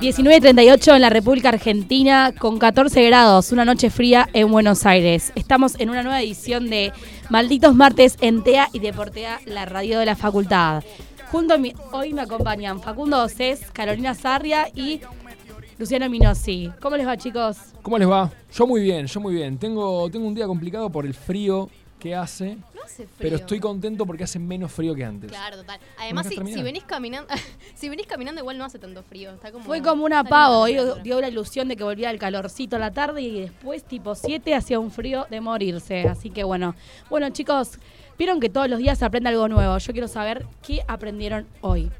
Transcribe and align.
19.38 0.00 0.94
en 0.94 1.02
la 1.02 1.10
República 1.10 1.50
Argentina 1.50 2.32
con 2.32 2.58
14 2.58 3.04
grados, 3.04 3.52
una 3.52 3.66
noche 3.66 3.90
fría 3.90 4.30
en 4.32 4.50
Buenos 4.50 4.86
Aires. 4.86 5.30
Estamos 5.34 5.78
en 5.78 5.90
una 5.90 6.02
nueva 6.02 6.22
edición 6.22 6.70
de 6.70 6.90
Malditos 7.28 7.74
Martes 7.74 8.16
en 8.22 8.42
TEA 8.42 8.70
y 8.72 8.78
Deportea, 8.78 9.40
la 9.44 9.66
radio 9.66 9.98
de 9.98 10.06
la 10.06 10.16
facultad. 10.16 10.82
Junto 11.30 11.52
a 11.52 11.58
mí, 11.58 11.74
hoy 11.92 12.14
me 12.14 12.22
acompañan 12.22 12.80
Facundo 12.80 13.22
Océs, 13.22 13.60
Carolina 13.74 14.14
Sarria 14.14 14.68
y 14.74 15.02
Luciano 15.76 16.08
Minosi. 16.08 16.72
¿Cómo 16.80 16.96
les 16.96 17.06
va, 17.06 17.18
chicos? 17.18 17.58
¿Cómo 17.82 17.98
les 17.98 18.08
va? 18.08 18.30
Yo 18.54 18.66
muy 18.66 18.80
bien, 18.80 19.04
yo 19.06 19.20
muy 19.20 19.34
bien. 19.34 19.58
Tengo, 19.58 20.08
tengo 20.08 20.26
un 20.26 20.34
día 20.34 20.46
complicado 20.46 20.88
por 20.88 21.04
el 21.04 21.12
frío 21.12 21.68
que 22.00 22.14
hace. 22.16 22.56
No 22.74 22.82
hace 22.84 23.04
frío. 23.04 23.16
Pero 23.18 23.36
estoy 23.36 23.60
contento 23.60 24.04
porque 24.04 24.24
hace 24.24 24.40
menos 24.40 24.72
frío 24.72 24.94
que 24.94 25.04
antes. 25.04 25.30
Claro, 25.30 25.58
total. 25.58 25.78
Además, 25.98 26.26
si, 26.26 26.62
venís 26.62 26.82
caminando, 26.82 27.32
si 27.74 27.88
venís 27.88 28.06
caminando 28.06 28.40
igual 28.40 28.58
no 28.58 28.64
hace 28.64 28.80
tanto 28.80 29.02
frío. 29.04 29.30
Está 29.32 29.52
como, 29.52 29.64
Fue 29.64 29.80
como 29.82 30.04
una 30.04 30.20
está 30.20 30.30
pavo, 30.30 30.66
linda 30.66 30.82
la 30.82 30.94
dio, 30.94 31.02
dio 31.02 31.20
la 31.20 31.28
ilusión 31.28 31.68
de 31.68 31.76
que 31.76 31.84
volvía 31.84 32.10
el 32.10 32.18
calorcito 32.18 32.76
a 32.76 32.78
la 32.80 32.90
tarde 32.90 33.22
y 33.22 33.40
después 33.42 33.84
tipo 33.84 34.16
7 34.16 34.54
hacía 34.54 34.80
un 34.80 34.90
frío 34.90 35.26
de 35.30 35.40
morirse. 35.40 36.08
Así 36.08 36.30
que 36.30 36.42
bueno. 36.42 36.74
Bueno 37.08 37.30
chicos, 37.30 37.78
vieron 38.18 38.40
que 38.40 38.48
todos 38.48 38.68
los 38.68 38.80
días 38.80 38.98
se 38.98 39.04
aprende 39.04 39.28
algo 39.28 39.46
nuevo. 39.46 39.78
Yo 39.78 39.92
quiero 39.92 40.08
saber 40.08 40.46
qué 40.62 40.82
aprendieron 40.88 41.46
hoy. 41.60 41.90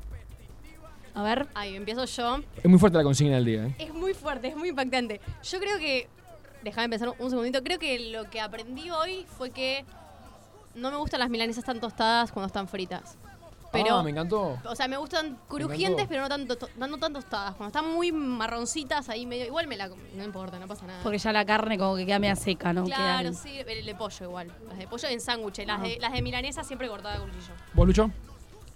A 1.14 1.22
ver. 1.22 1.46
Ahí, 1.54 1.76
empiezo 1.76 2.04
yo. 2.04 2.40
Es 2.56 2.68
muy 2.68 2.78
fuerte 2.78 2.98
la 2.98 3.04
consigna 3.04 3.36
del 3.36 3.44
día. 3.44 3.66
¿eh? 3.66 3.74
Es 3.78 3.94
muy 3.94 4.14
fuerte, 4.14 4.48
es 4.48 4.56
muy 4.56 4.70
impactante. 4.70 5.20
Yo 5.42 5.58
creo 5.58 5.78
que. 5.78 6.08
Déjame 6.62 6.90
pensar 6.90 7.14
un 7.18 7.30
segundito. 7.30 7.62
Creo 7.62 7.78
que 7.78 8.10
lo 8.10 8.28
que 8.28 8.40
aprendí 8.40 8.90
hoy 8.90 9.24
fue 9.38 9.50
que 9.50 9.84
no 10.74 10.90
me 10.90 10.96
gustan 10.96 11.20
las 11.20 11.30
milanesas 11.30 11.64
tan 11.64 11.80
tostadas 11.80 12.32
cuando 12.32 12.46
están 12.46 12.68
fritas. 12.68 13.16
Pero. 13.72 13.98
ah, 13.98 14.02
me 14.02 14.10
encantó. 14.10 14.58
O 14.64 14.74
sea, 14.74 14.88
me 14.88 14.96
gustan 14.96 15.38
crujientes, 15.46 16.06
pero 16.08 16.22
no 16.22 16.28
tanto, 16.28 16.56
to- 16.56 16.68
no 16.76 16.98
tan 16.98 17.12
tostadas. 17.12 17.54
Cuando 17.54 17.68
están 17.78 17.92
muy 17.94 18.10
marroncitas 18.10 19.08
ahí 19.08 19.26
medio. 19.26 19.46
Igual 19.46 19.68
me 19.68 19.76
la. 19.76 19.88
No 19.88 20.24
importa, 20.24 20.58
no 20.58 20.66
pasa 20.66 20.86
nada. 20.86 21.00
Porque 21.02 21.18
ya 21.18 21.32
la 21.32 21.44
carne 21.44 21.78
como 21.78 21.94
que 21.94 22.04
queda 22.04 22.18
media 22.18 22.34
seca, 22.34 22.72
¿no? 22.72 22.84
Claro, 22.84 23.30
Quedan- 23.30 23.34
sí, 23.34 23.58
el 23.64 23.86
de 23.86 23.94
pollo 23.94 24.26
igual. 24.26 24.52
Las 24.68 24.78
de 24.78 24.88
pollo 24.88 25.08
en 25.08 25.20
sándwiches. 25.20 25.66
Las 25.66 25.82
de, 25.82 25.98
las 26.00 26.12
de 26.12 26.22
milanesa 26.22 26.64
siempre 26.64 26.88
cortada 26.88 27.16
a 27.16 27.20
cuchillo. 27.20 27.54
¿Vos, 27.74 27.86
Lucho? 27.86 28.10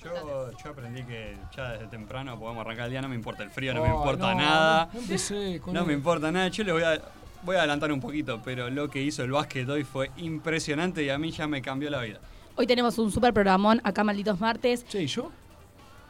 Yo, 0.05 0.51
yo 0.62 0.70
aprendí 0.70 1.03
que 1.05 1.36
ya 1.56 1.70
desde 1.73 1.86
temprano 1.86 2.39
podemos 2.39 2.61
arrancar 2.61 2.84
el 2.84 2.91
día, 2.91 3.01
no 3.01 3.08
me 3.08 3.14
importa 3.14 3.42
el 3.42 3.51
frío, 3.51 3.73
no 3.73 3.83
me 3.83 3.89
importa 3.89 4.34
no, 4.34 4.41
nada. 4.41 4.91
No, 4.92 5.01
empecé 5.01 5.61
con 5.61 5.73
No 5.73 5.84
me 5.86 5.95
importa 5.95 6.31
nada. 6.31 6.48
Yo 6.48 6.62
les 6.62 6.75
voy 6.75 6.83
a, 6.83 7.01
voy 7.45 7.56
a 7.56 7.61
adelantar 7.61 7.92
un 7.92 8.00
poquito, 8.00 8.41
pero 8.42 8.70
lo 8.70 8.89
que 8.89 9.03
hizo 9.03 9.23
el 9.23 9.33
básquet 9.33 9.69
hoy 9.69 9.84
fue 9.84 10.11
impresionante 10.17 11.05
y 11.05 11.11
a 11.11 11.19
mí 11.19 11.31
ya 11.31 11.47
me 11.47 11.61
cambió 11.61 11.91
la 11.91 12.01
vida. 12.01 12.20
Hoy 12.56 12.67
tenemos 12.67 12.98
un 12.98 13.11
super 13.11 13.34
programón 13.34 13.81
acá, 13.84 14.05
Malditos 14.05 14.41
Martes. 14.41 14.86
Che, 14.86 15.03
¿y 15.03 15.06
yo? 15.06 15.31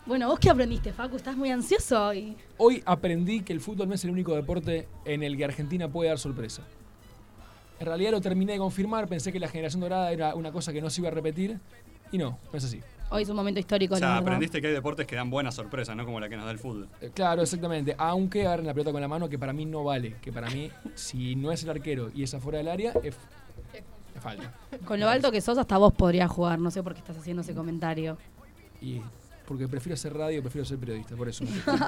Bueno, 0.06 0.28
¿vos 0.28 0.38
qué 0.38 0.50
aprendiste, 0.50 0.92
Facu? 0.92 1.16
Estás 1.16 1.36
muy 1.36 1.50
ansioso 1.50 2.08
hoy. 2.08 2.36
Hoy 2.58 2.82
aprendí 2.84 3.40
que 3.40 3.52
el 3.52 3.60
fútbol 3.60 3.88
no 3.88 3.94
es 3.94 4.04
el 4.04 4.10
único 4.10 4.34
deporte 4.34 4.86
en 5.04 5.22
el 5.22 5.36
que 5.36 5.44
Argentina 5.44 5.88
puede 5.88 6.10
dar 6.10 6.18
sorpresa. 6.18 6.62
En 7.80 7.86
realidad 7.86 8.12
lo 8.12 8.20
terminé 8.20 8.52
de 8.52 8.58
confirmar, 8.58 9.08
pensé 9.08 9.32
que 9.32 9.40
la 9.40 9.48
generación 9.48 9.80
dorada 9.80 10.12
era 10.12 10.34
una 10.34 10.52
cosa 10.52 10.72
que 10.72 10.80
no 10.80 10.90
se 10.90 11.00
iba 11.00 11.08
a 11.08 11.12
repetir, 11.12 11.58
y 12.12 12.18
no, 12.18 12.38
no 12.52 12.58
es 12.58 12.64
así. 12.64 12.80
Hoy 13.10 13.22
es 13.22 13.28
un 13.28 13.36
momento 13.36 13.60
histórico, 13.60 13.94
O 13.94 13.98
sea, 13.98 14.16
aprendiste 14.16 14.60
que 14.60 14.66
hay 14.68 14.72
deportes 14.72 15.06
que 15.06 15.14
dan 15.14 15.30
buenas 15.30 15.54
sorpresas, 15.54 15.94
no 15.94 16.04
como 16.04 16.18
la 16.20 16.28
que 16.28 16.36
nos 16.36 16.44
da 16.46 16.50
el 16.50 16.58
fútbol. 16.58 16.88
Eh, 17.00 17.10
Claro, 17.14 17.42
exactamente. 17.42 17.94
Aunque 17.98 18.46
agarren 18.46 18.66
la 18.66 18.74
pelota 18.74 18.92
con 18.92 19.00
la 19.00 19.08
mano, 19.08 19.28
que 19.28 19.38
para 19.38 19.52
mí 19.52 19.66
no 19.66 19.84
vale. 19.84 20.16
Que 20.20 20.32
para 20.32 20.50
mí, 20.50 20.70
si 20.94 21.36
no 21.36 21.52
es 21.52 21.62
el 21.62 21.70
arquero 21.70 22.10
y 22.14 22.22
es 22.24 22.34
afuera 22.34 22.58
del 22.58 22.68
área, 22.68 22.92
es, 23.02 23.14
es 23.72 24.22
falta. 24.22 24.52
Con 24.84 24.98
lo 24.98 25.08
alto 25.08 25.30
que 25.30 25.40
sos, 25.40 25.58
hasta 25.58 25.78
vos 25.78 25.92
podrías 25.92 26.30
jugar. 26.30 26.58
No 26.58 26.70
sé 26.70 26.82
por 26.82 26.94
qué 26.94 27.00
estás 27.00 27.16
haciendo 27.18 27.42
ese 27.42 27.54
comentario. 27.54 28.18
Y 28.80 29.00
porque 29.46 29.68
prefiero 29.68 29.94
hacer 29.94 30.14
radio, 30.14 30.40
prefiero 30.42 30.64
ser 30.64 30.78
periodista, 30.78 31.14
por 31.14 31.28
eso. 31.28 31.44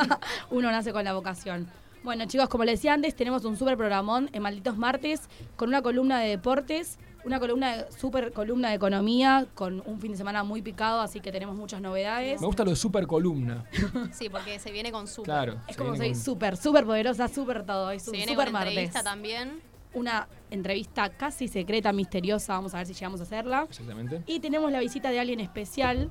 Uno 0.51 0.71
nace 0.71 0.93
con 0.93 1.05
la 1.05 1.15
vocación. 1.15 1.67
Bueno, 2.05 2.25
chicos, 2.27 2.49
como 2.49 2.65
les 2.65 2.79
decía 2.79 2.93
antes, 2.95 3.17
tenemos 3.17 3.45
un 3.45 3.57
super 3.57 3.77
programón 3.77 4.31
en 4.33 4.43
Malditos 4.43 4.77
Martes 4.79 5.23
con 5.57 5.71
una 5.71 5.83
columna 5.83 6.21
de 6.21 6.29
deportes, 6.29 6.99
una 7.27 7.41
columna 7.41 7.77
de, 7.77 7.93
super 7.93 8.33
columna 8.33 8.69
de 8.71 8.77
economía, 8.77 9.47
con 9.55 9.83
un 9.85 10.01
fin 10.01 10.13
de 10.13 10.17
semana 10.17 10.45
muy 10.45 10.63
picado, 10.63 11.01
así 11.01 11.21
que 11.21 11.33
tenemos 11.33 11.57
muchas 11.57 11.81
novedades. 11.81 12.41
Me 12.41 12.47
gusta 12.47 12.65
lo 12.65 12.71
de 12.71 12.77
super 12.77 13.07
columna. 13.07 13.65
Sí, 14.13 14.29
porque 14.31 14.59
se 14.61 14.71
viene 14.71 14.93
con 14.93 15.09
súper. 15.09 15.25
Claro. 15.25 15.53
Es 15.67 15.75
se 15.75 15.83
como 15.83 15.97
soy 15.97 16.13
con- 16.13 16.21
súper, 16.21 16.57
súper 16.57 16.87
poderosa, 16.87 17.27
súper 17.29 17.67
todo. 17.67 17.91
Es 17.91 18.05
Se 18.05 18.11
un 18.11 18.17
viene 18.17 18.33
super 18.33 18.47
con 18.47 18.53
martes. 18.55 18.71
entrevista 18.71 19.03
también. 19.03 19.61
Una 19.93 20.29
entrevista 20.51 21.09
casi 21.11 21.49
secreta, 21.49 21.93
misteriosa. 21.93 22.53
Vamos 22.55 22.75
a 22.75 22.79
ver 22.79 22.87
si 22.87 22.95
llegamos 22.95 23.19
a 23.21 23.25
hacerla. 23.25 23.67
Exactamente. 23.69 24.23
Y 24.27 24.39
tenemos 24.41 24.71
la 24.71 24.79
visita 24.81 25.11
de 25.11 25.19
alguien 25.19 25.41
especial 25.41 26.09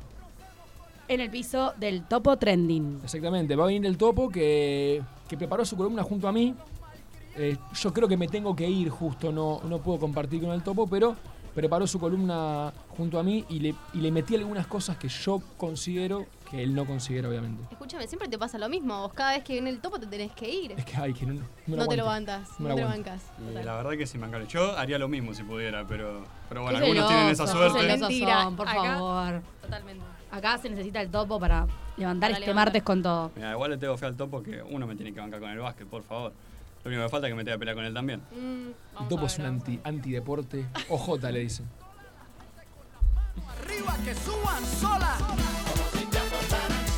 en 1.07 1.19
el 1.21 1.29
piso 1.29 1.73
del 1.77 2.03
Topo 2.03 2.35
Trending. 2.37 2.99
Exactamente. 3.03 3.55
Va 3.55 3.63
a 3.63 3.67
venir 3.67 3.85
el 3.85 3.95
topo 3.97 4.27
que, 4.29 5.01
que 5.29 5.37
preparó 5.37 5.63
su 5.63 5.77
columna 5.77 6.03
junto 6.03 6.27
a 6.27 6.31
mí. 6.31 6.55
Eh, 7.35 7.57
yo 7.73 7.93
creo 7.93 8.07
que 8.07 8.17
me 8.17 8.27
tengo 8.27 8.55
que 8.55 8.67
ir 8.69 8.89
justo, 8.89 9.31
no, 9.31 9.61
no 9.67 9.79
puedo 9.79 9.99
compartir 9.99 10.41
con 10.41 10.51
el 10.51 10.63
topo, 10.63 10.87
pero 10.87 11.15
preparó 11.53 11.85
su 11.87 11.99
columna 11.99 12.71
junto 12.97 13.19
a 13.19 13.23
mí 13.23 13.45
y 13.49 13.59
le, 13.59 13.75
y 13.93 13.97
le 13.99 14.11
metí 14.11 14.35
algunas 14.35 14.67
cosas 14.67 14.97
que 14.97 15.07
yo 15.09 15.41
considero 15.57 16.25
que 16.49 16.61
él 16.63 16.73
no 16.75 16.85
considera, 16.85 17.27
obviamente. 17.29 17.63
Escúchame, 17.71 18.07
siempre 18.07 18.27
te 18.29 18.37
pasa 18.37 18.57
lo 18.57 18.69
mismo. 18.69 19.01
Vos 19.01 19.13
cada 19.13 19.31
vez 19.33 19.43
que 19.43 19.53
viene 19.53 19.69
el 19.69 19.79
topo 19.79 19.99
te 19.99 20.05
tenés 20.05 20.31
que 20.33 20.49
ir. 20.49 20.71
Es 20.73 20.85
que, 20.85 20.95
ay, 20.97 21.13
que 21.13 21.25
no, 21.25 21.33
no, 21.33 21.41
me 21.67 21.75
No 21.77 21.87
te 21.87 21.97
lo 21.97 22.05
bancas, 22.05 22.49
No 22.59 22.73
te 22.75 22.81
lo 22.81 22.87
bancas. 22.87 23.21
La 23.53 23.75
verdad 23.75 23.91
que 23.97 24.05
sí 24.05 24.17
me 24.17 24.27
encanta. 24.27 24.47
Yo 24.47 24.77
haría 24.77 24.97
lo 24.99 25.07
mismo 25.07 25.33
si 25.33 25.43
pudiera, 25.43 25.85
pero, 25.87 26.23
pero 26.47 26.61
bueno, 26.63 26.79
Qué 26.79 26.85
algunos 26.85 27.07
tienen 27.07 27.27
esa 27.29 27.47
suerte. 27.47 27.85
Mentira. 27.97 28.43
son, 28.43 28.55
por 28.55 28.67
Acá- 28.69 28.81
favor. 28.97 29.41
Totalmente. 29.61 30.05
Acá 30.31 30.57
se 30.57 30.69
necesita 30.69 31.01
el 31.01 31.09
topo 31.09 31.39
para 31.39 31.67
levantar 31.97 32.29
Para 32.29 32.33
este 32.33 32.47
levantar. 32.47 32.55
martes 32.55 32.83
con 32.83 33.01
todo. 33.01 33.31
Mira, 33.35 33.51
igual 33.51 33.71
le 33.71 33.77
tengo 33.77 33.97
fe 33.97 34.05
al 34.05 34.15
topo 34.17 34.43
que 34.43 34.61
uno 34.69 34.85
me 34.87 34.95
tiene 34.95 35.13
que 35.13 35.19
bancar 35.21 35.39
con 35.39 35.49
el 35.49 35.59
básquet, 35.59 35.87
por 35.87 36.03
favor. 36.03 36.33
Lo 36.85 36.89
único 36.89 36.99
que 36.99 37.05
me 37.05 37.09
falta 37.09 37.25
es 37.25 37.31
que 37.31 37.35
me 37.35 37.43
tenga 37.43 37.55
que 37.55 37.59
pelear 37.59 37.75
con 37.75 37.85
él 37.85 37.93
también. 37.95 38.21
Mm, 38.31 39.07
topo 39.09 39.25
es 39.25 39.39
un 39.39 39.45
anti, 39.45 39.79
antideporte. 39.83 40.67
OJ 40.87 41.31
le 41.31 41.39
dicen. 41.39 41.65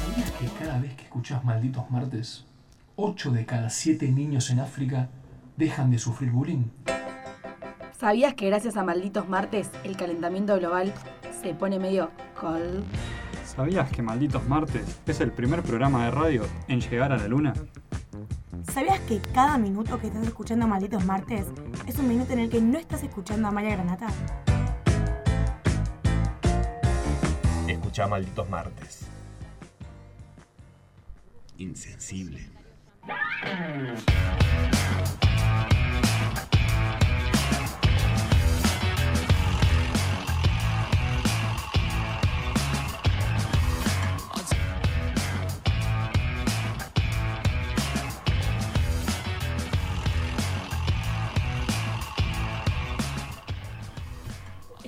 ¿Sabías 0.04 0.32
que 0.32 0.48
cada 0.60 0.80
vez 0.80 0.94
que 0.94 1.04
escuchás 1.04 1.46
Malditos 1.46 1.90
Martes, 1.90 2.46
8 2.98 3.32
de 3.32 3.46
cada 3.46 3.70
7 3.70 4.12
niños 4.12 4.50
en 4.50 4.60
África 4.60 5.08
dejan 5.56 5.90
de 5.90 6.00
sufrir 6.00 6.32
bullying? 6.32 6.66
¿Sabías 7.98 8.34
que 8.34 8.48
gracias 8.48 8.76
a 8.76 8.84
Malditos 8.84 9.30
Martes 9.30 9.72
el 9.86 9.96
calentamiento 9.96 10.58
global 10.58 10.94
se 11.42 11.54
pone 11.54 11.80
medio 11.80 12.12
cold? 12.38 12.84
¿Sabías 13.46 13.90
que 13.90 14.02
Malditos 14.02 14.46
Martes 14.50 15.00
es 15.06 15.22
el 15.22 15.32
primer 15.32 15.64
programa 15.64 16.04
de 16.04 16.12
radio 16.12 16.44
en 16.68 16.82
llegar 16.82 17.14
a 17.14 17.18
la 17.18 17.30
luna? 17.30 17.54
¿Sabías 18.64 19.00
que 19.02 19.20
cada 19.20 19.58
minuto 19.58 20.00
que 20.00 20.08
estás 20.08 20.26
escuchando 20.26 20.68
Malditos 20.68 21.06
Martes 21.06 21.46
es 21.86 21.98
un 22.00 22.08
minuto 22.08 22.34
en 22.34 22.40
el 22.40 22.50
que 22.50 22.62
no 22.62 22.78
estás 22.78 23.04
escuchando 23.04 23.48
a 23.48 23.52
Maya 23.52 23.72
Granata? 23.72 24.08
Escucha 27.68 28.08
Malditos 28.08 28.50
Martes. 28.50 29.06
Insensible. 31.58 32.50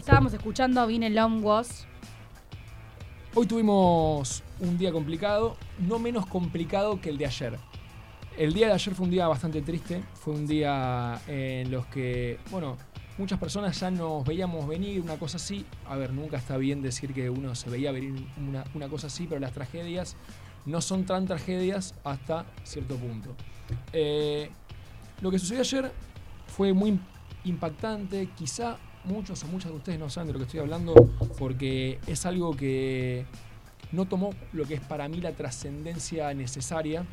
Estábamos 0.09 0.33
escuchando 0.33 0.87
Vine 0.87 1.11
Long 1.11 1.45
Was. 1.45 1.85
Hoy 3.35 3.45
tuvimos 3.45 4.41
un 4.59 4.75
día 4.75 4.91
complicado, 4.91 5.55
no 5.77 5.99
menos 5.99 6.25
complicado 6.25 6.99
que 6.99 7.11
el 7.11 7.19
de 7.19 7.27
ayer. 7.27 7.59
El 8.35 8.53
día 8.53 8.65
de 8.65 8.73
ayer 8.73 8.95
fue 8.95 9.05
un 9.05 9.11
día 9.11 9.27
bastante 9.27 9.61
triste, 9.61 10.03
fue 10.15 10.33
un 10.33 10.47
día 10.47 11.21
en 11.27 11.69
los 11.69 11.85
que, 11.85 12.39
bueno, 12.49 12.75
muchas 13.19 13.37
personas 13.37 13.79
ya 13.79 13.91
nos 13.91 14.25
veíamos 14.25 14.67
venir, 14.67 14.99
una 14.99 15.17
cosa 15.17 15.37
así. 15.37 15.63
A 15.87 15.95
ver, 15.95 16.11
nunca 16.11 16.37
está 16.37 16.57
bien 16.57 16.81
decir 16.81 17.13
que 17.13 17.29
uno 17.29 17.53
se 17.53 17.69
veía 17.69 17.91
venir 17.91 18.25
una, 18.35 18.63
una 18.73 18.89
cosa 18.89 19.07
así, 19.07 19.27
pero 19.27 19.39
las 19.39 19.53
tragedias 19.53 20.15
no 20.65 20.81
son 20.81 21.05
tan 21.05 21.27
tragedias 21.27 21.93
hasta 22.03 22.47
cierto 22.63 22.95
punto. 22.95 23.35
Eh, 23.93 24.49
lo 25.21 25.29
que 25.29 25.37
sucedió 25.37 25.61
ayer 25.61 25.91
fue 26.47 26.73
muy 26.73 26.99
impactante, 27.45 28.27
quizá 28.35 28.79
muchos 29.09 29.43
o 29.43 29.47
muchas 29.47 29.71
de 29.71 29.77
ustedes 29.77 29.99
no 29.99 30.09
saben 30.09 30.27
de 30.27 30.33
lo 30.33 30.39
que 30.39 30.45
estoy 30.45 30.59
hablando 30.59 30.93
porque 31.37 31.99
es 32.07 32.25
algo 32.25 32.55
que 32.55 33.25
no 33.91 34.05
tomó 34.05 34.33
lo 34.53 34.65
que 34.65 34.75
es 34.75 34.81
para 34.81 35.07
mí 35.09 35.19
la 35.19 35.31
trascendencia 35.31 36.33
necesaria. 36.33 37.03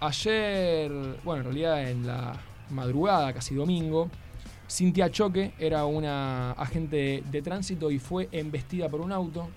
Ayer, 0.00 0.90
bueno, 1.24 1.40
en 1.40 1.44
realidad 1.44 1.90
en 1.90 2.06
la 2.06 2.38
madrugada, 2.70 3.32
casi 3.32 3.54
domingo, 3.54 4.10
Cintia 4.70 5.10
Choque 5.10 5.54
era 5.58 5.86
una 5.86 6.52
agente 6.52 7.22
de 7.30 7.42
tránsito 7.42 7.90
y 7.90 7.98
fue 7.98 8.28
embestida 8.30 8.88
por 8.88 9.00
un 9.00 9.12
auto, 9.12 9.48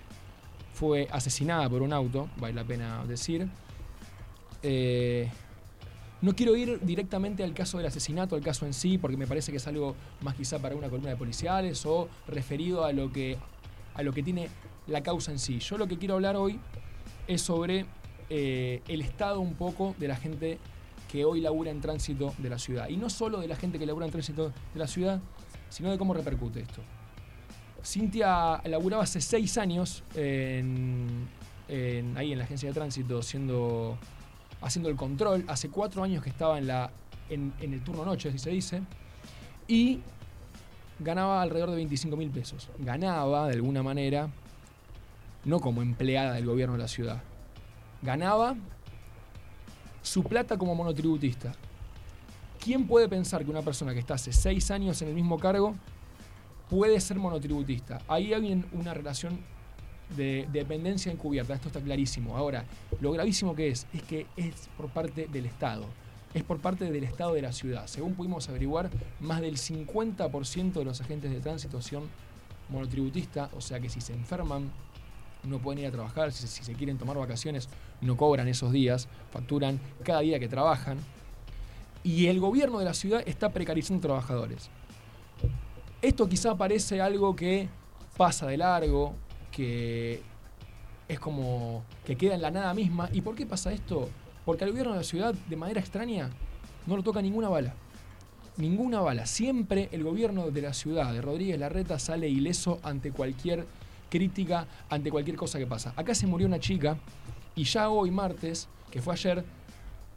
fue 0.73 1.07
asesinada 1.11 1.69
por 1.69 1.81
un 1.81 1.91
auto, 1.91 2.29
vale 2.37 2.53
la 2.53 2.63
pena 2.63 3.03
decir. 3.05 3.47
Eh, 4.63 5.29
No 6.21 6.35
quiero 6.35 6.55
ir 6.55 6.79
directamente 6.81 7.43
al 7.43 7.53
caso 7.53 7.77
del 7.77 7.87
asesinato, 7.87 8.35
al 8.35 8.41
caso 8.41 8.65
en 8.65 8.73
sí, 8.73 8.97
porque 8.99 9.17
me 9.17 9.25
parece 9.25 9.51
que 9.51 9.57
es 9.57 9.67
algo 9.67 9.95
más 10.21 10.35
quizá 10.35 10.59
para 10.59 10.75
una 10.75 10.87
columna 10.87 11.09
de 11.09 11.15
policiales 11.15 11.83
o 11.85 12.09
referido 12.27 12.85
a 12.85 12.93
lo 12.93 13.11
que, 13.11 13.37
a 13.95 14.03
lo 14.03 14.13
que 14.13 14.21
tiene 14.21 14.49
la 14.87 15.01
causa 15.01 15.31
en 15.31 15.39
sí. 15.39 15.59
Yo 15.59 15.77
lo 15.77 15.87
que 15.87 15.97
quiero 15.97 16.13
hablar 16.15 16.35
hoy 16.35 16.59
es 17.27 17.41
sobre 17.41 17.85
eh, 18.29 18.81
el 18.87 19.01
estado 19.01 19.39
un 19.39 19.55
poco 19.55 19.95
de 19.97 20.07
la 20.07 20.15
gente 20.15 20.59
que 21.11 21.25
hoy 21.25 21.41
labura 21.41 21.71
en 21.71 21.81
tránsito 21.81 22.33
de 22.37 22.49
la 22.49 22.59
ciudad. 22.59 22.87
Y 22.87 22.97
no 22.97 23.09
solo 23.09 23.39
de 23.39 23.47
la 23.47 23.55
gente 23.55 23.79
que 23.79 23.85
labura 23.85 24.05
en 24.05 24.11
tránsito 24.11 24.53
de 24.73 24.79
la 24.79 24.87
ciudad, 24.87 25.19
sino 25.69 25.89
de 25.89 25.97
cómo 25.97 26.13
repercute 26.13 26.61
esto. 26.61 26.81
Cintia 27.83 28.61
laburaba 28.65 29.03
hace 29.03 29.19
seis 29.21 29.57
años 29.57 30.03
en, 30.15 31.27
ahí 32.15 32.31
en 32.31 32.37
la 32.37 32.43
agencia 32.43 32.69
de 32.69 32.73
tránsito 32.73 33.21
siendo, 33.23 33.97
haciendo 34.61 34.89
el 34.89 34.95
control. 34.95 35.43
Hace 35.47 35.69
cuatro 35.69 36.03
años 36.03 36.23
que 36.23 36.29
estaba 36.29 36.57
en, 36.57 36.67
la, 36.67 36.91
en, 37.29 37.53
el 37.59 37.83
turno 37.83 38.05
noche, 38.05 38.29
así 38.29 38.39
se 38.39 38.49
dice. 38.51 38.81
Y 39.67 39.99
ganaba 40.99 41.41
alrededor 41.41 41.71
de 41.71 41.75
25 41.77 42.15
mil 42.17 42.29
pesos. 42.29 42.69
Ganaba, 42.79 43.47
de 43.47 43.53
alguna 43.55 43.83
manera, 43.83 44.29
no 45.45 45.59
como 45.59 45.81
empleada 45.81 46.33
del 46.33 46.45
gobierno 46.45 46.73
de 46.75 46.81
la 46.81 46.87
ciudad. 46.87 47.21
Ganaba 48.01 48.55
su 50.01 50.23
plata 50.23 50.57
como 50.57 50.75
monotributista. 50.75 51.53
¿Quién 52.59 52.85
puede 52.87 53.07
pensar 53.09 53.43
que 53.43 53.49
una 53.49 53.61
persona 53.61 53.93
que 53.93 53.99
está 53.99 54.15
hace 54.15 54.31
seis 54.33 54.69
años 54.71 55.01
en 55.01 55.07
el 55.09 55.15
mismo 55.15 55.39
cargo 55.39 55.75
puede 56.69 56.99
ser 56.99 57.17
monotributista? 57.17 58.01
Ahí 58.07 58.33
hay 58.33 58.51
un- 58.53 58.65
una 58.73 58.93
relación 58.93 59.39
de 60.15 60.47
dependencia 60.51 61.11
encubierta, 61.11 61.53
esto 61.53 61.67
está 61.67 61.81
clarísimo. 61.81 62.37
Ahora, 62.37 62.65
lo 62.99 63.11
gravísimo 63.11 63.55
que 63.55 63.69
es, 63.69 63.87
es 63.93 64.03
que 64.03 64.25
es 64.37 64.69
por 64.77 64.89
parte 64.89 65.27
del 65.27 65.45
Estado, 65.45 65.85
es 66.33 66.43
por 66.43 66.59
parte 66.59 66.89
del 66.89 67.03
Estado 67.03 67.33
de 67.33 67.41
la 67.41 67.51
ciudad. 67.51 67.87
Según 67.87 68.13
pudimos 68.13 68.47
averiguar, 68.49 68.89
más 69.19 69.41
del 69.41 69.57
50% 69.57 70.73
de 70.73 70.85
los 70.85 71.01
agentes 71.01 71.31
de 71.31 71.39
tránsito 71.39 71.81
son 71.81 72.03
monotributistas, 72.69 73.49
o 73.53 73.61
sea 73.61 73.79
que 73.79 73.89
si 73.89 74.01
se 74.01 74.13
enferman, 74.13 74.71
no 75.43 75.59
pueden 75.59 75.79
ir 75.79 75.87
a 75.87 75.91
trabajar, 75.91 76.31
si, 76.31 76.47
si 76.47 76.63
se 76.63 76.73
quieren 76.73 76.97
tomar 76.97 77.17
vacaciones, 77.17 77.67
no 77.99 78.15
cobran 78.15 78.47
esos 78.47 78.71
días, 78.71 79.07
facturan 79.31 79.79
cada 80.03 80.21
día 80.21 80.39
que 80.39 80.47
trabajan. 80.47 80.97
Y 82.03 82.27
el 82.27 82.39
gobierno 82.39 82.79
de 82.79 82.85
la 82.85 82.93
ciudad 82.93 83.23
está 83.25 83.51
precarizando 83.51 84.01
trabajadores. 84.01 84.69
Esto 86.01 86.27
quizá 86.27 86.55
parece 86.55 86.99
algo 86.99 87.35
que 87.35 87.69
pasa 88.17 88.47
de 88.47 88.57
largo, 88.57 89.13
que 89.51 90.21
es 91.07 91.19
como 91.19 91.83
que 92.05 92.15
queda 92.15 92.35
en 92.35 92.41
la 92.41 92.51
nada 92.51 92.73
misma. 92.73 93.09
¿Y 93.11 93.21
por 93.21 93.35
qué 93.35 93.45
pasa 93.45 93.71
esto? 93.71 94.09
Porque 94.45 94.63
al 94.63 94.71
gobierno 94.71 94.93
de 94.93 94.99
la 94.99 95.03
ciudad, 95.03 95.33
de 95.33 95.55
manera 95.55 95.79
extraña, 95.79 96.29
no 96.87 96.95
lo 96.95 97.03
toca 97.03 97.21
ninguna 97.21 97.49
bala. 97.49 97.73
Ninguna 98.57 99.01
bala. 99.01 99.25
Siempre 99.25 99.89
el 99.91 100.03
gobierno 100.03 100.51
de 100.51 100.61
la 100.61 100.73
ciudad, 100.73 101.13
de 101.13 101.21
Rodríguez 101.21 101.59
Larreta, 101.59 101.99
sale 101.99 102.27
ileso 102.29 102.79
ante 102.83 103.11
cualquier 103.11 103.65
crítica, 104.09 104.67
ante 104.89 105.11
cualquier 105.11 105.37
cosa 105.37 105.59
que 105.59 105.67
pasa. 105.67 105.93
Acá 105.95 106.15
se 106.15 106.27
murió 106.27 106.47
una 106.47 106.59
chica 106.59 106.97
y 107.55 107.63
ya 107.63 107.89
hoy, 107.89 108.11
martes, 108.11 108.67
que 108.89 109.01
fue 109.01 109.13
ayer, 109.13 109.43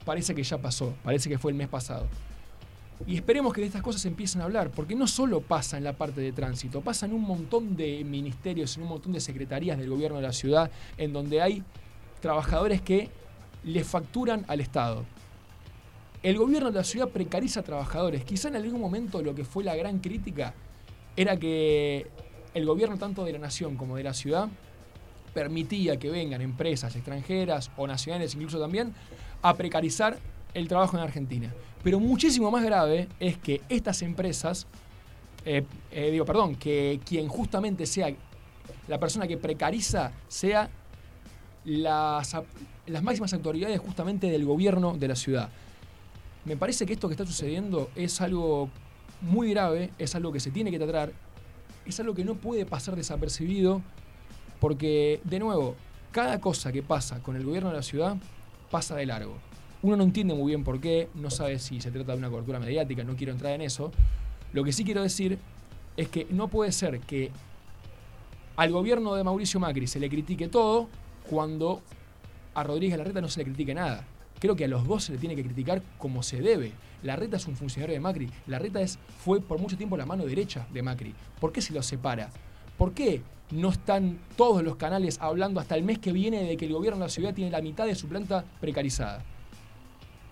parece 0.05 0.35
que 0.35 0.43
ya 0.43 0.59
pasó, 0.59 0.95
parece 1.03 1.29
que 1.29 1.39
fue 1.39 1.53
el 1.53 1.57
mes 1.57 1.69
pasado. 1.69 2.07
Y 3.07 3.17
esperemos 3.17 3.53
que 3.53 3.61
de 3.61 3.67
estas 3.67 3.83
cosas 3.83 4.05
empiecen 4.07 4.41
a 4.41 4.45
hablar, 4.45 4.71
porque 4.71 4.95
no 4.95 5.07
solo 5.07 5.41
pasa 5.41 5.77
en 5.77 5.85
la 5.85 5.93
parte 5.93 6.21
de 6.21 6.33
tránsito, 6.33 6.81
pasa 6.81 7.07
en 7.07 7.13
un 7.13 7.23
montón 7.23 7.77
de 7.77 8.03
ministerios, 8.05 8.77
en 8.77 8.85
un 8.85 8.89
montón 8.91 9.13
de 9.13 9.21
secretarías 9.21 9.79
del 9.79 9.91
gobierno 9.91 10.17
de 10.19 10.23
la 10.23 10.33
ciudad, 10.33 10.71
en 10.97 11.13
donde 11.13 11.43
hay 11.43 11.63
trabajadores 12.21 12.81
que 12.81 13.11
le 13.65 13.85
facturan 13.85 14.45
al 14.49 14.61
Estado. 14.61 15.05
El 16.23 16.39
gobierno 16.39 16.71
de 16.71 16.79
la 16.79 16.85
ciudad 16.85 17.09
precariza 17.09 17.61
a 17.61 17.63
trabajadores. 17.63 18.25
Quizá 18.25 18.49
en 18.49 18.57
algún 18.57 18.81
momento 18.81 19.21
lo 19.21 19.35
que 19.35 19.45
fue 19.45 19.63
la 19.63 19.77
gran 19.77 19.99
crítica 19.99 20.55
era 21.17 21.37
que 21.37 22.07
el 22.55 22.65
gobierno 22.65 22.97
tanto 22.97 23.25
de 23.25 23.33
la 23.33 23.39
nación 23.39 23.77
como 23.77 23.97
de 23.97 24.05
la 24.05 24.15
ciudad 24.15 24.49
permitía 25.35 25.99
que 25.99 26.11
vengan 26.11 26.41
empresas 26.41 26.95
extranjeras 26.95 27.71
o 27.77 27.87
nacionales 27.87 28.35
incluso 28.35 28.61
también 28.61 28.95
a 29.43 29.55
precarizar 29.55 30.19
el 30.55 30.69
trabajo 30.69 30.97
en 30.97 31.03
Argentina. 31.03 31.53
Pero 31.83 32.01
muchísimo 32.01 32.51
más 32.51 32.65
grave 32.65 33.09
es 33.21 33.37
que 33.37 33.61
estas 33.69 34.01
empresas, 34.03 34.67
eh, 35.45 35.65
eh, 35.91 36.11
digo, 36.11 36.25
perdón, 36.25 36.57
que 36.57 37.01
quien 37.05 37.29
justamente 37.29 37.85
sea 37.85 38.15
la 38.89 38.99
persona 38.99 39.27
que 39.27 39.37
precariza 39.37 40.13
sea 40.29 40.71
las, 41.65 42.37
las 42.87 43.03
máximas 43.03 43.33
autoridades 43.35 43.79
justamente 43.81 44.31
del 44.31 44.45
gobierno 44.45 44.97
de 44.97 45.09
la 45.09 45.17
ciudad. 45.17 45.51
Me 46.45 46.57
parece 46.57 46.87
que 46.87 46.93
esto 46.93 47.09
que 47.09 47.15
está 47.15 47.27
sucediendo 47.27 47.91
es 47.95 48.21
algo 48.21 48.69
muy 49.21 49.51
grave, 49.51 49.91
es 49.99 50.15
algo 50.15 50.33
que 50.33 50.41
se 50.41 50.51
tiene 50.51 50.71
que 50.71 50.79
tratar, 50.79 51.13
es 51.87 51.99
algo 52.01 52.15
que 52.15 52.25
no 52.25 52.35
puede 52.35 52.67
pasar 52.67 52.97
desapercibido, 52.97 53.83
porque, 54.61 55.21
de 55.25 55.39
nuevo, 55.39 55.75
cada 56.13 56.41
cosa 56.41 56.71
que 56.73 56.83
pasa 56.83 57.23
con 57.23 57.37
el 57.37 57.45
gobierno 57.45 57.71
de 57.71 57.77
la 57.77 57.83
ciudad 57.83 58.17
pasa 58.71 58.95
de 58.95 59.07
largo. 59.07 59.37
Uno 59.85 59.97
no 59.97 60.05
entiende 60.05 60.33
muy 60.33 60.47
bien 60.47 60.65
por 60.65 60.81
qué, 60.81 61.11
no 61.15 61.29
sabe 61.29 61.59
si 61.59 61.79
se 61.79 61.91
trata 61.91 62.13
de 62.13 62.19
una 62.19 62.31
cobertura 62.31 62.59
mediática, 62.59 63.05
no 63.05 63.17
quiero 63.17 63.35
entrar 63.35 63.53
en 63.53 63.61
eso. 63.61 63.93
Lo 64.55 64.65
que 64.65 64.73
sí 64.73 64.83
quiero 64.83 65.03
decir 65.03 65.39
es 65.99 66.09
que 66.09 66.27
no 66.31 66.49
puede 66.49 66.73
ser 66.73 67.01
que 67.01 67.31
al 68.57 68.73
gobierno 68.73 69.15
de 69.15 69.23
Mauricio 69.23 69.61
Macri 69.61 69.87
se 69.87 70.01
le 70.01 70.09
critique 70.09 70.49
todo 70.49 70.89
cuando 71.29 71.83
a 72.55 72.63
Rodríguez 72.63 72.97
Larreta 72.97 73.21
no 73.21 73.29
se 73.29 73.41
le 73.41 73.45
critique 73.45 73.75
nada. 73.75 74.07
Creo 74.41 74.57
que 74.57 74.65
a 74.65 74.69
los 74.69 74.89
dos 74.89 75.05
se 75.05 75.13
le 75.13 75.19
tiene 75.19 75.37
que 75.37 75.45
criticar 75.45 75.83
como 75.99 76.23
se 76.23 76.41
debe. 76.41 76.73
Larreta 77.03 77.37
es 77.37 77.47
un 77.47 77.55
funcionario 77.55 77.93
de 77.93 78.01
Macri. 78.01 78.31
Larreta 78.47 78.81
es, 78.81 78.99
fue 79.23 79.43
por 79.43 79.59
mucho 79.59 79.77
tiempo 79.77 79.99
la 79.99 80.07
mano 80.07 80.25
derecha 80.25 80.67
de 80.73 80.81
Macri. 80.81 81.15
¿Por 81.39 81.53
qué 81.53 81.61
se 81.61 81.75
los 81.75 81.85
separa? 81.85 82.31
¿Por 82.79 82.95
qué 82.95 83.21
no 83.51 83.69
están 83.69 84.19
todos 84.35 84.65
los 84.65 84.77
canales 84.77 85.19
hablando 85.21 85.61
hasta 85.61 85.77
el 85.77 85.85
mes 85.85 85.99
que 85.99 86.11
viene 86.11 86.43
de 86.45 86.57
que 86.57 86.65
el 86.65 86.73
gobierno 86.73 87.01
de 87.01 87.05
la 87.05 87.11
ciudad 87.11 87.35
tiene 87.35 87.51
la 87.51 87.61
mitad 87.61 87.85
de 87.85 87.95
su 87.95 88.09
planta 88.09 88.47
precarizada? 88.63 89.23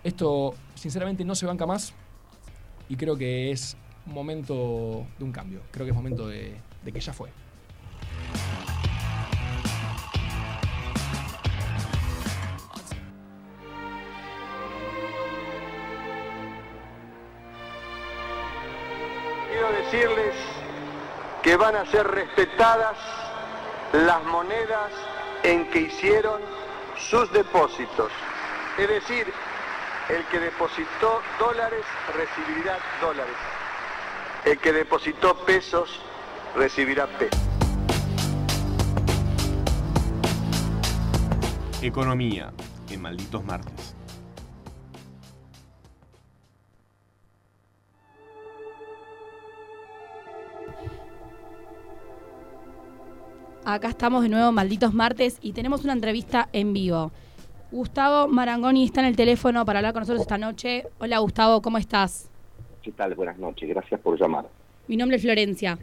Esto, 0.03 0.53
sinceramente, 0.75 1.23
no 1.23 1.33
se 1.33 1.45
banca 1.45 1.65
más 1.65 1.93
y 2.89 2.97
creo 2.97 3.15
que 3.15 3.51
es 3.51 3.77
momento 4.05 5.07
de 5.17 5.23
un 5.23 5.31
cambio. 5.31 5.61
Creo 5.71 5.85
que 5.85 5.91
es 5.91 5.95
momento 5.95 6.27
de, 6.27 6.59
que 6.83 6.99
ya 6.99 7.13
fue. 7.13 7.29
Quiero 19.49 19.71
decirles 19.71 20.35
que 21.41 21.55
van 21.55 21.77
a 21.77 21.85
ser 21.85 22.05
respetadas 22.07 22.97
las 23.93 24.21
monedas 24.25 24.91
en 25.43 25.69
que 25.69 25.81
hicieron 25.81 26.41
sus 26.97 27.31
depósitos. 27.31 28.11
Es 28.77 28.89
decir, 28.89 29.31
el 30.09 30.25
que 30.25 30.39
depositó 30.39 31.21
dólares 31.39 31.85
recibirá 32.13 32.77
dólares. 33.01 33.35
El 34.45 34.57
que 34.59 34.73
depositó 34.73 35.35
pesos 35.45 35.99
recibirá 36.55 37.07
pesos. 37.07 37.39
Economía 41.81 42.51
en 42.89 43.01
Malditos 43.01 43.43
Martes. 43.45 43.95
Acá 53.65 53.87
estamos 53.87 54.23
de 54.23 54.29
nuevo, 54.29 54.51
malditos 54.51 54.93
martes, 54.93 55.37
y 55.41 55.53
tenemos 55.53 55.85
una 55.85 55.93
entrevista 55.93 56.49
en 56.51 56.73
vivo. 56.73 57.13
Gustavo 57.73 58.27
Marangoni 58.27 58.83
está 58.83 59.01
en 59.01 59.07
el 59.07 59.15
teléfono 59.15 59.65
para 59.65 59.79
hablar 59.79 59.93
con 59.93 60.01
nosotros 60.01 60.21
esta 60.21 60.37
noche. 60.37 60.85
Hola 60.99 61.17
Gustavo, 61.17 61.59
¿cómo 61.63 61.79
estás? 61.79 62.29
¿Qué 62.83 62.91
tal? 62.91 63.15
Buenas 63.15 63.39
noches. 63.39 63.67
Gracias 63.67 63.99
por 63.99 64.15
llamar. 64.19 64.45
Mi 64.87 64.95
nombre 64.95 65.17
es 65.17 65.23
Florencia. 65.23 65.79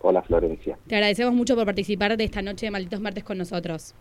Hola, 0.00 0.22
Florencia. 0.22 0.78
Te 0.86 0.94
agradecemos 0.94 1.34
mucho 1.34 1.54
por 1.56 1.66
participar 1.66 2.16
de 2.16 2.24
esta 2.24 2.40
noche 2.40 2.64
de 2.64 2.70
Malditos 2.70 3.02
Martes 3.02 3.22
con 3.22 3.36
nosotros. 3.36 3.94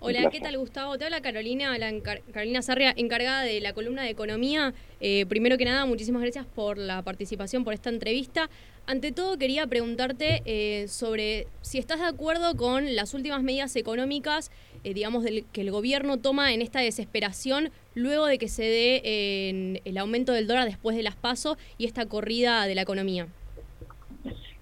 Hola, 0.00 0.28
¿qué 0.30 0.40
tal 0.40 0.58
Gustavo? 0.58 0.98
Te 0.98 1.04
habla 1.04 1.20
Carolina, 1.20 1.76
la 1.78 1.92
Carolina 2.00 2.60
Sarria, 2.60 2.92
encargada 2.96 3.42
de 3.42 3.60
la 3.60 3.72
columna 3.72 4.02
de 4.02 4.10
economía. 4.10 4.74
Eh, 5.00 5.26
primero 5.26 5.56
que 5.56 5.64
nada, 5.64 5.86
muchísimas 5.86 6.22
gracias 6.22 6.44
por 6.44 6.76
la 6.76 7.02
participación, 7.02 7.64
por 7.64 7.72
esta 7.72 7.88
entrevista. 7.88 8.50
Ante 8.86 9.10
todo, 9.10 9.38
quería 9.38 9.66
preguntarte 9.66 10.42
eh, 10.44 10.86
sobre 10.88 11.48
si 11.60 11.78
estás 11.78 11.98
de 11.98 12.06
acuerdo 12.06 12.56
con 12.56 12.94
las 12.94 13.14
últimas 13.14 13.42
medidas 13.42 13.74
económicas, 13.74 14.52
eh, 14.86 14.94
digamos, 14.94 15.24
del, 15.24 15.44
que 15.52 15.62
el 15.62 15.72
gobierno 15.72 16.18
toma 16.18 16.54
en 16.54 16.62
esta 16.62 16.78
desesperación 16.78 17.70
luego 17.96 18.26
de 18.26 18.38
que 18.38 18.46
se 18.46 18.62
dé 18.62 19.80
el 19.84 19.98
aumento 19.98 20.32
del 20.32 20.46
dólar 20.46 20.64
después 20.64 20.96
de 20.96 21.02
las 21.02 21.16
pasos 21.16 21.58
y 21.76 21.86
esta 21.86 22.06
corrida 22.06 22.68
de 22.68 22.76
la 22.76 22.82
economía. 22.82 23.26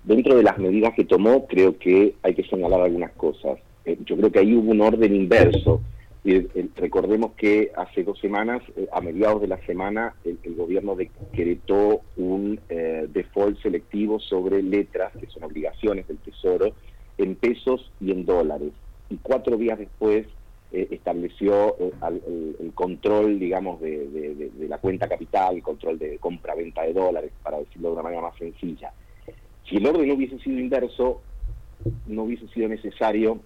Dentro 0.03 0.35
de 0.35 0.43
las 0.43 0.57
medidas 0.57 0.95
que 0.95 1.05
tomó, 1.05 1.47
creo 1.47 1.77
que 1.79 2.15
hay 2.23 2.35
que 2.35 2.45
señalar 2.45 2.81
algunas 2.81 3.13
cosas. 3.13 3.59
Eh, 3.85 3.99
yo 4.07 4.17
creo 4.17 4.33
que 4.33 4.39
ahí 4.39 4.55
hubo 4.55 4.71
un 4.71 4.81
orden 4.81 5.15
inverso. 5.15 5.83
Eh, 6.25 6.47
recordemos 6.77 7.33
que 7.33 7.71
hace 7.77 8.03
dos 8.03 8.19
semanas, 8.19 8.63
eh, 8.77 8.89
a 8.93 9.03
mediados 9.03 9.43
de 9.43 9.49
la 9.49 9.59
semana, 9.67 10.15
el, 10.25 10.55
gobierno 10.55 10.97
decretó 10.97 12.01
un 12.17 12.59
default 13.13 13.61
selectivo 13.61 14.21
sobre 14.21 14.63
letras, 14.63 15.13
que 15.21 15.27
son 15.27 15.43
obligaciones 15.45 16.09
del 16.09 16.17
Tesoro, 16.17 16.73
en 17.19 17.35
pesos 17.35 17.91
y 18.01 18.11
en 18.11 18.25
dólares. 18.25 18.73
Y 19.09 19.19
cuatro 19.19 19.57
días 19.57 19.79
después 19.79 20.27
eh, 20.71 20.89
estableció 20.91 21.77
eh, 21.79 21.93
el, 22.61 22.73
control, 22.75 23.39
digamos, 23.39 23.81
de, 23.81 24.51
la 24.69 24.79
cuenta 24.79 25.09
capital, 25.09 25.57
el 25.57 25.63
control 25.63 25.99
de 25.99 26.19
compra-venta 26.19 26.83
de 26.83 26.93
dólares, 26.93 27.33
para 27.43 27.59
decirlo 27.59 27.89
de 27.89 27.95
una 27.95 28.03
manera 28.03 28.23
más 28.23 28.37
sencilla. 28.37 28.93
Si 29.69 29.77
el 29.77 29.87
orden 29.87 30.11
hubiese 30.11 30.39
sido 30.39 30.59
inverso, 30.59 31.23
no 32.07 32.25
hubiese 32.25 32.49
sido 32.49 32.69
necesario 32.69 33.41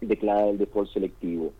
declarar 0.00 0.48
el 0.48 0.58
default 0.58 0.90
selectivo. 0.92 1.54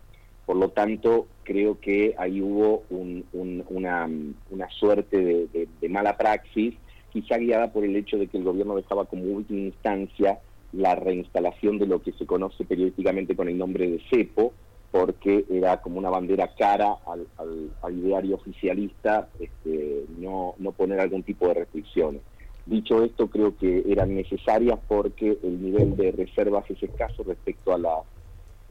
Por 0.44 0.56
lo 0.56 0.70
tanto, 0.70 1.28
creo 1.42 1.78
que 1.80 2.14
ahí 2.18 2.40
hubo 2.40 2.86
un- 2.90 3.26
un- 3.32 3.64
una, 3.68 4.68
suerte 4.70 5.16
de, 5.18 5.46
de- 5.48 5.68
de 5.80 5.88
mala 5.88 6.16
praxis, 6.16 6.74
quizá 7.10 7.38
guiada 7.38 7.72
por 7.72 7.84
el 7.84 7.96
hecho 7.96 8.16
de 8.18 8.28
que 8.28 8.36
el 8.38 8.44
gobierno 8.44 8.76
dejaba 8.76 9.06
como 9.06 9.24
última 9.24 9.60
instancia 9.60 10.40
la 10.72 10.94
reinstalación 10.94 11.78
de 11.78 11.86
lo 11.86 12.02
que 12.02 12.12
se 12.12 12.26
conoce 12.26 12.64
periodísticamente 12.64 13.34
con 13.34 13.48
el 13.48 13.56
nombre 13.56 13.90
de 13.90 14.02
CEPO, 14.10 14.52
porque 14.90 15.44
era 15.50 15.80
como 15.80 15.98
una 15.98 16.10
bandera 16.10 16.54
cara 16.58 16.98
al, 17.06 17.26
al- 17.36 17.98
ideario 17.98 18.36
oficialista 18.36 19.28
este, 19.38 20.04
no, 20.18 20.54
no 20.58 20.72
poner 20.72 21.00
algún 21.00 21.22
tipo 21.22 21.48
de 21.48 21.54
restricciones. 21.54 22.22
Dicho 22.64 23.02
esto, 23.02 23.28
creo 23.28 23.56
que 23.56 23.84
eran 23.86 24.14
necesarias 24.14 24.78
porque 24.86 25.38
el 25.42 25.62
nivel 25.62 25.96
de 25.96 26.12
reservas 26.12 26.64
es 26.70 26.82
escaso 26.82 27.22
respecto 27.22 27.72
a 27.74 27.78
las 27.78 28.00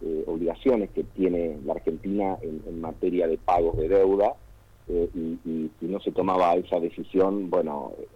eh, 0.01 0.23
obligaciones 0.27 0.91
que 0.91 1.03
tiene 1.03 1.57
la 1.65 1.73
Argentina 1.73 2.37
en, 2.41 2.79
materia 2.79 3.27
de 3.27 3.39
pagos 3.39 3.75
de 3.77 3.89
deuda 3.89 4.35
eh, 4.87 5.09
y, 5.15 5.71
si 5.79 5.85
no 5.87 5.99
se 5.99 6.11
tomaba 6.11 6.53
esa 6.55 6.79
decisión, 6.79 7.49
bueno, 7.49 7.93
eh, 7.99 8.07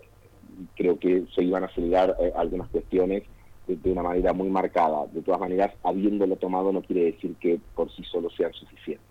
creo 0.76 1.00
que 1.00 1.26
se 1.34 1.44
iban 1.44 1.64
a 1.64 1.68
acelerar 1.68 2.16
eh, 2.20 2.32
algunas 2.36 2.70
cuestiones 2.70 3.24
de 3.76 3.92
una 3.92 4.04
manera 4.04 4.34
muy 4.34 4.50
marcada. 4.50 5.08
De 5.08 5.22
todas 5.22 5.40
maneras, 5.40 5.72
habiéndolo 5.84 6.36
tomado 6.36 6.72
no 6.72 6.82
quiere 6.82 7.12
decir 7.12 7.36
que 7.40 7.60
por 7.76 7.92
sí 7.96 8.04
solo 8.04 8.30
sean 8.30 8.54
suficientes. 8.54 9.06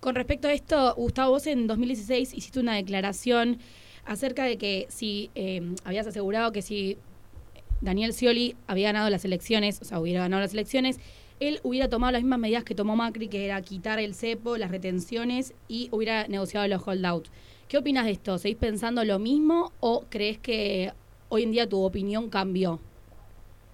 Con 0.00 0.14
respecto 0.14 0.48
a 0.48 0.52
esto, 0.52 0.94
Gustavo, 0.96 1.30
vos 1.32 1.46
en 1.46 1.66
2016 1.66 2.34
hiciste 2.34 2.58
una 2.58 2.74
declaración 2.74 3.58
acerca 4.04 4.44
de 4.44 4.58
que 4.58 4.86
si 4.88 5.30
eh, 5.34 5.62
habías 5.84 6.06
asegurado 6.06 6.50
que 6.50 6.60
si 6.60 6.98
Daniel 7.80 8.12
Scioli 8.12 8.56
había 8.66 8.88
ganado 8.88 9.10
las 9.10 9.24
elecciones, 9.24 9.80
o 9.80 9.84
sea, 9.84 10.00
hubiera 10.00 10.20
ganado 10.22 10.42
las 10.42 10.54
elecciones, 10.54 10.98
él 11.40 11.60
hubiera 11.62 11.88
tomado 11.88 12.12
las 12.12 12.22
mismas 12.22 12.38
medidas 12.38 12.64
que 12.64 12.74
tomó 12.74 12.96
Macri, 12.96 13.28
que 13.28 13.44
era 13.44 13.60
quitar 13.62 13.98
el 13.98 14.14
cepo, 14.14 14.56
las 14.56 14.70
retenciones 14.70 15.54
y 15.68 15.88
hubiera 15.90 16.26
negociado 16.28 16.66
los 16.68 16.86
holdouts. 16.86 17.30
¿Qué 17.68 17.78
opinas 17.78 18.04
de 18.04 18.12
esto? 18.12 18.38
¿Seguís 18.38 18.58
pensando 18.58 19.04
lo 19.04 19.18
mismo 19.18 19.72
o 19.80 20.04
crees 20.08 20.38
que 20.38 20.92
hoy 21.28 21.44
en 21.44 21.50
día 21.50 21.68
tu 21.68 21.80
opinión 21.82 22.28
cambió? 22.28 22.80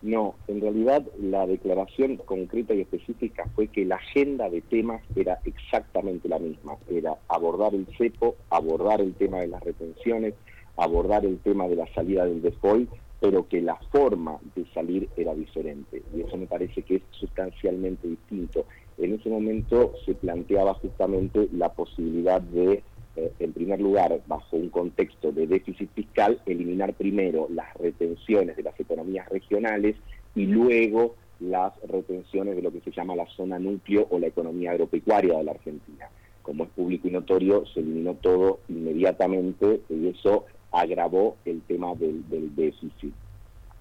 No, 0.01 0.37
en 0.47 0.61
realidad 0.61 1.05
la 1.21 1.47
declaración 1.47 2.19
concreta 2.19 2.73
y 2.73 2.83
específica 2.83 3.51
fue 3.57 3.67
que 3.67 3.85
la 3.85 3.97
agenda 3.97 4.49
de 4.49 4.61
temas 4.61 5.03
era 5.17 5.41
exactamente 5.45 6.29
la 6.29 6.39
misma. 6.39 6.77
Era 6.89 7.17
abordar 7.29 7.75
el 7.75 7.87
cepo, 7.97 8.37
abordar 8.49 9.01
el 9.01 9.15
tema 9.15 9.41
de 9.41 9.49
las 9.49 9.63
retenciones, 9.63 10.35
abordar 10.77 11.27
el 11.27 11.39
tema 11.41 11.67
de 11.67 11.77
la 11.77 11.93
salida 11.95 12.25
del 12.27 12.43
default, 12.43 12.89
pero 13.21 13.49
que 13.49 13.61
la 13.61 13.77
forma 13.91 14.39
de 14.55 14.65
salir 14.73 15.09
era 15.17 15.35
diferente. 15.35 16.03
Y 16.15 16.21
eso 16.21 16.37
me 16.37 16.47
parece 16.47 16.83
que 16.83 16.97
es 16.97 17.03
sustancialmente 17.11 18.07
distinto. 18.07 18.67
En 18.99 19.15
ese 19.15 19.29
momento 19.29 19.95
se 20.07 20.15
planteaba 20.15 20.75
justamente 20.75 21.49
la 21.53 21.73
posibilidad 21.73 22.41
de 22.41 22.85
eh, 23.19 23.33
en 23.41 23.53
primer 23.53 23.81
lugar, 23.81 24.21
bajo 24.29 24.57
un 24.57 24.69
contexto 24.69 25.33
de 25.33 25.49
déficit 25.49 25.91
fiscal, 25.93 26.41
eliminar 26.47 26.95
primero 26.95 27.49
las 27.51 27.75
retenciones 27.75 28.57
de 28.57 28.63
las 28.63 28.79
economías 28.79 29.29
regionales 29.29 29.97
y 30.37 30.47
luego 30.47 31.17
las 31.41 31.73
retenciones 31.83 32.55
de 32.55 32.63
lo 32.63 32.73
que 32.73 32.81
se 32.81 32.93
llama 32.93 33.17
la 33.17 33.27
zona 33.27 33.59
núcleo 33.59 34.07
o 34.11 34.21
la 34.21 34.29
economía 34.29 34.71
agropecuaria 34.71 35.37
de 35.37 35.45
la 35.45 35.51
Argentina. 35.51 36.09
Como 36.43 36.65
es 36.65 36.71
público 36.71 37.09
y 37.09 37.11
notorio, 37.11 37.67
se 37.67 37.81
eliminó 37.81 38.15
todo 38.15 38.61
inmediatamente 38.69 39.81
y 39.89 40.09
eso 40.09 40.47
agravó 40.71 41.37
el 41.45 41.61
tema 41.63 41.95
del, 41.97 42.29
del 42.29 42.55
déficit. 42.55 43.13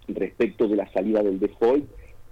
Respecto 0.08 0.67
de 0.67 0.77
la 0.77 0.91
salida 0.91 1.22
del 1.22 1.39
default, 1.39 1.86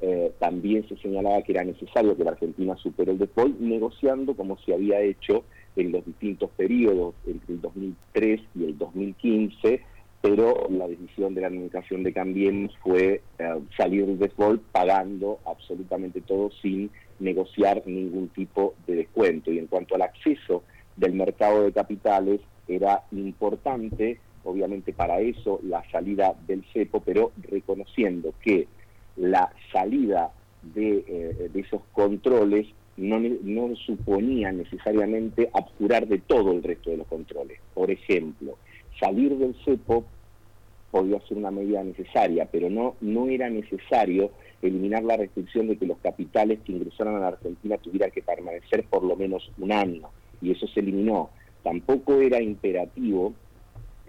eh, 0.07 0.31
también 0.37 0.87
se 0.87 0.95
señalaba 0.97 1.41
que 1.41 1.51
era 1.51 1.63
necesario 1.63 2.15
que 2.15 2.23
la 2.23 2.29
Argentina 2.29 2.75
supere 2.75 3.13
el 3.13 3.17
default 3.17 3.59
negociando 3.59 4.35
como 4.35 4.55
se 4.59 4.71
había 4.71 5.01
hecho 5.01 5.45
en 5.75 5.91
los 5.91 6.05
distintos 6.05 6.51
periodos 6.51 7.15
entre 7.25 7.55
el 7.55 7.61
2003 7.61 8.41
y 8.53 8.65
el 8.65 8.77
2015, 8.77 9.81
pero 10.21 10.67
la 10.69 10.87
decisión 10.87 11.33
de 11.33 11.41
la 11.41 11.47
administración 11.47 12.03
de 12.03 12.13
Cambiemos 12.13 12.77
fue 12.83 13.23
eh, 13.39 13.59
salir 13.75 14.05
del 14.05 14.19
default 14.19 14.61
pagando 14.71 15.39
absolutamente 15.43 16.21
todo 16.21 16.51
sin 16.61 16.91
negociar 17.17 17.81
ningún 17.87 18.27
tipo 18.27 18.75
de 18.85 18.97
descuento. 18.97 19.51
Y 19.51 19.57
en 19.57 19.65
cuanto 19.65 19.95
al 19.95 20.03
acceso 20.03 20.61
del 20.97 21.13
mercado 21.13 21.63
de 21.63 21.71
capitales, 21.71 22.41
era 22.67 23.01
importante, 23.11 24.19
obviamente 24.43 24.93
para 24.93 25.19
eso, 25.19 25.59
la 25.63 25.83
salida 25.89 26.35
del 26.45 26.63
cepo, 26.71 27.01
pero 27.03 27.31
reconociendo 27.49 28.35
que 28.43 28.67
la 29.15 29.51
salida 29.71 30.31
de, 30.61 31.03
eh, 31.07 31.49
de 31.53 31.59
esos 31.59 31.81
controles 31.93 32.67
no, 32.97 33.19
no 33.19 33.75
suponía 33.75 34.51
necesariamente 34.51 35.49
abjurar 35.53 36.07
de 36.07 36.19
todo 36.19 36.51
el 36.51 36.63
resto 36.63 36.89
de 36.89 36.97
los 36.97 37.07
controles. 37.07 37.59
Por 37.73 37.91
ejemplo, 37.91 38.57
salir 38.99 39.37
del 39.37 39.55
cepo 39.65 40.05
podía 40.91 41.19
ser 41.27 41.37
una 41.37 41.51
medida 41.51 41.83
necesaria, 41.83 42.47
pero 42.49 42.69
no, 42.69 42.95
no 43.01 43.27
era 43.27 43.49
necesario 43.49 44.31
eliminar 44.61 45.03
la 45.03 45.17
restricción 45.17 45.67
de 45.67 45.77
que 45.77 45.85
los 45.85 45.97
capitales 45.97 46.59
que 46.63 46.71
ingresaran 46.71 47.15
a 47.15 47.19
la 47.19 47.27
Argentina 47.27 47.77
tuvieran 47.77 48.11
que 48.11 48.21
permanecer 48.21 48.85
por 48.85 49.03
lo 49.03 49.15
menos 49.15 49.51
un 49.57 49.71
año, 49.71 50.09
y 50.41 50.51
eso 50.51 50.67
se 50.67 50.79
eliminó. 50.79 51.29
Tampoco 51.63 52.21
era 52.21 52.41
imperativo 52.41 53.33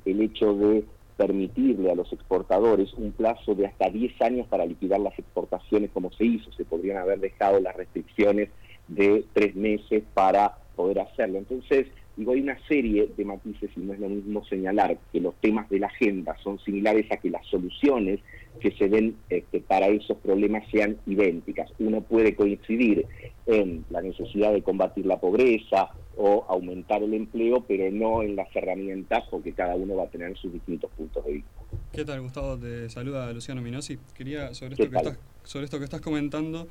el 0.04 0.22
hecho 0.22 0.54
de 0.54 0.84
permitirle 1.16 1.90
a 1.90 1.94
los 1.94 2.12
exportadores 2.12 2.92
un 2.94 3.12
plazo 3.12 3.54
de 3.54 3.66
hasta 3.66 3.88
10 3.88 4.20
años 4.22 4.46
para 4.48 4.66
liquidar 4.66 5.00
las 5.00 5.18
exportaciones 5.18 5.90
como 5.92 6.12
se 6.12 6.24
hizo. 6.24 6.52
Se 6.52 6.64
podrían 6.64 6.98
haber 6.98 7.20
dejado 7.20 7.60
las 7.60 7.74
restricciones 7.76 8.50
de 8.88 9.24
tres 9.32 9.54
meses 9.56 10.04
para 10.14 10.58
poder 10.76 11.00
hacerlo. 11.00 11.38
Entonces, 11.38 11.86
digo, 12.16 12.32
hay 12.32 12.40
una 12.40 12.58
serie 12.66 13.10
de 13.16 13.24
matices 13.24 13.70
y 13.76 13.80
no 13.80 13.92
es 13.92 14.00
lo 14.00 14.08
mismo 14.08 14.44
señalar 14.46 14.98
que 15.12 15.20
los 15.20 15.34
temas 15.36 15.68
de 15.68 15.80
la 15.80 15.88
agenda 15.88 16.36
son 16.42 16.58
similares 16.60 17.10
a 17.12 17.18
que 17.18 17.30
las 17.30 17.46
soluciones 17.46 18.20
que 18.60 18.72
se 18.72 18.88
den 18.88 19.16
este, 19.28 19.60
para 19.60 19.88
esos 19.88 20.16
problemas 20.18 20.64
sean 20.70 20.96
idénticas. 21.06 21.70
Uno 21.78 22.00
puede 22.00 22.34
coincidir 22.34 23.06
en 23.46 23.84
la 23.90 24.00
necesidad 24.00 24.52
de 24.52 24.62
combatir 24.62 25.06
la 25.06 25.20
pobreza 25.20 25.90
o 26.16 26.46
aumentar 26.48 27.02
el 27.02 27.12
empleo, 27.12 27.62
pero 27.68 27.90
no 27.90 28.22
en 28.22 28.36
las 28.36 28.48
herramientas 28.56 29.24
porque 29.30 29.52
cada 29.52 29.76
uno 29.76 29.96
va 29.96 30.04
a 30.04 30.08
tener 30.08 30.36
sus 30.38 30.52
distintos 30.52 30.90
puntos 30.92 31.24
de 31.26 31.32
vista. 31.32 31.50
¿Qué 31.92 32.04
tal, 32.04 32.22
Gustavo? 32.22 32.58
Te 32.58 32.88
saluda 32.88 33.30
Luciano 33.32 33.60
Minosi. 33.60 33.98
Quería, 34.14 34.54
sobre 34.54 34.72
esto, 34.74 34.90
que 34.90 34.96
estás, 34.96 35.18
sobre 35.44 35.64
esto 35.66 35.78
que 35.78 35.84
estás 35.84 36.00
comentando, 36.00 36.66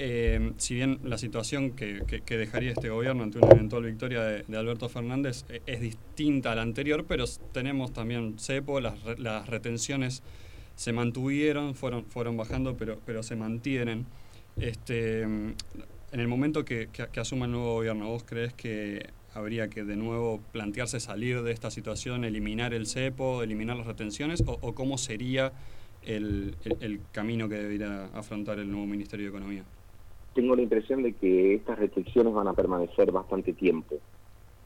eh, 0.00 0.52
si 0.58 0.74
bien 0.74 1.00
la 1.02 1.18
situación 1.18 1.72
que, 1.72 2.04
dejaría 2.28 2.70
este 2.70 2.88
gobierno 2.88 3.24
ante 3.24 3.38
una 3.38 3.50
eventual 3.50 3.82
victoria 3.82 4.22
de, 4.22 4.56
Alberto 4.56 4.88
Fernández 4.88 5.44
eh, 5.48 5.60
es 5.66 5.80
distinta 5.80 6.52
a 6.52 6.54
la 6.54 6.62
anterior, 6.62 7.04
pero 7.06 7.24
tenemos 7.52 7.92
también 7.92 8.38
CEPO, 8.38 8.80
las, 8.80 9.48
retenciones 9.48 10.22
se 10.76 10.92
mantuvieron, 10.92 11.74
fueron, 11.74 12.36
bajando, 12.36 12.76
pero, 12.76 13.22
se 13.24 13.34
mantienen. 13.34 14.06
Este, 14.56 15.22
en 15.22 15.56
el 16.12 16.28
momento 16.28 16.64
que, 16.64 16.88
asuma 17.16 17.46
el 17.46 17.52
nuevo 17.52 17.74
gobierno, 17.74 18.08
¿vos 18.08 18.22
crees 18.22 18.52
que 18.54 19.10
habría 19.34 19.68
que 19.68 19.82
de 19.82 19.96
nuevo 19.96 20.40
plantearse 20.52 21.00
salir 21.00 21.42
de 21.42 21.50
esta 21.50 21.72
situación, 21.72 22.24
eliminar 22.24 22.72
el 22.72 22.86
cepo, 22.86 23.42
eliminar 23.42 23.76
las 23.76 23.86
retenciones, 23.86 24.44
o, 24.46 24.74
cómo 24.74 24.96
sería 24.96 25.52
el, 26.02 26.54
el, 26.64 26.76
el, 26.80 27.00
camino 27.10 27.48
que 27.48 27.56
debería 27.56 28.04
afrontar 28.14 28.60
el 28.60 28.70
nuevo 28.70 28.86
Ministerio 28.86 29.26
de 29.26 29.30
Economía? 29.30 29.64
Tengo 30.38 30.54
la 30.54 30.62
impresión 30.62 31.02
de 31.02 31.14
que 31.14 31.54
estas 31.54 31.80
restricciones 31.80 32.32
van 32.32 32.46
a 32.46 32.52
permanecer 32.52 33.10
bastante 33.10 33.52
tiempo. 33.54 33.96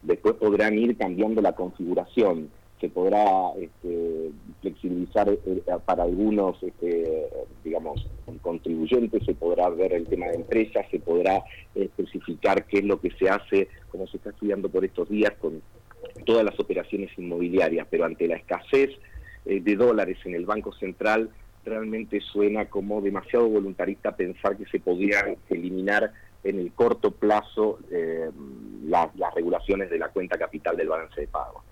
Después 0.03 0.35
podrán 0.35 0.79
ir 0.79 0.99
cambiando 0.99 1.41
la 1.41 1.55
configuración, 1.55 2.51
se 2.79 2.91
podrá 2.91 3.25
este, 3.59 4.33
flexibilizar 4.61 5.31
eh, 5.31 5.63
para 5.87 6.03
algunos, 6.03 6.63
este, 6.63 7.27
digamos, 7.65 8.07
contribuyentes, 8.43 9.25
se 9.25 9.33
podrá 9.33 9.71
ver 9.71 9.95
el 9.95 10.07
tema 10.07 10.27
de 10.27 10.35
empresas, 10.35 10.85
se 10.91 11.01
podrá 11.01 11.43
especificar 11.75 12.67
qué 12.67 12.81
es 12.81 12.85
lo 12.85 13.01
que 13.01 13.11
se 13.13 13.31
hace, 13.31 13.69
como 13.91 14.07
se 14.09 14.19
está 14.19 14.29
estudiando 14.29 14.69
por 14.69 14.85
estos 14.85 15.09
días 15.09 15.33
con 15.41 15.63
todas 16.27 16.45
las 16.45 16.61
operaciones 16.61 17.11
inmobiliarias, 17.17 17.87
pero 17.89 18.05
ante 18.05 18.29
la 18.29 18.37
escasez 18.37 18.91
eh, 19.47 19.61
de 19.63 19.77
dólares 19.77 20.19
en 20.27 20.35
el 20.35 20.45
Banco 20.45 20.75
Central, 20.75 21.31
realmente 21.65 22.21
suena 22.21 22.67
como 22.67 23.01
demasiado 23.01 23.49
voluntarista 23.49 24.17
pensar 24.17 24.57
que 24.57 24.67
se 24.67 24.81
podrían 24.81 25.37
eliminar 25.49 26.13
en 26.45 26.59
el 26.59 26.73
corto 26.73 27.13
plazo 27.13 27.79
eh, 27.91 28.31
las 28.87 29.35
regulaciones 29.35 29.91
de 29.91 29.99
la 29.99 30.09
cuenta 30.09 30.37
capital 30.37 30.77
del 30.77 30.89
balance 30.89 31.21
de 31.21 31.29
pago. 31.29 31.63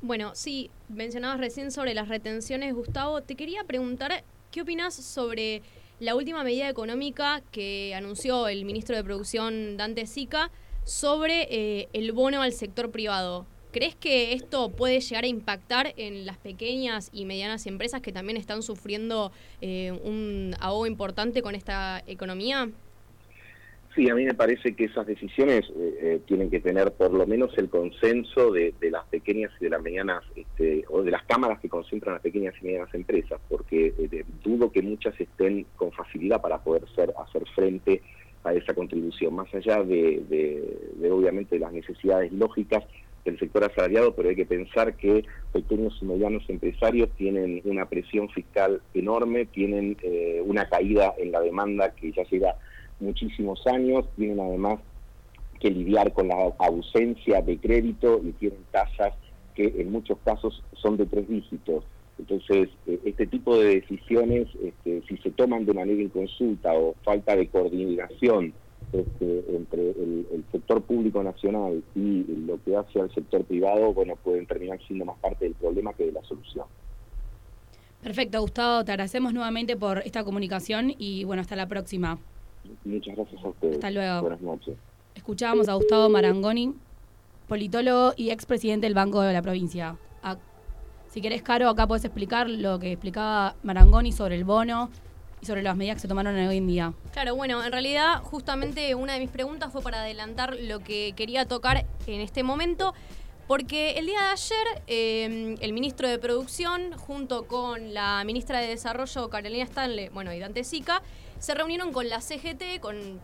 Bueno, 0.00 0.34
sí, 0.34 0.70
mencionabas 0.88 1.38
recién 1.38 1.70
sobre 1.70 1.94
las 1.94 2.08
retenciones, 2.08 2.74
Gustavo. 2.74 3.22
Te 3.22 3.36
quería 3.36 3.62
preguntar, 3.64 4.24
¿qué 4.50 4.62
opinas 4.62 4.94
sobre 4.94 5.62
la 6.00 6.16
última 6.16 6.42
medida 6.42 6.68
económica 6.68 7.42
que 7.52 7.94
anunció 7.94 8.48
el 8.48 8.64
ministro 8.64 8.96
de 8.96 9.04
Producción, 9.04 9.76
Dante 9.76 10.06
Sica, 10.06 10.50
sobre 10.82 11.46
eh, 11.50 11.88
el 11.92 12.10
bono 12.10 12.42
al 12.42 12.52
sector 12.52 12.90
privado? 12.90 13.46
¿Crees 13.72 13.94
que 13.94 14.34
esto 14.34 14.68
puede 14.68 15.00
llegar 15.00 15.24
a 15.24 15.28
impactar 15.28 15.94
en 15.96 16.26
las 16.26 16.36
pequeñas 16.36 17.08
y 17.10 17.24
medianas 17.24 17.66
empresas 17.66 18.02
que 18.02 18.12
también 18.12 18.36
están 18.36 18.62
sufriendo 18.62 19.32
eh, 19.62 19.92
un 20.04 20.54
ahogo 20.60 20.86
importante 20.86 21.40
con 21.40 21.54
esta 21.54 22.02
economía? 22.06 22.68
Sí, 23.94 24.10
a 24.10 24.14
mí 24.14 24.24
me 24.24 24.34
parece 24.34 24.74
que 24.76 24.84
esas 24.84 25.06
decisiones 25.06 25.64
eh, 25.70 25.98
eh, 26.02 26.20
tienen 26.26 26.50
que 26.50 26.60
tener 26.60 26.92
por 26.92 27.14
lo 27.14 27.26
menos 27.26 27.56
el 27.56 27.70
consenso 27.70 28.50
de, 28.50 28.74
las 28.90 29.06
pequeñas 29.06 29.50
y 29.58 29.64
de 29.64 29.70
las 29.70 29.80
medianas, 29.80 30.22
este, 30.36 30.84
o 30.90 31.02
de 31.02 31.10
las 31.10 31.24
cámaras 31.24 31.58
que 31.58 31.70
concentran 31.70 32.14
las 32.14 32.22
pequeñas 32.22 32.54
y 32.60 32.66
medianas 32.66 32.92
empresas, 32.92 33.40
porque 33.48 33.94
dudo 34.44 34.70
que 34.70 34.82
muchas 34.82 35.18
estén 35.18 35.64
con 35.76 35.92
facilidad 35.92 36.42
para 36.42 36.58
poder 36.58 36.84
ser, 36.94 37.14
hacer 37.18 37.46
frente 37.54 38.02
a 38.44 38.52
esa 38.52 38.74
contribución, 38.74 39.34
más 39.34 39.52
allá 39.54 39.82
de, 39.82 40.22
de 40.96 41.10
obviamente 41.10 41.58
las 41.58 41.72
necesidades 41.72 42.32
lógicas 42.32 42.84
del 43.24 43.38
sector 43.38 43.64
asalariado, 43.64 44.14
pero 44.14 44.28
hay 44.28 44.36
que 44.36 44.46
pensar 44.46 44.96
que 44.96 45.24
pequeños 45.52 45.96
y 46.00 46.04
medianos 46.04 46.42
empresarios 46.48 47.10
tienen 47.16 47.62
una 47.64 47.86
presión 47.86 48.28
fiscal 48.30 48.82
enorme, 48.94 49.46
tienen 49.46 49.96
eh, 50.02 50.42
una 50.44 50.68
caída 50.68 51.14
en 51.18 51.32
la 51.32 51.40
demanda 51.40 51.94
que 51.94 52.12
ya 52.12 52.24
lleva 52.24 52.56
muchísimos 53.00 53.66
años, 53.66 54.06
tienen 54.16 54.40
además 54.40 54.80
que 55.60 55.70
lidiar 55.70 56.12
con 56.12 56.28
la 56.28 56.52
ausencia 56.58 57.40
de 57.40 57.58
crédito 57.58 58.20
y 58.24 58.32
tienen 58.32 58.64
tasas 58.72 59.14
que 59.54 59.72
en 59.78 59.92
muchos 59.92 60.18
casos 60.24 60.62
son 60.74 60.96
de 60.96 61.06
tres 61.06 61.28
dígitos. 61.28 61.84
Entonces, 62.18 62.68
eh, 62.86 62.98
este 63.04 63.26
tipo 63.26 63.58
de 63.58 63.76
decisiones, 63.76 64.48
este, 64.62 65.02
si 65.08 65.16
se 65.18 65.30
toman 65.30 65.64
de 65.64 65.74
manera 65.74 66.02
inconsulta 66.02 66.72
o 66.72 66.94
falta 67.04 67.36
de 67.36 67.48
coordinación 67.48 68.52
este, 68.92 69.44
entre 69.56 69.90
el, 69.90 70.44
sector 70.52 70.82
público 70.82 71.22
nacional 71.22 71.82
y 71.94 72.24
lo 72.46 72.62
que 72.62 72.76
hace 72.76 73.00
al 73.00 73.12
sector 73.14 73.42
privado, 73.44 73.94
bueno, 73.94 74.16
pueden 74.16 74.46
terminar 74.46 74.78
siendo 74.86 75.06
más 75.06 75.16
parte 75.18 75.46
del 75.46 75.54
problema 75.54 75.94
que 75.94 76.04
de 76.04 76.12
la 76.12 76.22
solución. 76.24 76.66
Perfecto, 78.02 78.40
Gustavo, 78.40 78.84
te 78.84 78.92
agradecemos 78.92 79.32
nuevamente 79.32 79.76
por 79.76 79.98
esta 80.00 80.24
comunicación 80.24 80.92
y 80.98 81.24
bueno, 81.24 81.40
hasta 81.40 81.56
la 81.56 81.66
próxima. 81.66 82.18
Muchas 82.84 83.16
gracias 83.16 83.42
a 83.42 83.48
ustedes. 83.48 83.74
Hasta 83.76 83.90
luego. 83.90 84.20
Buenas 84.20 84.42
noches. 84.42 84.76
Escuchábamos 85.14 85.68
a 85.68 85.74
Gustavo 85.74 86.10
Marangoni, 86.10 86.74
politólogo 87.48 88.12
y 88.16 88.30
expresidente 88.30 88.86
del 88.86 88.94
Banco 88.94 89.22
de 89.22 89.32
la 89.32 89.40
Provincia. 89.40 89.96
si 91.08 91.20
querés, 91.22 91.42
Caro, 91.42 91.68
acá 91.68 91.86
puedes 91.86 92.04
explicar 92.04 92.50
lo 92.50 92.78
que 92.78 92.92
explicaba 92.92 93.56
Marangoni 93.62 94.12
sobre 94.12 94.34
el 94.34 94.44
bono 94.44 94.90
y 95.42 95.46
sobre 95.46 95.62
las 95.62 95.76
medidas 95.76 95.96
que 95.96 96.02
se 96.02 96.08
tomaron 96.08 96.36
hoy 96.36 96.56
en 96.56 96.66
día. 96.66 96.92
Claro, 97.12 97.34
bueno, 97.34 97.62
en 97.64 97.72
realidad 97.72 98.22
justamente 98.22 98.94
una 98.94 99.14
de 99.14 99.18
mis 99.18 99.30
preguntas 99.30 99.72
fue 99.72 99.82
para 99.82 100.00
adelantar 100.00 100.56
lo 100.56 100.78
que 100.78 101.12
quería 101.16 101.46
tocar 101.46 101.84
en 102.06 102.20
este 102.20 102.42
momento. 102.44 102.94
Porque 103.48 103.98
el 103.98 104.06
día 104.06 104.20
de 104.22 104.28
ayer 104.28 104.82
em, 104.86 105.56
el 105.60 105.72
ministro 105.72 106.08
de 106.08 106.18
Producción 106.18 106.92
junto 106.96 107.46
con 107.46 107.92
la 107.92 108.22
ministra 108.24 108.60
de 108.60 108.68
Desarrollo 108.68 109.28
Carolina 109.28 109.64
Stanley, 109.64 110.08
bueno, 110.10 110.32
y 110.32 110.38
Dante 110.38 110.62
Sica, 110.62 111.02
se 111.40 111.52
reunieron 111.54 111.92
con 111.92 112.08
la 112.08 112.20
CGT 112.20 112.80
con, 112.80 113.20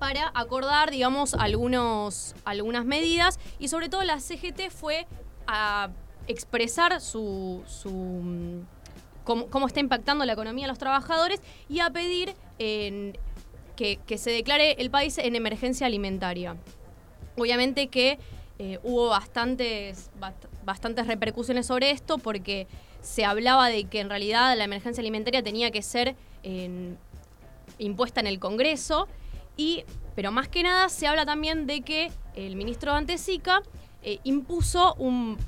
para 0.00 0.32
acordar, 0.34 0.90
digamos, 0.90 1.34
algunos, 1.34 2.34
algunas 2.44 2.84
medidas 2.84 3.38
y 3.60 3.68
sobre 3.68 3.88
todo 3.88 4.02
la 4.02 4.18
CGT 4.18 4.68
fue 4.70 5.06
a 5.46 5.90
expresar 6.26 7.00
su, 7.00 7.62
su 7.66 8.64
cómo, 9.26 9.66
está 9.66 9.80
impactando 9.80 10.24
la 10.24 10.32
economía 10.32 10.64
de 10.64 10.68
los 10.68 10.78
trabajadores 10.78 11.42
y 11.68 11.80
a 11.80 11.90
pedir 11.90 12.34
que, 12.56 13.98
se 14.16 14.30
declare 14.30 14.76
el 14.78 14.90
país 14.90 15.18
en 15.18 15.36
emergencia 15.36 15.86
alimentaria. 15.86 16.56
Obviamente 17.36 17.88
que 17.88 18.18
eh, 18.58 18.78
hubo 18.82 19.08
bastantes, 19.08 20.10
bastantes 20.64 21.06
repercusiones 21.06 21.66
sobre 21.66 21.90
esto 21.90 22.16
porque 22.16 22.66
se 23.02 23.26
hablaba 23.26 23.68
de 23.68 23.84
que 23.84 24.00
en 24.00 24.08
realidad 24.08 24.56
la 24.56 24.64
emergencia 24.64 25.02
alimentaria 25.02 25.42
tenía 25.42 25.70
que 25.70 25.82
ser 25.82 26.16
impuesta 27.78 28.20
en 28.20 28.26
el 28.26 28.38
Congreso, 28.38 29.08
y, 29.56 29.84
pero 30.14 30.32
más 30.32 30.48
que 30.48 30.62
nada 30.62 30.88
se 30.88 31.06
habla 31.06 31.24
también 31.24 31.66
de 31.66 31.80
que 31.80 32.12
el 32.34 32.56
ministro 32.56 32.92
Antesica 32.92 33.62
eh, 34.02 34.18
impuso 34.24 34.94
un, 34.94 35.38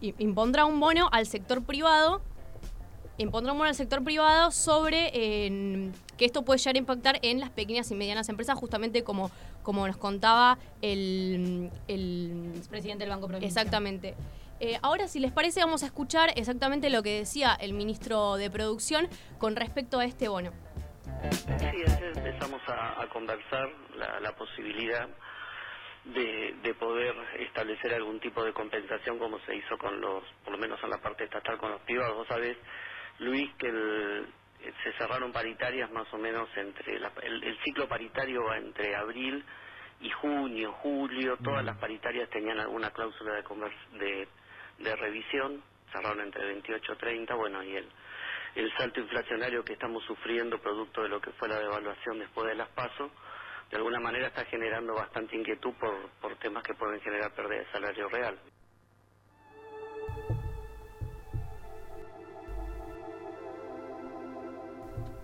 impondrá 0.00 0.64
un 0.64 0.80
bono 0.80 1.08
al 1.12 1.26
sector 1.26 1.62
privado 1.62 2.22
impondremos 3.20 3.66
al 3.66 3.74
sector 3.74 4.02
privado 4.02 4.50
sobre 4.50 5.10
que 6.16 6.24
esto 6.24 6.42
puede 6.42 6.58
llegar 6.58 6.76
a 6.76 6.78
impactar 6.78 7.18
en 7.22 7.40
las 7.40 7.50
pequeñas 7.50 7.90
y 7.90 7.94
medianas 7.94 8.28
empresas, 8.28 8.58
justamente 8.58 9.04
como, 9.04 9.30
como 9.62 9.86
nos 9.86 9.96
contaba 9.96 10.58
el, 10.80 11.70
el 11.86 12.52
presidente 12.70 13.04
del 13.04 13.10
Banco 13.10 13.28
Provincial. 13.28 13.48
Exactamente. 13.48 14.14
Eh, 14.60 14.78
ahora, 14.82 15.08
si 15.08 15.20
les 15.20 15.32
parece, 15.32 15.60
vamos 15.60 15.82
a 15.82 15.86
escuchar 15.86 16.30
exactamente 16.36 16.90
lo 16.90 17.02
que 17.02 17.18
decía 17.18 17.56
el 17.60 17.72
ministro 17.72 18.36
de 18.36 18.50
Producción 18.50 19.08
con 19.38 19.56
respecto 19.56 19.98
a 19.98 20.04
este 20.04 20.28
bono. 20.28 20.52
Sí, 21.30 21.66
empezamos 22.14 22.60
a, 22.68 23.06
conversar 23.12 23.68
la, 24.22 24.32
posibilidad 24.32 25.08
de, 26.04 26.54
de, 26.62 26.74
poder 26.74 27.14
establecer 27.38 27.94
algún 27.94 28.20
tipo 28.20 28.42
de 28.44 28.52
compensación 28.52 29.18
como 29.18 29.38
se 29.40 29.56
hizo 29.56 29.76
con 29.76 30.00
los, 30.00 30.24
por 30.44 30.52
lo 30.52 30.58
menos 30.58 30.78
en 30.82 30.90
la 30.90 30.98
parte 30.98 31.24
estatal 31.24 31.58
con 31.58 31.70
los 31.72 31.80
privados. 31.82 32.16
Vos 32.16 32.28
sabés 32.28 32.56
Luis, 33.20 33.50
que 33.56 34.24
se 34.82 34.92
cerraron 34.94 35.32
paritarias 35.32 35.90
más 35.90 36.12
o 36.12 36.18
menos 36.18 36.48
entre 36.56 36.96
el, 36.96 37.58
ciclo 37.64 37.88
paritario 37.88 38.44
va 38.44 38.58
entre 38.58 38.94
abril 38.96 39.44
y 40.00 40.10
junio, 40.10 40.72
julio, 40.80 41.36
todas 41.42 41.64
las 41.64 41.76
paritarias 41.76 42.28
tenían 42.30 42.58
alguna 42.58 42.90
cláusula 42.90 43.34
de, 43.34 44.28
de, 44.78 44.96
revisión, 44.96 45.62
cerraron 45.92 46.20
entre 46.20 46.46
28 46.46 46.92
y 46.92 46.96
30, 46.96 47.34
bueno, 47.34 47.62
y 47.62 47.76
el, 47.76 47.88
el 48.54 48.72
salto 48.76 49.00
inflacionario 49.00 49.62
que 49.64 49.74
estamos 49.74 50.02
sufriendo 50.04 50.58
producto 50.58 51.02
de 51.02 51.10
lo 51.10 51.20
que 51.20 51.32
fue 51.32 51.48
la 51.48 51.58
devaluación 51.58 52.18
después 52.18 52.46
de 52.48 52.54
las 52.54 52.68
pasos, 52.70 53.10
de 53.70 53.76
alguna 53.76 54.00
manera 54.00 54.28
está 54.28 54.46
generando 54.46 54.94
bastante 54.94 55.36
inquietud 55.36 55.74
por, 55.78 56.10
por 56.20 56.36
temas 56.36 56.62
que 56.62 56.74
pueden 56.74 57.00
generar 57.02 57.34
pérdida 57.34 57.58
de 57.58 57.70
salario 57.70 58.08
real. 58.08 58.38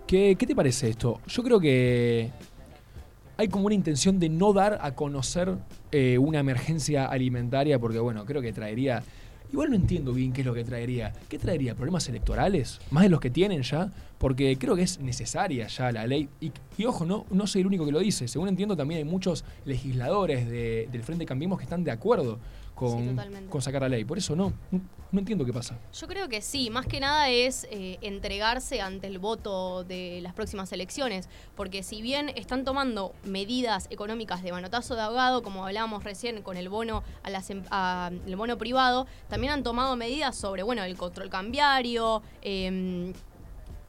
¿Qué, 0.07 0.37
te 0.37 0.55
parece 0.55 0.91
esto? 0.91 1.21
Yo 1.27 1.43
creo 1.43 1.59
que 1.59 2.31
hay 3.37 3.49
como 3.49 3.67
una 3.67 3.75
intención 3.75 4.21
de 4.21 4.29
no 4.29 4.53
dar 4.53 4.79
a 4.81 4.95
conocer 4.95 5.57
eh, 5.91 6.17
una 6.17 6.39
emergencia 6.39 7.07
alimentaria 7.07 7.81
porque, 7.81 7.99
bueno, 7.99 8.25
creo 8.25 8.41
que 8.41 8.53
traería... 8.53 9.03
Igual 9.53 9.71
no 9.71 9.77
entiendo 9.77 10.13
bien 10.13 10.33
qué 10.33 10.43
es 10.43 10.47
lo 10.47 10.55
que 10.55 10.65
traería. 10.65 11.13
¿Qué 11.29 11.39
traería? 11.39 11.75
¿Problemas 11.75 12.09
electorales? 12.09 12.81
¿Más 12.91 13.05
de 13.05 13.09
los 13.09 13.21
que 13.21 13.31
tienen 13.31 13.63
ya? 13.63 13.93
Porque 14.19 14.57
creo 14.59 14.77
que 14.77 14.83
es 14.83 15.01
necesaria 15.01 15.67
ya 15.67 15.91
la 15.91 16.07
ley. 16.07 16.29
Y, 16.41 16.85
ojo, 16.85 17.05
no, 17.05 17.27
no 17.31 17.47
soy 17.47 17.61
el 17.61 17.67
único 17.67 17.85
que 17.85 17.93
lo 17.93 18.01
dice. 18.01 18.27
Según 18.29 18.49
entiendo, 18.49 18.77
también 18.77 18.99
hay 18.99 19.05
muchos 19.05 19.45
legisladores 19.65 20.49
del 20.49 21.03
Frente 21.03 21.27
Cambiemos 21.27 21.59
que 21.59 21.65
están 21.65 21.85
de 21.85 21.93
acuerdo 21.93 22.39
con, 22.77 23.63
sacar 23.63 23.83
la 23.83 23.89
ley. 23.89 24.05
Por 24.05 24.19
eso 24.19 24.37
no, 24.37 24.53
no 25.11 25.19
entiendo 25.19 25.45
qué 25.45 25.53
pasa. 25.53 25.79
Yo 25.99 26.07
creo 26.07 26.29
que 26.29 26.43
sí, 26.43 26.69
más 26.69 26.87
que 26.87 27.01
nada 27.01 27.31
es 27.31 27.67
eh, 27.71 27.99
entregarse 28.03 28.83
ante 28.83 29.07
el 29.07 29.19
voto 29.19 29.83
de 29.83 30.21
las 30.23 30.35
próximas 30.35 30.71
elecciones, 30.73 31.29
porque 31.57 31.83
si 31.83 32.03
bien 32.03 32.29
están 32.37 32.65
tomando 32.65 33.15
medidas 33.25 33.87
económicas 33.91 34.43
de 34.43 34.53
manotazo 34.53 34.95
de 34.95 35.01
ahogado, 35.01 35.43
como 35.43 35.65
hablábamos 35.65 36.05
recién 36.05 36.43
con 36.43 36.59
el 36.59 36.69
bono 36.69 37.03
a 37.23 37.31
las, 37.31 37.49
em, 37.49 37.63
el 38.27 38.37
bono 38.37 38.59
privado, 38.59 39.07
también 39.29 39.55
han 39.55 39.63
tomado 39.63 39.97
medidas 39.97 40.37
sobre, 40.37 40.63
bueno, 40.63 40.85
el 40.85 40.97
control 40.97 41.31
cambiario, 41.31 42.23
eh, 42.43 43.13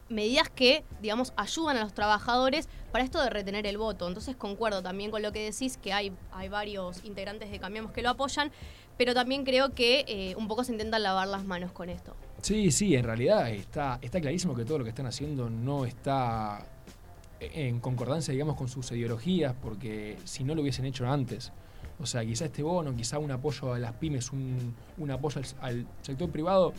medidas 0.10 0.50
que, 0.50 0.84
digamos, 1.02 1.34
ayudan 1.36 1.78
a 1.78 1.82
los 1.82 1.94
trabajadores 1.94 2.70
para 2.92 3.04
esto 3.04 3.22
de 3.22 3.30
retener 3.30 3.68
el 3.68 3.78
voto. 3.78 4.08
Entonces 4.08 4.36
concuerdo 4.36 4.82
también 4.82 5.12
con 5.12 5.22
lo 5.22 5.32
que 5.32 5.44
decís, 5.44 5.78
que 5.78 5.94
hay, 5.94 6.12
hay 6.32 6.50
varios 6.50 7.04
integrantes 7.04 7.52
de 7.52 7.60
Cambiamos 7.60 7.92
que 7.92 8.02
lo 8.02 8.10
apoyan, 8.10 8.52
pero 8.98 9.14
también 9.14 9.44
creo 9.44 9.74
que 9.74 10.06
eh, 10.08 10.36
un 10.36 10.48
poco 10.48 10.64
se 10.64 10.72
intentan 10.72 11.04
lavar 11.04 11.28
las 11.28 11.46
manos 11.46 11.72
con 11.72 11.90
esto. 11.90 12.16
Sí, 12.42 12.72
sí, 12.72 12.96
en 12.96 13.04
realidad 13.04 13.50
está, 13.50 14.00
está 14.02 14.20
clarísimo 14.22 14.56
que 14.56 14.66
todo 14.66 14.80
lo 14.80 14.84
que 14.84 14.90
están 14.90 15.06
haciendo 15.06 15.50
no 15.50 15.86
está 15.86 16.66
en 17.40 17.80
concordancia, 17.80 18.32
digamos, 18.32 18.56
con 18.56 18.68
sus 18.68 18.92
ideologías, 18.92 19.54
porque 19.62 20.18
si 20.24 20.44
no 20.44 20.56
lo 20.56 20.62
hubiesen 20.62 20.86
hecho 20.86 21.08
antes, 21.08 21.52
o 22.00 22.06
sea, 22.06 22.24
quizá 22.26 22.46
este 22.46 22.64
bono, 22.64 22.96
quizá 22.96 23.20
un 23.20 23.32
apoyo 23.32 23.74
a 23.74 23.80
las 23.80 23.94
pymes, 23.94 24.32
un, 24.32 24.76
un 24.98 25.12
apoyo 25.12 25.42
al, 25.62 25.88
sector 26.02 26.30
privado 26.30 26.74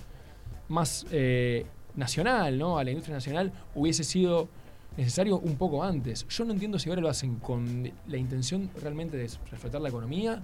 más... 0.68 1.06
Eh, 1.10 1.66
nacional, 2.08 2.56
¿no? 2.58 2.78
A 2.78 2.84
la 2.84 2.90
industria 2.90 3.14
nacional 3.16 3.52
hubiese 3.74 4.04
sido 4.04 4.48
necesario 4.96 5.38
un 5.38 5.56
poco 5.56 5.82
antes. 5.84 6.26
Yo 6.28 6.44
no 6.44 6.52
entiendo 6.52 6.78
si 6.78 6.88
ahora 6.88 7.02
lo 7.02 7.08
hacen 7.08 7.36
con 7.36 7.90
la 8.06 8.16
intención 8.16 8.70
realmente 8.80 9.16
de 9.16 9.28
refletar 9.50 9.80
la 9.80 9.88
economía, 9.90 10.42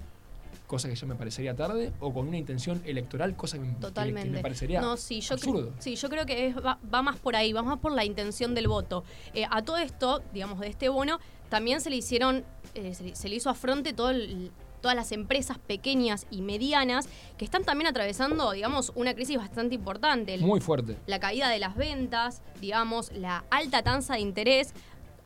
cosa 0.66 0.88
que 0.88 0.94
ya 0.96 1.06
me 1.06 1.14
parecería 1.14 1.54
tarde, 1.54 1.92
o 2.00 2.12
con 2.12 2.28
una 2.28 2.36
intención 2.36 2.82
electoral, 2.84 3.36
cosa 3.36 3.58
que, 3.58 3.64
Totalmente. 3.80 4.30
me 4.30 4.40
parecería 4.40 4.80
no, 4.80 4.96
sí, 4.96 5.20
yo 5.20 5.34
absurdo. 5.34 5.72
sí, 5.78 5.94
yo 5.96 6.08
creo 6.08 6.26
que 6.26 6.46
es- 6.48 6.56
va, 6.56 6.78
va 6.92 7.02
más 7.02 7.16
por 7.18 7.36
ahí, 7.36 7.52
va 7.52 7.62
más 7.62 7.78
por 7.78 7.92
la 7.92 8.04
intención 8.04 8.54
del 8.54 8.68
voto. 8.68 9.04
Eh, 9.34 9.44
a 9.50 9.62
todo 9.62 9.76
esto, 9.78 10.22
digamos, 10.32 10.60
de 10.60 10.68
este 10.68 10.88
bono, 10.88 11.18
también 11.48 11.80
se 11.80 11.90
le 11.90 11.96
hicieron, 11.96 12.44
eh, 12.74 12.94
se, 12.94 13.04
le, 13.04 13.14
se 13.16 13.28
le 13.28 13.36
hizo 13.36 13.50
afronte 13.50 13.92
todo 13.92 14.10
el- 14.10 14.50
todas 14.84 14.94
las 14.94 15.12
empresas 15.12 15.56
pequeñas 15.58 16.26
y 16.30 16.42
medianas 16.42 17.08
que 17.38 17.46
están 17.46 17.64
también 17.64 17.88
atravesando, 17.88 18.50
digamos, 18.52 18.92
una 18.94 19.14
crisis 19.14 19.38
bastante 19.38 19.74
importante. 19.74 20.36
Muy 20.36 20.60
fuerte. 20.60 20.98
la 21.06 21.18
caída 21.18 21.48
de 21.48 21.58
las 21.58 21.74
ventas, 21.74 22.42
digamos, 22.60 23.10
la 23.12 23.44
alta 23.50 23.82
tasa 23.82 24.12
de 24.16 24.20
interés. 24.20 24.74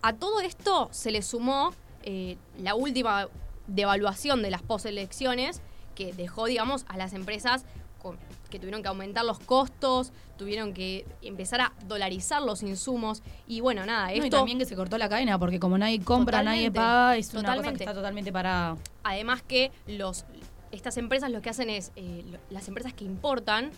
A 0.01 0.13
todo 0.13 0.41
esto 0.43 0.89
se 0.93 1.11
le 1.11 1.23
sumó 1.23 1.75
eh, 2.05 2.37
la 2.63 2.77
última 2.77 3.27
devaluación 3.67 4.43
de 4.43 4.51
las 4.53 4.63
poselecciones 4.63 5.61
que 5.97 6.13
dejó, 6.13 6.47
digamos, 6.47 6.85
a 6.87 6.97
las 6.97 7.13
empresas 7.13 7.65
con- 8.01 8.17
que 8.51 8.59
tuvieron 8.59 8.83
que 8.83 8.89
aumentar 8.89 9.25
los 9.25 9.39
costos, 9.39 10.13
tuvieron 10.37 10.73
que 10.73 11.05
empezar 11.23 11.61
a 11.61 11.73
dolarizar 11.87 12.43
los 12.43 12.63
insumos 12.63 13.23
y 13.47 13.61
bueno, 13.61 13.85
nada, 13.87 14.07
No, 14.07 14.13
esto 14.13 14.27
y 14.27 14.31
también 14.31 14.59
que 14.59 14.65
se 14.65 14.75
cortó 14.77 14.97
la 14.99 15.09
cadena, 15.09 15.39
porque 15.39 15.59
como 15.61 15.77
nadie 15.79 16.01
compra, 16.01 16.43
nadie 16.43 16.71
paga, 16.71 17.17
es 17.17 17.33
una 17.35 17.57
cosa 17.57 17.69
que 17.73 17.77
está 17.85 17.95
totalmente 17.95 18.33
parada. 18.33 18.77
Además 19.03 19.43
que 19.43 19.71
los 19.87 20.25
estas 20.71 20.97
empresas 20.99 21.31
lo 21.31 21.41
que 21.41 21.49
hacen 21.51 21.71
es, 21.71 21.93
eh, 21.97 22.25
lo- 22.31 22.39
las 22.51 22.69
empresas 22.69 22.93
que 22.93 23.05
importan, 23.05 23.71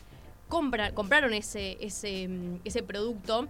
compra- 0.48 0.92
compraron 0.92 1.32
ese, 1.34 1.76
ese, 1.80 2.26
mm, 2.28 2.60
ese 2.64 2.82
producto 2.82 3.46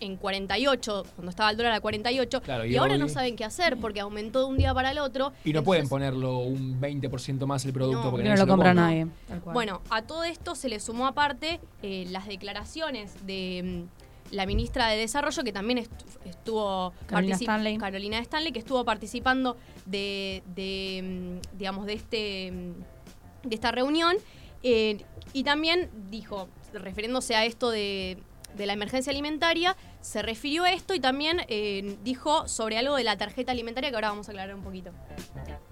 en 0.00 0.16
48, 0.16 1.04
cuando 1.14 1.30
estaba 1.30 1.50
el 1.50 1.56
dólar 1.56 1.72
a 1.72 1.80
48, 1.80 2.40
Claro, 2.42 2.64
y 2.64 2.72
y, 2.72 2.76
ahora 2.76 2.94
hoy- 2.94 2.98
no 2.98 3.08
saben 3.08 3.36
qué 3.36 3.44
hacer 3.44 3.76
porque 3.76 4.00
aumentó 4.00 4.40
de 4.40 4.44
un 4.46 4.56
día 4.58 4.72
para 4.74 4.90
el 4.90 4.98
otro. 4.98 5.32
Y 5.44 5.52
no 5.52 5.62
pueden 5.62 5.88
ponerlo 5.88 6.38
un 6.38 6.80
20% 6.80 7.46
más 7.46 7.64
el 7.64 7.72
producto 7.72 8.04
No. 8.04 8.10
porque 8.10 8.28
no 8.28 8.36
lo 8.36 8.46
compra 8.46 8.74
nadie. 8.74 9.06
tal 9.28 9.40
cual. 9.40 9.54
Bueno, 9.54 9.82
a 9.90 10.02
todo 10.02 10.24
esto 10.24 10.54
se 10.54 10.68
le 10.68 10.80
sumó 10.80 11.06
aparte 11.06 11.60
eh, 11.82 12.06
las 12.10 12.26
declaraciones 12.26 13.12
de 13.26 13.86
mm, 14.32 14.34
la 14.34 14.46
ministra 14.46 14.88
de 14.88 14.96
Desarrollo, 14.96 15.42
que 15.44 15.52
también 15.52 15.78
estu- 15.78 16.04
estuvo 16.24 16.92
Carolina 17.06 17.36
Stanley. 17.36 17.78
Carolina 17.78 18.18
Stanley, 18.20 18.52
que 18.52 18.60
estuvo 18.60 18.84
participando 18.84 19.56
de, 19.86 20.42
de, 20.54 21.40
mm, 21.52 21.56
digamos, 21.58 21.86
de 21.86 21.92
este 21.94 22.52
mm, 22.52 23.48
de 23.48 23.54
esta 23.54 23.70
reunión. 23.72 24.16
eh, 24.62 24.98
y 25.32 25.44
también 25.44 25.88
dijo, 26.10 26.48
refiriéndose 26.74 27.34
a 27.34 27.44
esto 27.46 27.70
de, 27.70 28.18
de 28.56 28.66
la 28.66 28.72
emergencia 28.74 29.10
alimentaria, 29.10 29.74
se 30.00 30.22
refirió 30.22 30.64
a 30.64 30.72
esto 30.72 30.94
y 30.94 31.00
también 31.00 31.42
eh, 31.48 31.96
dijo 32.02 32.48
sobre 32.48 32.78
algo 32.78 32.96
de 32.96 33.04
la 33.04 33.16
tarjeta 33.16 33.52
alimentaria 33.52 33.90
que 33.90 33.96
ahora 33.96 34.10
vamos 34.10 34.28
a 34.28 34.32
aclarar 34.32 34.54
un 34.54 34.62
poquito. 34.62 34.92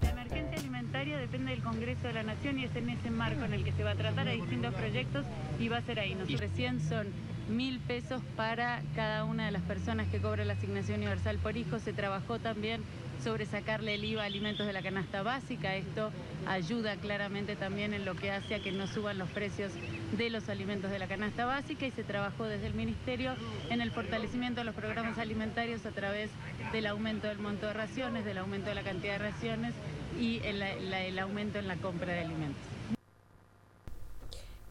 La 0.01 0.09
emergencia 0.09 0.57
alimentaria 0.57 1.17
depende 1.17 1.51
del 1.51 1.63
Congreso 1.63 2.07
de 2.07 2.13
la 2.13 2.23
Nación 2.23 2.59
y 2.59 2.65
es 2.65 2.75
en 2.75 2.89
ese 2.89 3.09
marco 3.09 3.43
en 3.45 3.53
el 3.53 3.63
que 3.63 3.71
se 3.71 3.83
va 3.83 3.91
a 3.91 3.95
tratar 3.95 4.27
a 4.27 4.31
distintos 4.31 4.73
proyectos 4.73 5.25
y 5.59 5.67
va 5.67 5.77
a 5.77 5.81
ser 5.81 5.99
ahí. 5.99 6.13
Nosotros 6.15 6.41
recién 6.41 6.79
son 6.87 7.07
mil 7.49 7.79
pesos 7.79 8.21
para 8.35 8.81
cada 8.95 9.23
una 9.25 9.47
de 9.47 9.51
las 9.51 9.63
personas 9.63 10.07
que 10.09 10.19
cobra 10.19 10.45
la 10.45 10.53
asignación 10.53 10.99
universal 10.99 11.37
por 11.39 11.57
hijo. 11.57 11.79
Se 11.79 11.93
trabajó 11.93 12.39
también 12.39 12.83
sobre 13.23 13.45
sacarle 13.45 13.95
el 13.95 14.05
IVA 14.05 14.23
a 14.23 14.25
alimentos 14.25 14.65
de 14.65 14.73
la 14.73 14.81
canasta 14.81 15.23
básica. 15.23 15.75
Esto 15.75 16.11
ayuda 16.47 16.95
claramente 16.97 17.55
también 17.55 17.93
en 17.93 18.05
lo 18.05 18.15
que 18.15 18.31
hace 18.31 18.55
a 18.55 18.59
que 18.59 18.71
no 18.71 18.87
suban 18.87 19.17
los 19.17 19.29
precios 19.29 19.71
de 20.17 20.29
los 20.29 20.49
alimentos 20.49 20.91
de 20.91 20.99
la 20.99 21.07
canasta 21.07 21.45
básica 21.45 21.85
y 21.85 21.91
se 21.91 22.03
trabajó 22.03 22.45
desde 22.45 22.67
el 22.67 22.73
Ministerio 22.73 23.35
en 23.69 23.81
el 23.81 23.91
fortalecimiento 23.91 24.61
de 24.61 24.65
los 24.65 24.75
programas 24.75 25.17
alimentarios 25.17 25.85
a 25.85 25.91
través 25.91 26.29
del 26.71 26.87
aumento 26.87 27.27
del 27.27 27.39
monto 27.39 27.67
de 27.67 27.73
raciones, 27.73 28.25
del 28.25 28.37
aumento 28.37 28.69
de 28.69 28.75
la 28.75 28.83
cantidad 28.83 29.13
de 29.13 29.31
raciones 29.31 29.73
y 30.19 30.41
el, 30.43 31.19
aumento 31.19 31.59
en 31.59 31.67
la 31.67 31.75
compra 31.75 32.13
de 32.13 32.19
alimentos. 32.19 32.78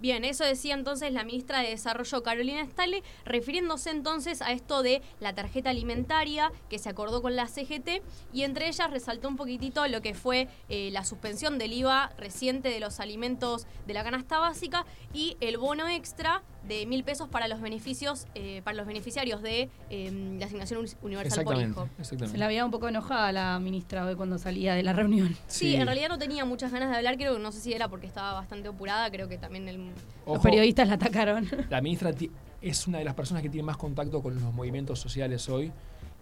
Bien, 0.01 0.25
eso 0.25 0.45
decía 0.45 0.75
entonces 0.75 1.13
la 1.13 1.25
ministra 1.25 1.59
de 1.59 1.71
Desarrollo 1.71 2.23
Carolina 2.23 2.61
Stanley, 2.61 3.03
refiriéndose 3.25 3.91
entonces 3.91 4.43
a 4.43 4.53
esto 4.53 4.85
de 4.85 5.03
la 5.19 5.35
tarjeta 5.35 5.71
alimentaria 5.71 6.53
que 6.71 6.79
se 6.79 6.89
acordó 6.89 7.21
con 7.21 7.35
la 7.35 7.49
CGT 7.49 8.01
y 8.33 8.43
entre 8.43 8.69
ellas 8.69 8.93
resaltó 8.93 9.27
un 9.27 9.35
poquitito 9.35 9.85
lo 9.89 10.01
que 10.01 10.15
fue 10.15 10.47
eh, 10.69 10.91
la 10.93 11.05
suspensión 11.05 11.59
del 11.59 11.73
IVA 11.73 12.13
reciente 12.17 12.69
de 12.69 12.79
los 12.79 13.01
alimentos 13.01 13.67
de 13.89 13.95
la 13.95 14.05
canasta 14.05 14.39
básica 14.39 14.87
y 15.13 15.37
el 15.41 15.59
bono 15.59 15.89
extra 15.89 16.45
de 16.66 16.85
mil 16.87 17.05
pesos 17.05 17.29
para 17.29 17.49
los 17.49 17.61
beneficios, 17.61 18.27
eh, 18.35 18.61
para 18.64 18.77
los 18.77 18.87
beneficiarios 18.87 19.40
de 19.42 19.71
eh, 19.90 20.37
la 20.38 20.47
asignación 20.47 20.81
uni- 20.81 20.90
universal 21.03 21.44
por 21.44 21.57
hijo. 21.61 21.88
exactamente. 21.99 22.33
Se 22.33 22.38
la 22.38 22.47
veía 22.49 22.64
un 22.64 22.71
poco 22.71 22.88
enojada 22.88 23.33
la 23.33 23.59
ministra 23.59 24.05
hoy 24.05 24.16
cuando 24.16 24.38
salía 24.38 24.75
de 24.75 24.83
la 24.83 24.92
reunión. 24.92 25.37
Sí, 25.47 25.75
en 25.77 25.87
realidad 25.87 26.09
no 26.09 26.18
tenía 26.18 26.44
muchas 26.44 26.71
ganas 26.73 26.90
de 26.90 26.97
hablar, 26.97 27.16
creo 27.16 27.37
que 27.37 27.42
no 27.42 27.53
sé 27.53 27.61
si 27.61 27.73
era 27.73 27.88
porque 27.88 28.07
estaba 28.07 28.33
bastante 28.35 28.68
apurada, 28.68 29.11
creo 29.11 29.29
que 29.29 29.38
también 29.38 29.68
el... 29.68 29.90
Los 30.27 30.40
periodistas 30.42 30.88
la 30.88 30.94
atacaron. 30.94 31.49
La 31.71 31.81
ministra 31.81 32.12
es 32.61 32.87
una 32.87 32.99
de 32.99 33.05
las 33.05 33.14
personas 33.14 33.42
que 33.42 33.49
tiene 33.49 33.62
más 33.64 33.77
contacto 33.77 34.21
con 34.23 34.35
los 34.35 34.53
movimientos 34.53 34.99
sociales 35.01 35.49
hoy. 35.49 35.73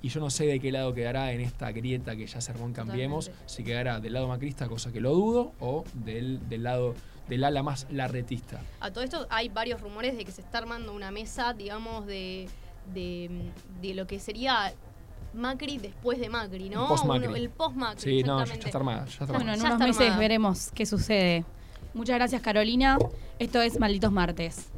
Y 0.03 0.09
yo 0.11 0.21
no 0.21 0.29
sé 0.31 0.47
de 0.47 0.61
qué 0.61 0.71
lado 0.71 0.93
quedará 0.93 1.33
en 1.33 1.41
esta 1.41 1.73
grieta 1.73 2.15
que 2.15 2.27
ya 2.27 2.41
se 2.41 2.53
armó 2.53 2.67
en 2.67 2.75
Cambiemos. 2.75 3.25
Totalmente. 3.27 3.53
Si 3.53 3.65
quedará 3.65 3.99
del 3.99 4.13
lado 4.13 4.29
macrista, 4.29 4.69
cosa 4.69 4.93
que 4.93 5.01
lo 5.01 5.13
dudo, 5.13 5.53
o 5.59 5.85
del, 5.95 6.47
del 6.49 6.63
lado 6.63 6.95
del 7.29 7.45
ala 7.45 7.63
más 7.63 7.87
larretista. 7.91 8.61
A 8.81 8.91
todo 8.91 9.03
esto 9.05 9.27
hay 9.31 9.49
varios 9.49 9.81
rumores 9.81 10.17
de 10.17 10.25
que 10.25 10.33
se 10.33 10.41
está 10.41 10.59
armando 10.59 10.93
una 10.95 11.11
mesa, 11.11 11.53
digamos, 11.53 12.07
de, 12.07 12.49
de, 12.95 13.51
de 13.83 13.95
lo 13.95 14.07
que 14.07 14.19
sería 14.21 14.73
Macri 15.35 15.79
después 15.79 16.19
de 16.19 16.29
Macri, 16.29 16.71
¿no? 16.71 16.83
El 16.83 16.89
post-Macri. 16.89 17.27
Uno- 17.27 17.37
el 17.37 17.51
post-Macri. 17.51 18.01
Sí, 18.01 18.23
no, 18.23 18.45
ya 18.45 18.55
está 18.55 18.79
armada. 18.79 19.05
Ya 19.07 19.11
está 19.11 19.25
Bueno, 19.27 19.39
armada. 19.39 19.55
en 19.55 19.61
Ya 19.61 19.67
unos 19.75 19.79
meses 19.89 20.01
armada. 20.03 20.19
veremos 20.21 20.71
qué 20.75 20.87
sucede. 20.87 21.45
Muchas 21.95 22.17
gracias, 22.17 22.43
Carolina. 22.43 22.97
Esto 23.39 23.61
es 23.61 23.79
Malditos 23.81 24.13
Martes. 24.13 24.69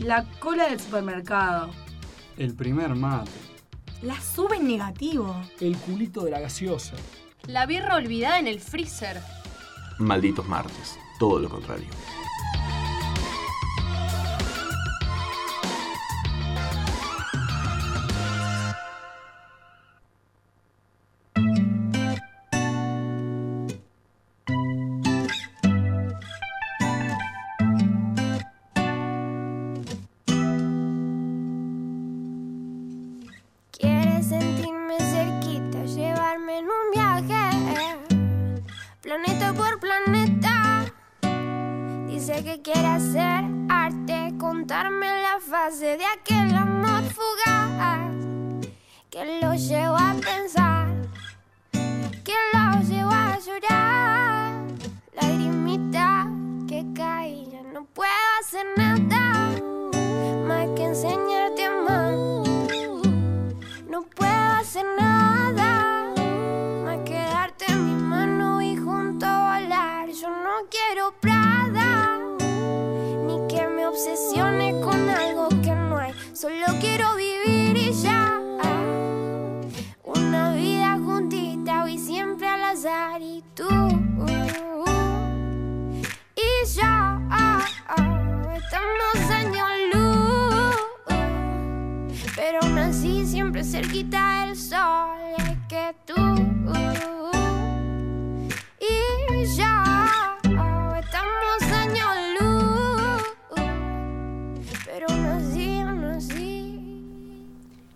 La 0.00 0.24
cola 0.38 0.68
del 0.68 0.80
supermercado. 0.80 1.70
El 2.36 2.54
primer 2.54 2.94
mate. 2.94 3.30
La 4.04 4.20
sube 4.20 4.56
en 4.56 4.66
negativo. 4.66 5.34
El 5.60 5.78
culito 5.78 6.24
de 6.24 6.30
la 6.30 6.38
gaseosa. 6.38 6.94
La 7.46 7.64
birra 7.64 7.96
olvidada 7.96 8.38
en 8.38 8.46
el 8.46 8.60
freezer. 8.60 9.18
Malditos 9.98 10.46
martes. 10.46 10.98
Todo 11.18 11.38
lo 11.38 11.48
contrario. 11.48 11.86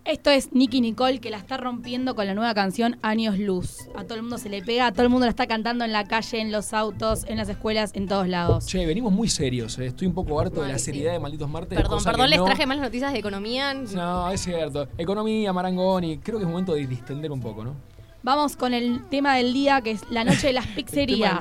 Esto 0.08 0.30
es 0.30 0.54
Nicky 0.54 0.80
Nicole 0.80 1.20
que 1.20 1.28
la 1.28 1.36
está 1.36 1.58
rompiendo 1.58 2.14
con 2.14 2.26
la 2.26 2.32
nueva 2.32 2.54
canción 2.54 2.96
Años 3.02 3.38
Luz. 3.38 3.90
A 3.94 4.04
todo 4.04 4.14
el 4.14 4.22
mundo 4.22 4.38
se 4.38 4.48
le 4.48 4.62
pega, 4.62 4.86
a 4.86 4.92
todo 4.92 5.02
el 5.02 5.10
mundo 5.10 5.26
la 5.26 5.30
está 5.30 5.46
cantando 5.46 5.84
en 5.84 5.92
la 5.92 6.04
calle, 6.04 6.40
en 6.40 6.50
los 6.50 6.72
autos, 6.72 7.24
en 7.28 7.36
las 7.36 7.50
escuelas, 7.50 7.90
en 7.94 8.08
todos 8.08 8.26
lados. 8.26 8.64
Che, 8.66 8.86
venimos 8.86 9.12
muy 9.12 9.28
serios. 9.28 9.78
eh. 9.78 9.84
Estoy 9.88 10.06
un 10.06 10.14
poco 10.14 10.40
harto 10.40 10.62
de 10.62 10.68
la 10.72 10.78
seriedad 10.78 11.12
de 11.12 11.18
Malditos 11.20 11.50
Martes. 11.50 11.76
Perdón, 11.78 12.02
perdón, 12.02 12.30
les 12.30 12.38
no- 12.38 12.46
traje 12.46 12.64
malas 12.64 12.84
noticias 12.84 13.12
de 13.12 13.18
economía. 13.18 13.74
No, 13.74 14.30
es 14.30 14.40
cierto. 14.40 14.88
Economía, 14.96 15.52
Marangoni. 15.52 16.16
Creo 16.18 16.38
que 16.38 16.44
es 16.44 16.50
momento 16.50 16.72
de 16.72 16.86
distender 16.86 17.30
un 17.30 17.42
poco, 17.42 17.62
¿no? 17.64 17.74
Vamos 18.22 18.56
con 18.56 18.72
el 18.72 19.06
tema 19.10 19.36
del 19.36 19.52
día 19.52 19.82
que 19.82 19.90
es 19.90 20.00
la 20.10 20.24
noche 20.24 20.46
de 20.46 20.52
las 20.54 20.66
pizzerías. 20.74 21.38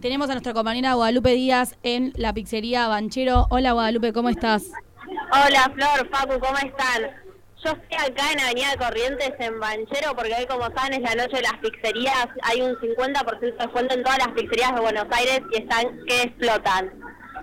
Tenemos 0.00 0.30
a 0.30 0.32
nuestra 0.32 0.54
compañera 0.54 0.94
Guadalupe 0.94 1.34
Díaz 1.34 1.76
en 1.82 2.14
la 2.16 2.32
pizzería 2.32 2.88
Banchero. 2.88 3.46
Hola 3.50 3.72
Guadalupe, 3.72 4.14
¿cómo 4.14 4.30
estás? 4.30 4.64
Hola 5.32 5.70
Flor, 5.74 6.08
Facu, 6.10 6.40
¿cómo 6.40 6.56
están? 6.56 7.27
Yo 7.64 7.72
estoy 7.72 7.98
acá 7.98 8.30
en 8.32 8.40
Avenida 8.40 8.76
Corrientes 8.78 9.32
en 9.40 9.58
Banchero 9.58 10.14
porque 10.14 10.32
hoy 10.32 10.46
como 10.46 10.66
saben 10.76 10.94
es 10.94 11.00
la 11.00 11.16
noche 11.16 11.38
de 11.38 11.42
las 11.42 11.56
pizzerías, 11.58 12.28
hay 12.42 12.62
un 12.62 12.76
50% 12.76 13.40
de 13.40 13.50
descuento 13.50 13.94
en 13.94 14.04
todas 14.04 14.18
las 14.18 14.28
pizzerías 14.28 14.74
de 14.76 14.80
Buenos 14.80 15.06
Aires 15.10 15.40
y 15.50 15.62
están 15.62 16.04
que 16.06 16.22
explotan. 16.22 16.92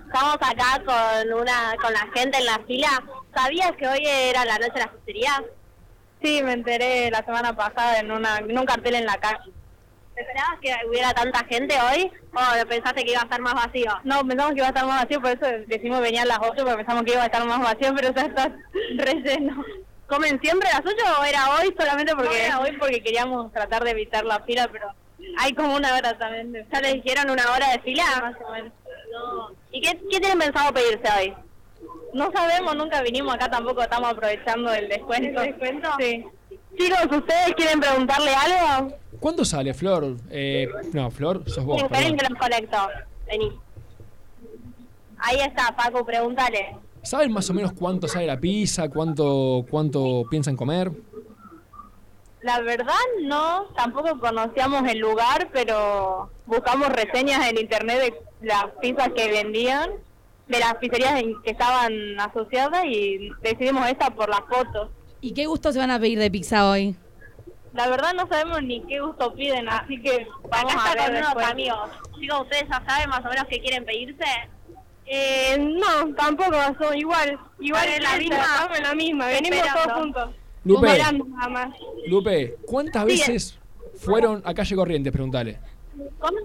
Estamos 0.06 0.36
acá 0.36 0.82
con 0.86 1.32
una 1.34 1.76
con 1.82 1.92
la 1.92 2.08
gente 2.14 2.38
en 2.38 2.46
la 2.46 2.58
fila. 2.66 3.04
¿Sabías 3.34 3.72
que 3.72 3.86
hoy 3.86 4.06
era 4.06 4.46
la 4.46 4.58
noche 4.58 4.72
de 4.72 4.80
las 4.80 4.88
pizzerías? 4.88 5.42
Sí, 6.22 6.42
me 6.42 6.54
enteré 6.54 7.10
la 7.10 7.22
semana 7.22 7.54
pasada 7.54 7.98
en, 7.98 8.10
una, 8.10 8.38
en 8.38 8.58
un 8.58 8.64
cartel 8.64 8.94
en 8.94 9.04
la 9.04 9.18
calle. 9.18 9.52
¿Te 10.14 10.22
esperabas 10.22 10.58
que 10.62 10.74
hubiera 10.88 11.12
tanta 11.12 11.44
gente 11.44 11.76
hoy 11.92 12.10
o 12.32 12.66
pensaste 12.66 13.04
que 13.04 13.12
iba 13.12 13.20
a 13.20 13.24
estar 13.24 13.40
más 13.42 13.52
vacío? 13.52 13.92
No, 14.04 14.26
pensamos 14.26 14.54
que 14.54 14.60
iba 14.60 14.68
a 14.68 14.70
estar 14.70 14.86
más 14.86 15.02
vacío, 15.02 15.20
por 15.20 15.30
eso 15.32 15.46
decimos 15.66 16.00
venir 16.00 16.20
a 16.20 16.24
las 16.24 16.38
8 16.38 16.54
porque 16.56 16.76
pensamos 16.76 17.04
que 17.04 17.12
iba 17.12 17.22
a 17.22 17.26
estar 17.26 17.44
más 17.44 17.60
vacío, 17.60 17.94
pero 17.94 18.14
ya 18.14 18.22
está 18.22 18.50
relleno. 18.96 19.62
¿Comen 20.06 20.40
siempre 20.40 20.68
a 20.68 20.80
las 20.80 20.86
8 20.86 20.96
o 21.20 21.24
era 21.24 21.50
hoy 21.56 21.74
solamente 21.78 22.14
porque...? 22.14 22.46
era 22.46 22.60
hoy 22.60 22.76
porque 22.78 23.02
queríamos 23.02 23.52
tratar 23.52 23.82
de 23.84 23.90
evitar 23.90 24.24
la 24.24 24.40
fila, 24.40 24.68
pero 24.70 24.88
hay 25.38 25.52
como 25.52 25.74
una 25.74 25.94
hora 25.94 26.16
también. 26.16 26.52
¿Ya 26.72 26.80
les 26.80 27.02
dijeron 27.02 27.30
una 27.30 27.52
hora 27.52 27.70
de 27.72 27.80
fila? 27.80 28.04
Más 28.20 28.36
o 28.46 28.52
menos. 28.52 28.72
¿Y 29.72 29.80
qué, 29.80 29.98
qué 30.10 30.20
tienen 30.20 30.38
pensado 30.38 30.72
pedirse 30.72 31.08
hoy? 31.18 31.34
No 32.12 32.30
sabemos, 32.32 32.76
nunca 32.76 33.02
vinimos 33.02 33.34
acá 33.34 33.50
tampoco, 33.50 33.82
estamos 33.82 34.10
aprovechando 34.10 34.72
el 34.72 34.88
descuento. 34.88 35.40
¿El 35.42 35.48
descuento? 35.48 35.90
Sí. 35.98 36.24
Chicos, 36.78 37.04
¿ustedes 37.10 37.54
quieren 37.56 37.80
preguntarle 37.80 38.30
algo? 38.34 38.96
¿Cuándo 39.18 39.44
sale, 39.44 39.74
Flor? 39.74 40.16
Eh, 40.30 40.68
no, 40.92 41.10
Flor, 41.10 41.42
sos 41.48 41.64
vos. 41.64 41.82
Esperen 41.82 42.16
que 42.16 42.28
los 42.28 42.38
conecto. 42.38 42.76
Vení. 43.26 43.58
Ahí 45.18 45.40
está, 45.40 45.74
Paco, 45.74 46.04
pregúntale. 46.04 46.76
¿Saben 47.06 47.32
más 47.32 47.48
o 47.50 47.54
menos 47.54 47.72
cuánto 47.72 48.08
sale 48.08 48.26
la 48.26 48.40
pizza? 48.40 48.88
¿Cuánto, 48.88 49.64
cuánto 49.70 50.24
piensan 50.28 50.56
comer? 50.56 50.90
La 52.42 52.60
verdad 52.60 52.94
no, 53.22 53.66
tampoco 53.76 54.18
conocíamos 54.18 54.88
el 54.88 54.98
lugar, 54.98 55.48
pero 55.52 56.30
buscamos 56.46 56.88
reseñas 56.88 57.48
en 57.48 57.58
internet 57.60 58.12
de 58.40 58.46
las 58.48 58.66
pizzas 58.80 59.10
que 59.14 59.30
vendían, 59.30 59.90
de 60.48 60.58
las 60.58 60.74
pizzerías 60.76 61.20
en 61.20 61.40
que 61.42 61.52
estaban 61.52 61.92
asociadas 62.18 62.84
y 62.86 63.30
decidimos 63.40 63.88
esta 63.88 64.10
por 64.10 64.28
las 64.28 64.40
fotos. 64.40 64.90
¿Y 65.20 65.32
qué 65.32 65.46
gusto 65.46 65.72
se 65.72 65.78
van 65.78 65.92
a 65.92 66.00
pedir 66.00 66.18
de 66.18 66.28
pizza 66.30 66.68
hoy? 66.68 66.96
La 67.72 67.88
verdad 67.88 68.14
no 68.14 68.26
sabemos 68.26 68.62
ni 68.64 68.80
qué 68.82 68.98
gusto 69.00 69.32
piden, 69.32 69.68
así 69.68 70.02
que 70.02 70.26
vamos 70.50 70.74
Acá 70.74 70.84
a 70.84 70.88
está 70.88 71.02
ver 71.02 71.06
con 71.06 71.16
unos 71.18 71.34
después. 71.34 71.46
amigos. 71.52 71.90
Chicos, 72.18 72.40
¿ustedes 72.42 72.64
ya 72.68 72.84
saben 72.84 73.10
más 73.10 73.24
o 73.24 73.28
menos 73.28 73.44
qué 73.48 73.60
quieren 73.60 73.84
pedirse? 73.84 74.24
Eh, 75.06 75.56
no, 75.58 76.14
tampoco 76.14 76.50
pasó 76.50 76.92
igual. 76.94 77.38
Igual 77.60 77.88
¿Es 77.88 78.02
la 78.02 78.18
misma? 78.18 78.36
misma, 78.36 78.44
estamos 78.54 78.76
en 78.78 78.82
la 78.82 78.94
misma, 78.94 79.26
venimos 79.28 79.58
Esperando. 79.58 79.82
todos 79.84 79.98
juntos. 80.02 80.30
Lupe. 80.64 80.86
Esperando 80.88 81.24
nada 81.26 81.48
más. 81.48 81.74
Lupe, 82.08 82.56
¿cuántas 82.66 83.02
Sí. 83.04 83.08
veces 83.08 83.58
fueron 83.98 84.42
a 84.44 84.52
Calle 84.52 84.74
Corrientes? 84.76 85.12
Preguntale. 85.12 85.58
¿Cómo? 86.18 86.38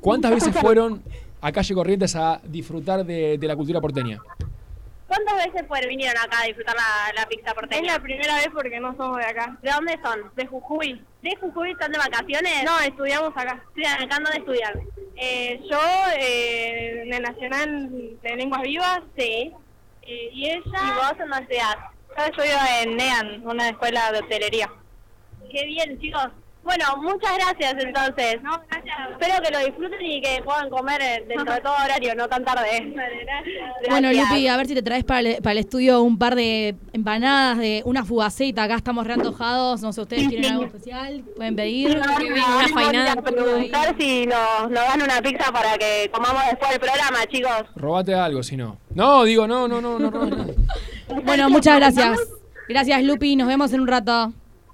¿Cuántas 0.00 0.30
veces 0.32 0.56
fueron 0.56 1.02
a 1.40 1.52
Calle 1.52 1.74
Corrientes 1.74 2.16
a 2.16 2.40
disfrutar 2.44 3.04
de, 3.04 3.36
de 3.38 3.46
la 3.46 3.54
cultura 3.56 3.80
porteña? 3.80 4.20
¿Cuántas 5.06 5.36
veces 5.36 5.68
fueron, 5.68 5.88
vinieron 5.88 6.18
acá 6.18 6.40
a 6.42 6.46
disfrutar 6.46 6.74
la, 6.74 7.12
la 7.20 7.28
pizza 7.28 7.54
porteña? 7.54 7.92
Es 7.92 7.92
la 7.98 8.02
primera 8.02 8.34
vez 8.36 8.48
porque 8.52 8.80
no 8.80 8.96
somos 8.96 9.18
de 9.18 9.24
acá. 9.24 9.56
¿De 9.62 9.70
dónde 9.70 9.98
son? 10.02 10.30
De 10.34 10.46
Jujuy. 10.46 11.00
¿De 11.22 11.36
Jujuy 11.40 11.70
están 11.70 11.92
de 11.92 11.98
vacaciones? 11.98 12.64
No, 12.64 12.80
estudiamos 12.80 13.30
acá. 13.36 13.62
¿Estudian 13.68 14.02
acá? 14.02 14.16
¿Dónde 14.16 14.38
estudian? 14.38 14.74
Eh, 15.16 15.60
yo 15.70 15.80
eh, 16.18 17.02
en 17.04 17.14
el 17.14 17.22
Nacional 17.22 17.90
de 18.20 18.36
Lenguas 18.36 18.62
Vivas. 18.62 19.00
Sí. 19.16 19.52
Eh, 20.02 20.30
¿Y 20.32 20.50
ella? 20.50 20.62
¿Y 20.64 20.90
vos 20.96 21.12
en 21.12 21.18
dónde 21.18 21.42
estudias? 21.42 21.76
Yo 22.16 22.24
estudio 22.24 22.56
en 22.80 22.96
NEAN, 22.96 23.46
una 23.46 23.68
escuela 23.68 24.10
de 24.10 24.18
hotelería. 24.20 24.70
Qué 25.50 25.66
bien, 25.66 26.00
chicos. 26.00 26.28
Bueno, 26.66 26.84
muchas 27.00 27.30
gracias 27.38 27.74
entonces. 27.78 28.42
No, 28.42 28.60
gracias. 28.68 28.96
Espero 29.12 29.40
que 29.40 29.50
lo 29.52 29.58
disfruten 29.60 30.02
y 30.04 30.20
que 30.20 30.42
puedan 30.44 30.68
comer 30.68 31.00
eh, 31.00 31.24
dentro 31.28 31.54
de 31.54 31.60
todo 31.60 31.74
horario, 31.82 32.14
no 32.16 32.28
tan 32.28 32.44
tarde. 32.44 32.92
Bueno, 33.88 34.08
Gracias. 34.08 34.30
Lupi, 34.30 34.48
a 34.48 34.56
ver 34.56 34.66
si 34.66 34.74
te 34.74 34.82
traes 34.82 35.04
para 35.04 35.20
el, 35.20 35.36
para 35.36 35.52
el 35.52 35.58
estudio 35.58 36.02
un 36.02 36.18
par 36.18 36.34
de 36.34 36.74
empanadas, 36.92 37.58
de 37.58 37.82
una 37.84 38.04
fugaceta. 38.04 38.64
Acá 38.64 38.74
estamos 38.74 39.06
reantojados. 39.06 39.80
No 39.80 39.92
sé, 39.92 40.00
¿ustedes 40.00 40.26
quieren 40.28 40.52
algo 40.52 40.64
especial? 40.64 41.22
¿Pueden 41.36 41.54
pedir? 41.54 41.96
No, 41.96 42.02
una 42.02 42.62
no, 42.62 42.68
fainada. 42.68 43.22
preguntar 43.22 43.94
si 43.98 44.26
nos, 44.26 44.70
nos 44.70 44.84
dan 44.84 45.02
una 45.02 45.22
pizza 45.22 45.52
para 45.52 45.78
que 45.78 46.10
comamos 46.12 46.42
después 46.50 46.70
del 46.72 46.80
programa, 46.80 47.26
chicos. 47.28 47.52
Robate 47.76 48.14
algo, 48.14 48.42
si 48.42 48.56
no. 48.56 48.78
No, 48.92 49.22
digo, 49.22 49.46
no, 49.46 49.68
no, 49.68 49.80
no, 49.80 50.00
no 50.00 50.10
robes 50.10 50.36
nada. 50.36 50.52
Bueno, 51.24 51.48
muchas 51.48 51.76
gracias. 51.76 52.18
Gracias, 52.68 53.02
Lupi. 53.04 53.36
Nos 53.36 53.46
vemos 53.46 53.72
en 53.72 53.80
un 53.80 53.86
rato. 53.86 54.32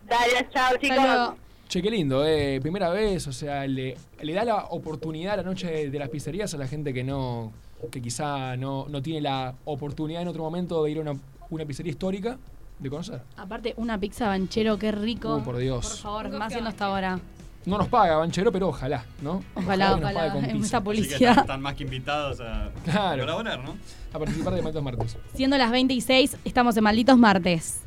Dale, 0.09 0.49
chao, 0.55 0.77
chicos. 0.81 1.42
Che, 1.73 1.81
qué 1.81 1.91
lindo, 1.91 2.23
eh. 2.27 2.59
Primera 2.61 2.91
vez, 2.91 3.27
o 3.29 3.33
sea, 3.33 3.67
le, 3.67 3.97
le 4.21 4.33
da 4.35 4.45
la 4.45 4.57
oportunidad 4.67 5.39
la 5.39 5.43
noche 5.43 5.69
de, 5.69 5.91
de 5.91 5.99
las 5.99 6.11
pizzerías 6.11 6.53
a 6.53 6.59
la 6.59 6.69
gente 6.69 6.93
que 6.93 7.03
no, 7.03 7.51
que 7.91 8.03
quizá 8.03 8.59
no, 8.59 8.85
no 8.91 9.01
tiene 9.01 9.23
la 9.23 9.55
oportunidad 9.65 10.21
en 10.21 10.29
otro 10.29 10.43
momento 10.43 10.85
de 10.85 10.91
ir 10.91 10.99
a 10.99 11.01
una, 11.01 11.15
una 11.49 11.65
pizzería 11.65 11.91
histórica 11.93 12.37
de 12.79 12.91
conocer. 12.91 13.23
Aparte, 13.39 13.73
una 13.79 13.99
pizza 13.99 14.27
banchero, 14.29 14.79
qué 14.79 14.93
rico. 14.93 15.37
Uh, 15.37 15.43
por 15.43 15.57
Dios. 15.57 15.89
Por 15.89 15.97
favor, 15.97 16.29
más 16.39 16.53
siendo 16.53 16.69
hasta 16.69 16.85
ahora. 16.85 17.19
No 17.65 17.79
nos 17.79 17.89
paga 17.89 18.17
Banchero, 18.17 18.53
pero 18.53 18.69
ojalá, 18.69 19.07
¿no? 19.23 19.43
Ojalá, 19.55 19.95
ojalá, 19.95 20.31
con 20.31 20.45
en 20.45 20.57
esta 20.63 20.77
Así 20.77 20.77
que 20.77 20.81
publicidad. 20.85 21.31
están, 21.31 21.39
están 21.39 21.63
más 21.63 21.75
que 21.75 21.85
invitados 21.85 22.39
a 22.41 22.71
Claro. 22.85 23.23
colaborar, 23.23 23.65
¿no? 23.65 23.77
A 24.13 24.19
participar 24.19 24.53
de 24.53 24.61
Malditos 24.61 24.83
Martes. 24.85 25.17
Siendo 25.35 25.57
las 25.57 25.71
26, 25.71 26.37
estamos 26.45 26.77
en 26.77 26.85
Malditos 26.85 27.17
Martes. 27.17 27.81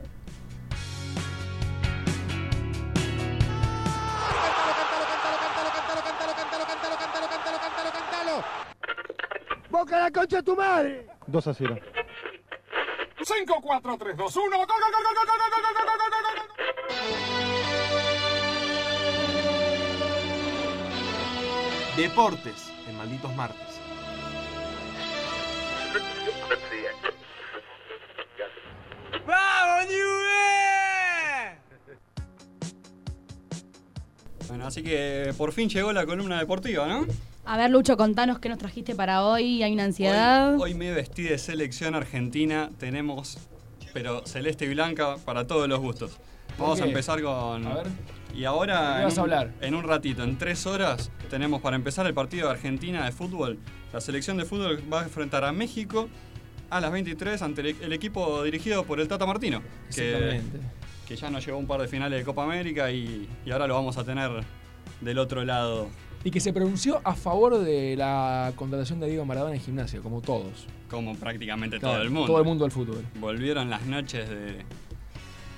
¡Boca 9.85 9.99
la 9.99 10.09
concha 10.09 10.37
de 10.37 10.43
tu 10.43 10.55
madre! 10.55 11.05
2 11.27 11.47
a 11.47 11.53
0. 11.53 11.79
5, 13.23 13.61
4, 13.61 13.97
3, 13.99 14.17
2, 14.17 14.35
1. 14.35 14.57
¡Gol, 14.57 14.65
gol, 14.65 14.65
gol, 14.65 14.91
gol, 14.91 15.03
gol, 15.03 15.13
gol, 15.13 15.37
gol, 15.37 15.51
gol, 15.51 15.61
gol, 15.61 15.85
gol, 15.85 16.09
gol, 16.09 16.23
gol! 16.25 16.49
Deportes 21.95 22.73
en 22.89 22.97
Malditos 22.97 23.35
Martes. 23.35 23.79
¡Vamos, 29.27 29.85
Juve! 29.85 31.59
Bueno, 34.47 34.65
así 34.65 34.81
que 34.81 35.31
por 35.37 35.51
fin 35.51 35.69
llegó 35.69 35.93
la 35.93 36.07
columna 36.07 36.39
deportiva, 36.39 36.87
¿no? 36.87 37.05
A 37.47 37.57
ver, 37.57 37.69
Lucho, 37.69 37.95
contanos 37.95 38.39
qué 38.39 38.49
nos 38.49 38.57
trajiste 38.57 38.95
para 38.95 39.23
hoy. 39.23 39.61
Hay 39.61 39.71
una 39.73 39.83
ansiedad. 39.83 40.59
Hoy 40.59 40.73
me 40.73 40.91
vestí 40.91 41.23
de 41.23 41.37
selección 41.37 41.93
argentina. 41.93 42.71
Tenemos, 42.79 43.37
pero 43.93 44.25
celeste 44.25 44.65
y 44.65 44.69
blanca 44.69 45.17
para 45.23 45.45
todos 45.45 45.69
los 45.69 45.79
gustos. 45.79 46.17
Vamos 46.57 46.81
a 46.81 46.85
empezar 46.85 47.21
con. 47.21 47.67
A 47.67 47.75
ver. 47.75 47.87
Y 48.35 48.45
ahora. 48.45 48.81
¿De 48.81 48.93
qué 48.93 48.99
en 49.01 49.03
vas 49.05 49.17
a 49.19 49.21
hablar? 49.21 49.51
En 49.61 49.75
un 49.75 49.83
ratito, 49.83 50.23
en 50.23 50.39
tres 50.39 50.65
horas, 50.65 51.11
tenemos 51.29 51.61
para 51.61 51.75
empezar 51.75 52.07
el 52.07 52.15
partido 52.15 52.47
de 52.47 52.53
Argentina 52.53 53.05
de 53.05 53.11
fútbol. 53.11 53.59
La 53.93 54.01
selección 54.01 54.37
de 54.37 54.45
fútbol 54.45 54.81
va 54.91 55.01
a 55.01 55.03
enfrentar 55.03 55.43
a 55.43 55.51
México 55.51 56.09
a 56.71 56.81
las 56.81 56.91
23 56.91 57.41
ante 57.43 57.61
el, 57.61 57.75
el 57.79 57.93
equipo 57.93 58.41
dirigido 58.43 58.85
por 58.85 58.99
el 58.99 59.07
Tata 59.07 59.27
Martino. 59.27 59.61
Que, 59.93 60.13
Exactamente. 60.13 60.59
que 61.07 61.15
ya 61.15 61.29
nos 61.29 61.45
llevó 61.45 61.59
un 61.59 61.67
par 61.67 61.79
de 61.79 61.87
finales 61.87 62.17
de 62.17 62.25
Copa 62.25 62.43
América 62.43 62.89
y, 62.89 63.29
y 63.45 63.51
ahora 63.51 63.67
lo 63.67 63.75
vamos 63.75 63.97
a 63.99 64.03
tener 64.03 64.31
del 65.01 65.19
otro 65.19 65.45
lado. 65.45 65.89
Y 66.25 66.31
que 66.31 66.39
se 66.39 66.51
pronunció 66.51 67.01
a 67.03 67.13
favor 67.13 67.59
de 67.59 67.95
la 67.95 68.51
contratación 68.55 68.99
de 68.99 69.07
Diego 69.07 69.25
Maradona 69.25 69.53
en 69.53 69.61
gimnasia, 69.61 69.99
como 70.01 70.21
todos. 70.21 70.65
Como 70.89 71.15
prácticamente 71.15 71.77
Claro, 71.79 71.93
todo 71.97 72.03
el 72.03 72.09
mundo. 72.09 72.27
Todo 72.27 72.39
el 72.39 72.45
mundo 72.45 72.63
del 72.65 72.71
fútbol. 72.71 73.05
Volvieron 73.19 73.69
las 73.69 73.85
noches 73.85 74.27
de, 74.27 74.65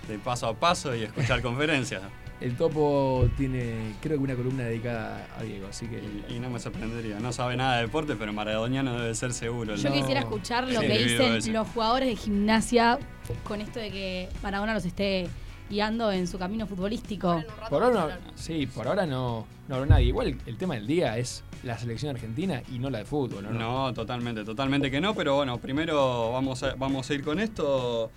de 0.10 0.20
paso 0.24 0.46
a 0.48 0.54
paso 0.60 0.94
y 0.94 1.04
escuchar 1.04 1.42
conferencias. 1.42 2.02
El 2.42 2.58
topo 2.58 3.30
tiene, 3.38 3.96
creo 4.02 4.18
que 4.18 4.24
una 4.26 4.36
columna 4.36 4.66
dedicada 4.66 5.26
a 5.40 5.42
Diego, 5.42 5.68
así 5.70 5.88
que. 5.88 6.00
Y, 6.30 6.36
y 6.36 6.40
no 6.42 6.50
me 6.50 6.60
sorprendería. 6.60 7.18
No 7.22 7.32
sabe 7.32 7.56
nada 7.56 7.78
de 7.78 7.84
deporte, 7.84 8.18
pero 8.18 8.34
maradoniano 8.34 9.00
debe 9.00 9.16
ser 9.16 9.32
seguro. 9.32 9.74
Yo 9.76 9.90
¿no? 9.90 9.96
quisiera 9.96 10.20
escuchar 10.20 10.68
lo 10.68 10.82
Sí, 10.82 10.86
que 10.86 10.98
dicen 10.98 11.54
los 11.54 11.68
jugadores 11.70 12.10
de 12.10 12.16
gimnasia 12.18 13.00
con 13.46 13.62
esto 13.62 13.80
de 13.80 13.90
que 13.90 14.30
Maradona 14.44 14.74
los 14.74 14.84
esté 14.84 15.30
guiando 15.70 16.12
en 16.12 16.28
su 16.28 16.38
camino 16.38 16.68
futbolístico. 16.68 17.44
Por 17.70 17.84
ahora 17.84 18.08
no, 18.08 18.32
sí, 18.36 18.68
por 18.68 18.88
ahora 18.88 19.06
no, 19.06 19.46
no 19.68 19.76
habló 19.76 19.88
nadie. 19.88 20.08
Igual 20.08 20.38
el 20.46 20.58
tema 20.58 20.76
del 20.76 20.88
día 20.88 21.18
es 21.18 21.44
la 21.64 21.78
selección 21.78 22.16
argentina 22.16 22.62
y 22.72 22.80
no 22.80 22.90
la 22.90 23.00
de 23.00 23.06
fútbol, 23.06 23.44
¿no? 23.44 23.52
No, 23.52 23.94
totalmente, 23.94 24.44
totalmente 24.44 24.92
que 24.92 25.02
no, 25.02 25.14
pero 25.16 25.36
bueno, 25.36 25.58
primero 25.58 26.32
vamos 26.32 26.64
a, 26.64 26.76
vamos 26.76 27.10
a 27.10 27.14
ir 27.14 27.24
con 27.24 27.40
esto. 27.40 28.12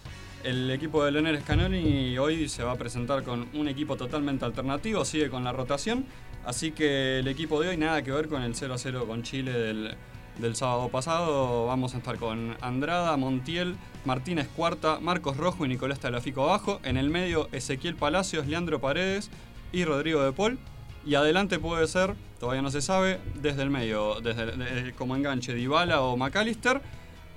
El 0.45 0.71
equipo 0.71 1.05
de 1.05 1.13
Leonel 1.13 1.41
Scanoni 1.41 2.17
hoy 2.17 2.49
se 2.49 2.63
va 2.63 2.73
a 2.73 2.77
presentar 2.77 3.23
con 3.23 3.49
un 3.53 3.69
equipo 3.69 3.97
totalmente 3.97 4.45
alternativo, 4.45 5.05
sigue 5.05 5.29
con 5.29 5.45
la 5.45 5.53
rotación, 5.53 6.07
así 6.47 6.73
que 6.73 7.19
el 7.19 7.29
equipo 7.29 7.61
de 7.61 7.69
hoy 7.69 7.77
nada 7.77 8.03
que 8.03 8.11
ver 8.11 8.29
con 8.29 8.43
el 8.43 8.55
0 8.55 8.73
a 8.73 8.79
0 8.79 9.05
con 9.07 9.23
Chile 9.23 9.53
del, 9.53 9.95
del 10.41 10.57
sábado 10.57 10.89
pasado. 10.89 11.67
Vamos 11.67 11.95
a 11.95 11.99
estar 11.99 12.17
con 12.17 12.57
Andrada, 12.61 13.17
Montiel, 13.17 13.77
Martínez 14.05 14.49
Cuarta, 14.57 14.99
Marcos 15.01 15.37
Rojo 15.37 15.65
y 15.65 15.69
Nicolás 15.69 16.01
Talafico 16.01 16.45
abajo. 16.45 16.81
En 16.85 16.97
el 16.97 17.11
medio 17.11 17.49
Ezequiel 17.53 17.95
Palacios, 17.97 18.47
Leandro 18.47 18.81
Paredes 18.81 19.31
y 19.73 19.85
Rodrigo 19.85 20.23
de 20.23 20.33
Paul. 20.33 20.59
Y 21.07 21.15
adelante 21.15 21.59
puede 21.59 21.87
ser, 21.87 22.15
todavía 22.39 22.61
no 22.63 22.71
se 22.71 22.83
sabe, 22.83 23.21
desde 23.37 23.63
el 23.63 23.71
medio, 23.71 24.21
desde 24.21 24.47
de- 24.57 24.93
como 24.93 25.17
enganche 25.17 25.55
Dybala 25.55 26.03
o 26.03 26.17
McAllister. 26.17 26.81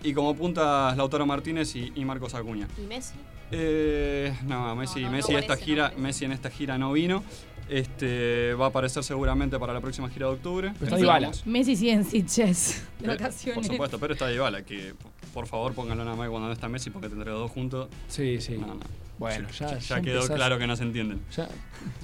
Y 0.05 0.13
como 0.13 0.35
puntas 0.35 0.97
Lautaro 0.97 1.25
Martínez 1.25 1.75
y, 1.77 1.93
y 1.95 2.03
Marcos 2.03 2.33
Acuña. 2.33 2.67
¿Y 2.77 2.81
Messi? 2.87 3.13
Eh, 3.51 4.35
no, 4.45 4.75
Messi, 4.75 5.01
No, 5.01 5.05
no, 5.07 5.11
Messi, 5.15 5.31
no 5.31 5.37
esta 5.39 5.55
gira, 5.55 5.93
Messi 5.95 6.25
en 6.25 6.33
esta 6.33 6.49
gira 6.49 6.77
no 6.77 6.91
vino. 6.91 7.23
Este, 7.69 8.54
va 8.56 8.65
a 8.65 8.69
aparecer 8.69 9.04
seguramente 9.04 9.58
para 9.58 9.73
la 9.73 9.82
próxima 9.82 10.10
gira 10.10 10.28
de 10.28 10.34
octubre. 10.34 10.71
Pero 10.80 10.86
está. 10.86 10.97
Dybala. 10.97 11.32
Messi 11.45 11.76
sigue 11.76 11.91
en 11.93 12.04
Sitges 12.06 12.84
de 12.99 13.06
Pe- 13.06 13.08
vacaciones. 13.15 13.56
Por 13.56 13.65
supuesto, 13.65 13.99
pero 13.99 14.13
está 14.13 14.28
Dybala, 14.28 14.63
que 14.63 14.93
por 15.34 15.47
favor 15.47 15.73
pónganlo 15.73 16.04
nada 16.04 16.15
más 16.17 16.30
cuando 16.30 16.47
no 16.47 16.54
está 16.54 16.67
Messi 16.69 16.89
porque 16.89 17.10
tendré 17.10 17.32
los 17.32 17.39
dos 17.39 17.52
juntos. 17.52 17.89
Sí, 18.08 18.39
sí. 18.41 18.58
No, 18.58 18.67
no. 18.67 18.80
Bueno, 19.17 19.47
ya, 19.52 19.69
ya, 19.69 19.78
ya 19.80 20.02
quedó 20.02 20.21
empezás- 20.21 20.36
claro 20.36 20.58
que 20.58 20.67
no 20.67 20.76
se 20.76 20.84
entienden. 20.84 21.21
Ya, 21.36 21.47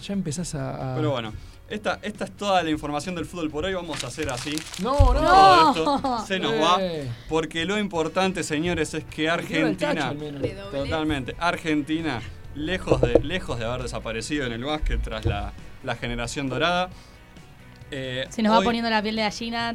ya 0.02 0.14
empezás 0.14 0.56
a. 0.56 0.94
a- 0.94 0.96
Pero 0.96 1.12
bueno, 1.12 1.34
esta, 1.70 2.00
esta 2.02 2.26
es 2.26 2.32
toda 2.38 2.64
la 2.64 2.70
información 2.70 3.16
del 3.16 3.26
fútbol 3.26 3.50
por 3.50 3.66
hoy. 3.66 3.74
Vamos 3.74 4.04
a 4.04 4.08
hacer 4.08 4.30
así. 4.30 4.56
No, 4.82 5.14
no. 5.14 5.22
Todo 5.74 5.96
esto 5.98 6.26
se 6.28 6.40
nos 6.40 6.54
va. 6.54 6.78
Eh. 6.80 7.08
Porque 7.28 7.66
lo 7.66 7.78
importante, 7.78 8.44
señores, 8.44 8.94
es 8.94 9.04
que 9.04 9.30
Argentina. 9.30 9.94
tacho, 9.94 10.08
al 10.08 10.18
menos. 10.18 10.42
Totalmente. 10.72 11.36
Argentina, 11.40 12.22
lejos 12.60 13.02
de, 13.02 13.20
lejos 13.24 13.58
de 13.60 13.66
haber 13.66 13.82
desaparecido 13.84 14.46
en 14.46 14.52
el 14.54 14.64
básquet 14.64 15.02
tras 15.02 15.26
la, 15.26 15.54
la 15.84 15.96
generación 15.96 16.50
dorada. 16.50 16.90
eh, 17.92 18.26
Se 18.30 18.42
nos 18.44 18.58
va 18.60 18.62
poniendo 18.64 18.90
la 18.90 19.02
piel 19.02 19.16
de 19.16 19.24
gallina. 19.24 19.74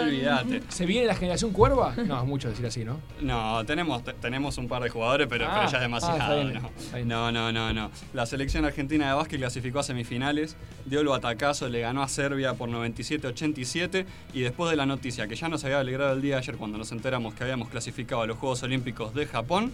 Olvídate. 0.00 0.62
¿Se 0.68 0.86
viene 0.86 1.06
la 1.06 1.14
generación 1.14 1.52
cuerva? 1.52 1.94
No, 1.96 2.18
es 2.20 2.26
mucho 2.26 2.48
decir 2.48 2.66
así, 2.66 2.84
¿no? 2.84 2.98
No, 3.20 3.64
tenemos, 3.64 4.02
te- 4.04 4.12
tenemos 4.14 4.58
un 4.58 4.66
par 4.68 4.82
de 4.82 4.88
jugadores, 4.90 5.26
pero, 5.28 5.46
Ah, 5.46 5.52
pero 5.54 5.62
ya 5.64 5.68
es 5.68 5.74
ah, 5.74 5.80
demasiado. 5.80 6.44
bien, 6.44 6.62
no. 7.08 7.30
no, 7.30 7.32
no, 7.32 7.52
no, 7.52 7.72
no. 7.72 7.90
La 8.14 8.26
selección 8.26 8.64
argentina 8.64 9.08
de 9.08 9.14
básquet 9.14 9.38
clasificó 9.38 9.78
a 9.80 9.82
semifinales, 9.82 10.56
dio 10.86 11.00
el 11.00 11.06
batacazo, 11.08 11.68
le 11.68 11.80
ganó 11.80 12.02
a 12.02 12.08
Serbia 12.08 12.54
por 12.54 12.68
97-87 12.68 14.04
y 14.32 14.40
después 14.40 14.70
de 14.70 14.76
la 14.76 14.86
noticia 14.86 15.28
que 15.28 15.36
ya 15.36 15.48
nos 15.48 15.64
había 15.64 15.80
alegrado 15.80 16.14
el 16.14 16.22
día 16.22 16.34
de 16.36 16.40
ayer 16.40 16.56
cuando 16.56 16.78
nos 16.78 16.90
enteramos 16.92 17.34
que 17.34 17.44
habíamos 17.44 17.68
clasificado 17.68 18.22
a 18.22 18.26
los 18.26 18.38
Juegos 18.38 18.62
Olímpicos 18.62 19.14
de 19.14 19.26
Japón, 19.26 19.72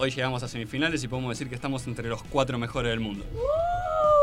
hoy 0.00 0.10
llegamos 0.10 0.42
a 0.42 0.48
semifinales 0.48 1.04
y 1.04 1.08
podemos 1.08 1.30
decir 1.30 1.48
que 1.50 1.54
estamos 1.54 1.86
entre 1.86 2.08
los 2.08 2.22
cuatro 2.22 2.58
mejores 2.58 2.90
del 2.90 3.00
mundo. 3.00 3.24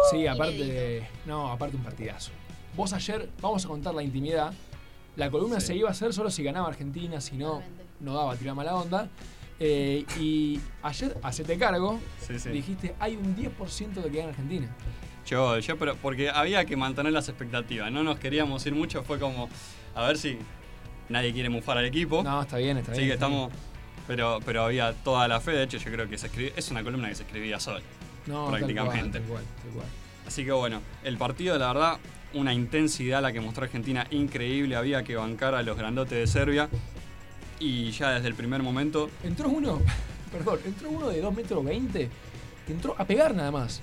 Sí, 0.09 0.25
aparte. 0.25 1.07
No, 1.25 1.51
aparte 1.51 1.75
un 1.77 1.83
partidazo. 1.83 2.31
Vos 2.75 2.93
ayer, 2.93 3.29
vamos 3.41 3.63
a 3.65 3.67
contar 3.67 3.93
la 3.93 4.01
intimidad. 4.01 4.53
La 5.15 5.29
columna 5.29 5.59
Sí. 5.59 5.67
se 5.67 5.75
iba 5.75 5.87
a 5.89 5.91
hacer 5.91 6.13
solo 6.13 6.31
si 6.31 6.41
ganaba 6.43 6.67
Argentina, 6.69 7.21
si 7.21 7.35
no, 7.37 7.61
no 7.99 8.13
daba, 8.15 8.35
tiraba 8.35 8.55
mala 8.55 8.75
onda. 8.75 9.07
Eh, 9.59 10.03
y 10.19 10.59
ayer, 10.83 11.15
hacete 11.23 11.57
cargo, 11.57 11.99
Sí, 12.25 12.39
sí. 12.39 12.49
dijiste, 12.49 12.95
hay 12.99 13.15
un 13.15 13.35
10% 13.35 14.01
de 14.01 14.09
que 14.09 14.17
gana 14.17 14.29
Argentina. 14.29 14.67
Yo, 15.27 15.59
yo, 15.59 15.77
pero 15.77 15.95
porque 15.95 16.29
había 16.29 16.65
que 16.65 16.75
mantener 16.75 17.11
las 17.13 17.27
expectativas, 17.29 17.91
no 17.91 18.03
nos 18.03 18.17
queríamos 18.17 18.65
ir 18.65 18.73
mucho, 18.73 19.03
fue 19.03 19.19
como, 19.19 19.49
a 19.93 20.07
ver 20.07 20.17
si 20.17 20.37
nadie 21.09 21.33
quiere 21.33 21.49
mufar 21.49 21.77
al 21.77 21.85
equipo. 21.85 22.23
No, 22.23 22.41
está 22.41 22.57
bien, 22.57 22.77
está 22.77 22.93
Sí, 22.93 22.99
bien. 22.99 23.09
que 23.09 23.13
está 23.15 23.27
bien. 23.27 23.49
Pero, 24.07 24.39
pero 24.45 24.63
había 24.63 24.93
toda 24.93 25.27
la 25.27 25.39
fe, 25.41 25.51
de 25.51 25.63
hecho, 25.63 25.77
yo 25.77 25.91
creo 25.91 26.09
que 26.09 26.17
se 26.17 26.27
escribe, 26.27 26.53
es 26.55 26.71
una 26.71 26.83
columna 26.83 27.09
que 27.09 27.15
se 27.15 27.23
escribía 27.23 27.59
sola. 27.59 27.81
No, 28.25 28.45
tal 28.49 28.57
prácticamente. 28.59 29.19
cual, 29.19 29.21
tal 29.21 29.21
cual, 29.23 29.43
tal 29.63 29.71
cual. 29.73 29.85
Así 30.25 30.43
que 30.45 30.51
bueno, 30.51 30.81
el 31.03 31.17
partido, 31.17 31.57
la 31.57 31.67
verdad, 31.67 31.97
una 32.33 32.53
intensidad 32.53 33.21
la 33.21 33.31
que 33.31 33.39
mostró 33.41 33.63
Argentina 33.63 34.05
increíble. 34.11 34.75
Había 34.75 35.03
que 35.03 35.15
bancar 35.15 35.55
a 35.55 35.63
los 35.63 35.77
grandotes 35.77 36.17
de 36.17 36.27
Serbia. 36.27 36.69
Y 37.59 37.91
ya 37.91 38.11
desde 38.11 38.27
el 38.27 38.35
primer 38.35 38.61
momento. 38.61 39.09
Entró 39.23 39.49
uno, 39.49 39.81
perdón, 40.31 40.59
entró 40.65 40.89
uno 40.89 41.09
de 41.09 41.21
2 41.21 41.33
metros 41.35 41.63
20 41.65 42.09
que 42.65 42.73
entró 42.73 42.95
a 42.97 43.05
pegar 43.05 43.33
nada 43.33 43.51
más. 43.51 43.81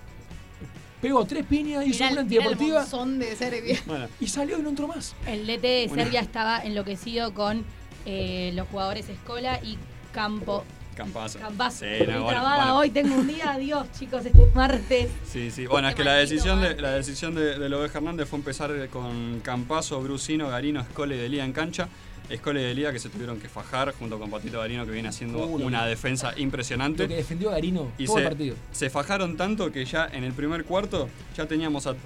Pegó 1.01 1.25
tres 1.27 1.45
piñas, 1.45 1.87
hizo 1.87 1.97
Mirá 1.97 2.07
una 2.07 2.13
el 2.13 2.19
antideportiva 2.21 2.85
de 3.19 3.37
Serbia. 3.37 3.79
Bueno, 3.85 4.09
y 4.21 4.27
salió 4.27 4.59
y 4.59 4.63
no 4.63 4.71
entró 4.71 4.89
más. 4.89 5.15
El 5.27 5.47
DT 5.47 5.63
de 5.63 5.89
Una- 5.91 6.03
Serbia 6.03 6.21
estaba 6.21 6.61
enloquecido 6.61 7.35
con 7.35 7.65
eh, 8.07 8.53
los 8.55 8.69
jugadores 8.69 9.09
Escola 9.09 9.61
y 9.63 9.77
Campo. 10.15 10.65
Campazo. 10.97 11.41
Campazo. 11.41 11.79
Sí, 11.81 11.87
Estoy 11.87 12.15
no, 12.15 12.23
bueno, 12.23 12.29
trabada 12.41 12.57
bueno. 12.67 12.77
hoy, 12.79 12.91
tengo 12.91 13.17
un 13.17 13.27
día, 13.27 13.51
adiós 13.51 13.89
chicos, 13.99 14.25
este 14.25 14.47
martes. 14.55 15.09
Sí, 15.27 15.51
sí. 15.51 15.67
Bueno, 15.67 15.89
es 15.89 15.97
que 15.97 16.05
la 16.05 16.15
decisión 16.15 16.61
de 16.61 16.81
la 16.81 16.93
decisión 16.93 17.35
de, 17.35 17.55
Hernández 17.93 18.29
fue 18.29 18.39
empezar 18.39 18.71
con 18.91 19.41
Campazo, 19.41 20.01
Brusino, 20.01 20.49
Garino, 20.49 20.81
Escole 20.81 21.17
y 21.17 21.19
Delía 21.19 21.45
en 21.45 21.53
cancha. 21.53 21.89
Escole 22.31 22.63
y 22.63 22.65
Delía 22.65 22.93
que 22.93 23.01
se 23.01 23.09
tuvieron 23.09 23.41
que 23.41 23.49
fajar 23.49 23.93
junto 23.99 24.19
con 24.21 24.31
Patito 24.31 24.61
Garino 24.61 24.87
que 24.87 24.93
viene 24.93 25.09
haciendo 25.09 25.45
Uh, 25.45 25.57
una 25.67 25.85
defensa 25.85 26.33
impresionante. 26.39 27.03
Lo 27.03 27.09
que 27.09 27.17
defendió 27.17 27.51
a 27.51 27.55
Garino 27.55 27.89
Y 27.99 28.07
todo 28.07 28.17
se, 28.17 28.23
el 28.23 28.29
partido. 28.29 28.57
se 28.71 28.89
fajaron 28.89 29.37
tanto 29.37 29.73
que 29.73 29.85
ya 29.85 30.07
en 30.11 30.23
el 30.23 30.33
primer 30.33 30.65
cuarto 30.65 31.09
ya 31.37 31.47
teníamos 31.47 31.87
a 31.89 31.97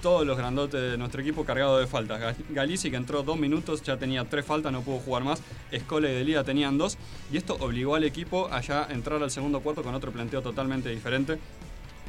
todos 0.00 0.26
los 0.26 0.36
grandotes 0.36 0.80
de 0.92 0.96
nuestro 0.98 1.20
equipo 1.20 1.44
cargados 1.44 1.80
de 1.80 1.86
faltas. 1.86 2.20
Ga- 2.20 2.44
Galici, 2.50 2.90
que 2.90 2.96
entró 2.96 3.22
dos 3.22 3.38
minutos, 3.38 3.82
ya 3.82 3.96
tenía 3.96 4.24
tres 4.24 4.44
faltas, 4.44 4.72
no 4.72 4.82
pudo 4.82 4.98
jugar 4.98 5.24
más. 5.24 5.42
Escola 5.70 6.08
y 6.08 6.14
Delía 6.14 6.44
tenían 6.44 6.78
dos. 6.78 6.96
Y 7.32 7.36
esto 7.36 7.56
obligó 7.60 7.94
al 7.94 8.04
equipo 8.04 8.48
a 8.52 8.60
ya 8.60 8.86
entrar 8.90 9.22
al 9.22 9.30
segundo 9.30 9.60
cuarto 9.60 9.82
con 9.82 9.94
otro 9.94 10.12
planteo 10.12 10.42
totalmente 10.42 10.88
diferente. 10.88 11.38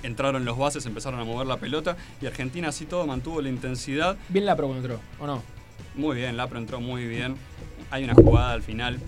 Entraron 0.04 0.46
los 0.46 0.58
bases, 0.58 0.86
empezaron 0.86 1.20
a 1.20 1.26
mover 1.26 1.46
la 1.48 1.58
pelota 1.58 1.98
y 2.22 2.26
Argentina 2.26 2.70
así 2.70 2.86
todo 2.86 3.06
mantuvo 3.06 3.42
la 3.42 3.50
intensidad. 3.50 4.16
Bien 4.30 4.46
la 4.46 4.56
cuando 4.56 4.78
entró, 4.78 5.00
¿o 5.20 5.28
no? 5.28 5.44
Muy 5.96 6.16
bien, 6.16 6.38
Lapro 6.38 6.58
entró 6.58 6.80
muy 6.80 7.06
bien. 7.06 7.36
Hay 7.92 8.04
una 8.06 8.14
jugada 8.14 8.54
al 8.54 8.62
final, 8.62 9.00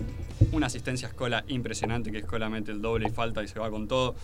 una 0.50 0.66
asistencia 0.66 1.08
a 1.08 1.10
Escola 1.12 1.44
impresionante, 1.48 2.10
que 2.12 2.18
Escola 2.18 2.50
mete 2.50 2.72
el 2.72 2.82
doble 2.82 3.08
y 3.08 3.10
falta 3.10 3.42
y 3.42 3.48
se 3.48 3.58
va 3.58 3.70
con 3.70 3.88
todo. 3.88 4.14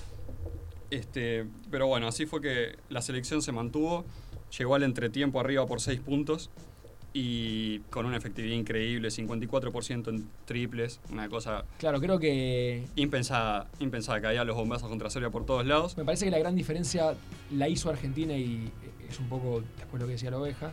Este, 0.90 1.46
pero 1.70 1.86
bueno, 1.86 2.08
así 2.08 2.26
fue 2.26 2.40
que 2.40 2.76
la 2.88 3.02
selección 3.02 3.42
se 3.42 3.52
mantuvo, 3.52 4.04
llegó 4.56 4.74
al 4.74 4.82
entretiempo 4.82 5.40
arriba 5.40 5.66
por 5.66 5.80
6 5.80 6.00
puntos 6.00 6.50
y 7.12 7.80
con 7.90 8.06
una 8.06 8.16
efectividad 8.16 8.54
increíble, 8.54 9.08
54% 9.08 10.08
en 10.08 10.28
triples, 10.44 11.00
una 11.10 11.28
cosa 11.28 11.64
Claro, 11.78 12.00
creo 12.00 12.18
que 12.18 12.84
impensada, 12.96 13.66
impensada, 13.80 14.20
caía 14.20 14.44
los 14.44 14.56
bombazos 14.56 14.88
contra 14.88 15.08
Serbia 15.10 15.30
por 15.30 15.46
todos 15.46 15.66
lados. 15.66 15.96
me 15.96 16.04
parece 16.04 16.26
que 16.26 16.30
la 16.30 16.38
gran 16.38 16.54
diferencia 16.54 17.14
la 17.50 17.68
hizo 17.68 17.88
Argentina 17.90 18.36
y 18.36 18.70
es 19.08 19.18
un 19.18 19.28
poco 19.28 19.62
después 19.78 20.00
lo 20.00 20.06
que 20.06 20.12
decía 20.12 20.30
la 20.30 20.38
oveja, 20.38 20.72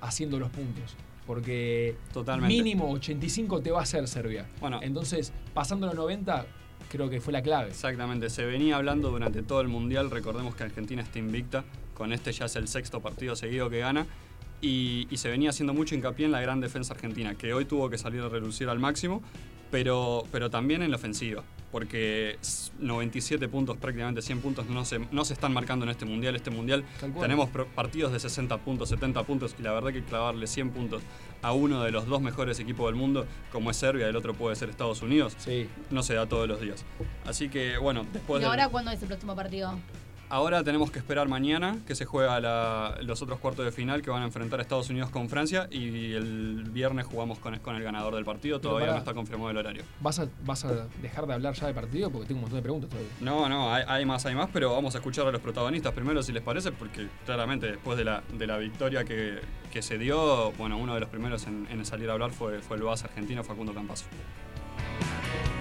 haciendo 0.00 0.38
los 0.38 0.50
puntos. 0.50 0.94
Porque 1.26 1.96
Totalmente. 2.12 2.54
mínimo 2.54 2.90
85 2.90 3.60
te 3.60 3.70
va 3.70 3.80
a 3.80 3.82
hacer 3.82 4.06
Serbia. 4.08 4.48
Bueno. 4.60 4.80
Entonces, 4.82 5.32
pasando 5.54 5.86
los 5.86 5.94
90, 5.94 6.46
creo 6.88 7.08
que 7.08 7.20
fue 7.20 7.32
la 7.32 7.42
clave. 7.42 7.70
Exactamente, 7.70 8.28
se 8.28 8.44
venía 8.44 8.76
hablando 8.76 9.10
durante 9.10 9.42
todo 9.42 9.60
el 9.60 9.68
Mundial, 9.68 10.10
recordemos 10.10 10.54
que 10.54 10.64
Argentina 10.64 11.02
está 11.02 11.18
invicta, 11.18 11.64
con 12.02 12.12
este 12.12 12.32
ya 12.32 12.46
es 12.46 12.56
el 12.56 12.66
sexto 12.66 12.98
partido 12.98 13.36
seguido 13.36 13.70
que 13.70 13.78
gana, 13.78 14.06
y, 14.60 15.06
y 15.08 15.18
se 15.18 15.28
venía 15.28 15.50
haciendo 15.50 15.72
mucho 15.72 15.94
hincapié 15.94 16.26
en 16.26 16.32
la 16.32 16.40
gran 16.40 16.60
defensa 16.60 16.94
argentina, 16.94 17.36
que 17.36 17.54
hoy 17.54 17.64
tuvo 17.64 17.88
que 17.90 17.96
salir 17.96 18.20
a 18.22 18.28
reducir 18.28 18.68
al 18.68 18.80
máximo, 18.80 19.22
pero, 19.70 20.24
pero 20.32 20.50
también 20.50 20.82
en 20.82 20.90
la 20.90 20.96
ofensiva, 20.96 21.44
porque 21.70 22.38
s- 22.42 22.72
97 22.80 23.48
puntos, 23.48 23.76
prácticamente 23.76 24.20
100 24.20 24.40
puntos, 24.40 24.66
no 24.66 24.84
se, 24.84 24.98
no 25.12 25.24
se 25.24 25.32
están 25.34 25.52
marcando 25.52 25.84
en 25.84 25.90
este 25.90 26.04
Mundial. 26.04 26.34
Este 26.34 26.50
Mundial 26.50 26.84
tenemos 27.20 27.48
partidos 27.76 28.12
de 28.12 28.18
60 28.18 28.58
puntos, 28.58 28.88
70 28.88 29.22
puntos, 29.22 29.54
y 29.58 29.62
la 29.62 29.72
verdad 29.72 29.92
que 29.92 30.02
clavarle 30.02 30.48
100 30.48 30.70
puntos 30.70 31.02
a 31.40 31.52
uno 31.52 31.82
de 31.84 31.92
los 31.92 32.06
dos 32.08 32.20
mejores 32.20 32.58
equipos 32.58 32.86
del 32.86 32.96
mundo, 32.96 33.26
como 33.52 33.70
es 33.70 33.76
Serbia, 33.76 34.08
el 34.08 34.16
otro 34.16 34.34
puede 34.34 34.56
ser 34.56 34.70
Estados 34.70 35.02
Unidos, 35.02 35.34
Sí. 35.38 35.68
no 35.90 36.02
se 36.02 36.14
da 36.14 36.26
todos 36.26 36.48
los 36.48 36.60
días. 36.60 36.84
Así 37.24 37.48
que, 37.48 37.78
bueno, 37.78 38.04
después 38.12 38.40
¿Y 38.40 38.42
del- 38.42 38.50
ahora 38.50 38.68
cuándo 38.68 38.90
es 38.90 39.00
el 39.02 39.08
próximo 39.08 39.34
partido? 39.36 39.78
Ahora 40.34 40.64
tenemos 40.64 40.90
que 40.90 40.98
esperar 40.98 41.28
mañana 41.28 41.76
que 41.86 41.94
se 41.94 42.06
juega 42.06 42.40
la- 42.40 42.96
los 43.02 43.20
otros 43.20 43.38
cuartos 43.38 43.66
de 43.66 43.70
final 43.70 44.00
que 44.00 44.08
van 44.08 44.22
a 44.22 44.24
enfrentar 44.24 44.60
a 44.60 44.62
Estados 44.62 44.88
Unidos 44.88 45.10
con 45.10 45.28
Francia 45.28 45.68
y 45.70 46.14
el 46.14 46.64
viernes 46.70 47.04
jugamos 47.04 47.38
con, 47.38 47.58
con 47.58 47.76
el 47.76 47.82
ganador 47.82 48.14
del 48.14 48.24
partido. 48.24 48.58
Todavía 48.58 48.92
no 48.92 48.96
está 48.96 49.12
confirmado 49.12 49.50
el 49.50 49.58
horario. 49.58 49.82
¿Vas 50.00 50.20
a, 50.20 50.28
¿Vas 50.46 50.64
a 50.64 50.86
dejar 51.02 51.26
de 51.26 51.34
hablar 51.34 51.52
ya 51.52 51.66
del 51.66 51.74
partido? 51.74 52.10
Porque 52.10 52.28
tengo 52.28 52.38
un 52.38 52.42
montón 52.44 52.56
de 52.60 52.62
preguntas 52.62 52.88
todavía. 52.88 53.10
No, 53.20 53.46
no, 53.46 53.74
hay, 53.74 53.84
hay 53.86 54.06
más, 54.06 54.24
hay 54.24 54.34
más, 54.34 54.48
pero 54.50 54.72
vamos 54.72 54.94
a 54.94 54.98
escuchar 54.98 55.26
a 55.26 55.32
los 55.32 55.40
protagonistas 55.42 55.92
primero 55.92 56.22
si 56.22 56.32
les 56.32 56.42
parece, 56.42 56.72
porque 56.72 57.08
claramente 57.26 57.66
después 57.66 57.98
de 57.98 58.04
la, 58.04 58.22
de 58.32 58.46
la 58.46 58.56
victoria 58.56 59.04
que, 59.04 59.38
que 59.70 59.82
se 59.82 59.98
dio, 59.98 60.52
bueno, 60.52 60.78
uno 60.78 60.94
de 60.94 61.00
los 61.00 61.10
primeros 61.10 61.46
en, 61.46 61.68
en 61.70 61.84
salir 61.84 62.08
a 62.08 62.14
hablar 62.14 62.30
fue, 62.30 62.60
fue 62.62 62.78
el 62.78 62.84
base 62.84 63.04
argentino 63.04 63.44
Facundo 63.44 63.74
Campazo. 63.74 64.06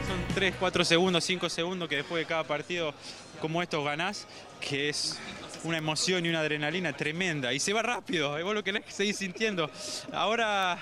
Son 0.07 0.17
3, 0.34 0.55
4 0.57 0.86
segundos, 0.86 1.26
5 1.26 1.49
segundos 1.49 1.89
que 1.89 1.97
después 1.97 2.22
de 2.22 2.26
cada 2.26 2.45
partido 2.45 2.93
como 3.41 3.61
estos 3.61 3.84
ganás, 3.84 4.28
que 4.62 4.89
es 4.89 5.20
una 5.64 5.78
emoción 5.78 6.26
y 6.26 6.30
una 6.30 6.39
adrenalina 6.39 6.93
tremenda. 6.93 7.51
Y 7.51 7.59
se 7.59 7.74
va 7.74 7.82
rápido, 7.82 8.39
y 8.39 8.43
vos 8.43 8.53
lo 8.53 8.64
querés 8.64 8.84
seguir 8.88 9.16
sintiendo. 9.16 9.70
Ahora, 10.14 10.78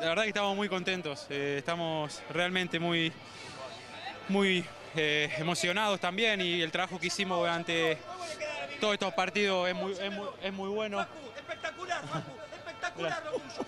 la 0.00 0.08
verdad 0.08 0.22
que 0.22 0.28
estamos 0.28 0.56
muy 0.56 0.68
contentos, 0.68 1.26
eh, 1.28 1.56
estamos 1.58 2.22
realmente 2.30 2.78
muy, 2.78 3.12
muy 4.28 4.64
eh, 4.96 5.30
emocionados 5.38 6.00
también 6.00 6.40
y 6.40 6.62
el 6.62 6.70
trabajo 6.70 6.98
que 6.98 7.08
hicimos 7.08 7.38
durante 7.38 7.98
todos 8.80 8.94
estos 8.94 9.12
partidos 9.12 9.68
es 9.68 9.74
muy, 9.74 9.92
es 9.92 10.12
muy, 10.12 10.28
es 10.42 10.52
muy 10.52 10.68
bueno. 10.68 11.06
Espectacular, 11.36 12.02
espectacular. 12.56 13.22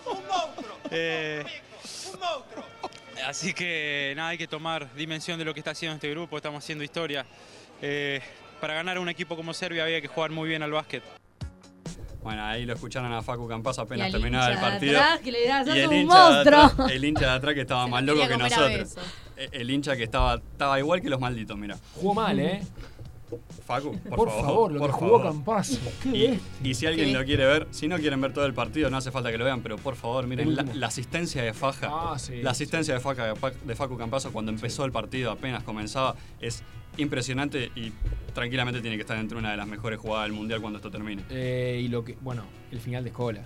Un 0.06 0.26
monstruo. 0.26 0.78
Eh, 0.90 1.44
Un 2.12 2.20
monstruo. 2.20 2.64
Así 3.26 3.52
que 3.52 4.14
nada, 4.16 4.30
hay 4.30 4.38
que 4.38 4.48
tomar 4.48 4.92
dimensión 4.94 5.38
de 5.38 5.44
lo 5.44 5.52
que 5.52 5.60
está 5.60 5.72
haciendo 5.72 5.94
este 5.96 6.10
grupo, 6.10 6.36
estamos 6.36 6.64
haciendo 6.64 6.84
historia. 6.84 7.26
Eh, 7.82 8.20
para 8.60 8.74
ganar 8.74 8.96
a 8.96 9.00
un 9.00 9.08
equipo 9.08 9.36
como 9.36 9.52
Serbia 9.54 9.84
había 9.84 10.00
que 10.00 10.08
jugar 10.08 10.30
muy 10.30 10.48
bien 10.48 10.62
al 10.62 10.70
básquet. 10.72 11.02
Bueno, 12.22 12.44
ahí 12.44 12.66
lo 12.66 12.74
escucharon 12.74 13.10
a 13.12 13.22
Facu 13.22 13.48
Campazo 13.48 13.80
Y 13.80 13.84
apenas 13.84 14.12
terminaba 14.12 14.52
el 14.52 14.58
partido. 14.58 15.00
atrás 15.00 15.20
que 15.20 15.32
le 15.32 15.40
dirá, 15.40 15.64
"Sos 15.64 15.74
y 15.74 15.78
el 15.78 15.88
un 15.88 15.94
hincha, 15.94 16.28
de 16.28 16.34
monstruo". 16.34 16.60
atrás, 16.60 16.90
el 16.92 17.04
hincha 17.04 17.20
de 17.20 17.32
atrás 17.32 17.54
que 17.54 17.60
estaba 17.62 17.84
Se 17.86 17.90
más 17.90 18.04
lo 18.04 18.14
loco 18.14 18.28
que 18.28 18.36
nosotros. 18.36 18.96
Eh, 19.36 19.48
El 19.52 19.70
hincha 19.70 19.96
que 19.96 20.02
estaba, 20.04 20.34
estaba 20.34 20.78
igual 20.78 21.00
que 21.00 21.08
los 21.08 21.18
malditos, 21.18 21.56
mira. 21.56 21.78
Jugó 21.94 22.12
mal, 22.12 22.38
¿eh? 22.38 22.60
Facu, 23.64 23.96
por, 24.00 24.16
Por 24.16 24.28
favor, 24.28 24.72
lo 24.72 24.86
que 24.86 24.92
jugó 24.92 25.22
Campazzo. 25.22 25.78
Qué 26.02 26.40
Y, 26.62 26.68
y 26.68 26.74
si 26.74 26.84
alguien 26.86 27.08
Qué 27.08 27.14
lo 27.14 27.24
quiere 27.24 27.46
ver, 27.46 27.68
si 27.70 27.88
no 27.88 27.96
quieren 27.96 28.20
ver 28.20 28.34
todo 28.34 28.44
el 28.44 28.52
partido, 28.52 28.90
no 28.90 28.96
hace 28.98 29.10
falta 29.10 29.30
que 29.30 29.38
lo 29.38 29.44
vean, 29.44 29.62
pero 29.62 29.76
por 29.76 29.94
favor, 29.94 30.26
miren 30.26 30.56
la, 30.78 30.86
asistencia 30.88 31.42
de 31.42 31.54
Faja. 31.54 31.88
Ah, 31.90 32.18
sí, 32.18 32.42
la 32.42 32.50
asistencia 32.50 32.92
de, 32.92 33.00
Faca, 33.00 33.32
de 33.64 33.74
Facu 33.76 33.96
Campazo 33.96 34.32
cuando 34.32 34.50
empezó 34.50 34.84
el 34.84 34.92
partido, 34.92 35.30
apenas 35.30 35.62
comenzaba, 35.62 36.16
es 36.40 36.64
impresionante 37.00 37.70
y 37.74 37.92
tranquilamente 38.34 38.80
tiene 38.80 38.96
que 38.96 39.02
estar 39.02 39.16
entre 39.18 39.36
una 39.38 39.50
de 39.50 39.56
las 39.56 39.66
mejores 39.66 39.98
jugadas 39.98 40.26
del 40.26 40.32
mundial 40.32 40.60
cuando 40.60 40.78
esto 40.78 40.90
termine. 40.90 41.22
Eh, 41.30 41.80
y 41.84 41.88
lo 41.88 42.04
que. 42.04 42.16
Bueno, 42.20 42.44
el 42.70 42.80
final 42.80 43.02
de 43.04 43.10
Escola. 43.10 43.42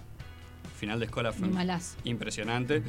Final 0.79 0.99
de 0.99 1.07
escuela 1.07 1.33
fue 1.33 1.49
malazo. 1.49 1.97
impresionante. 2.05 2.83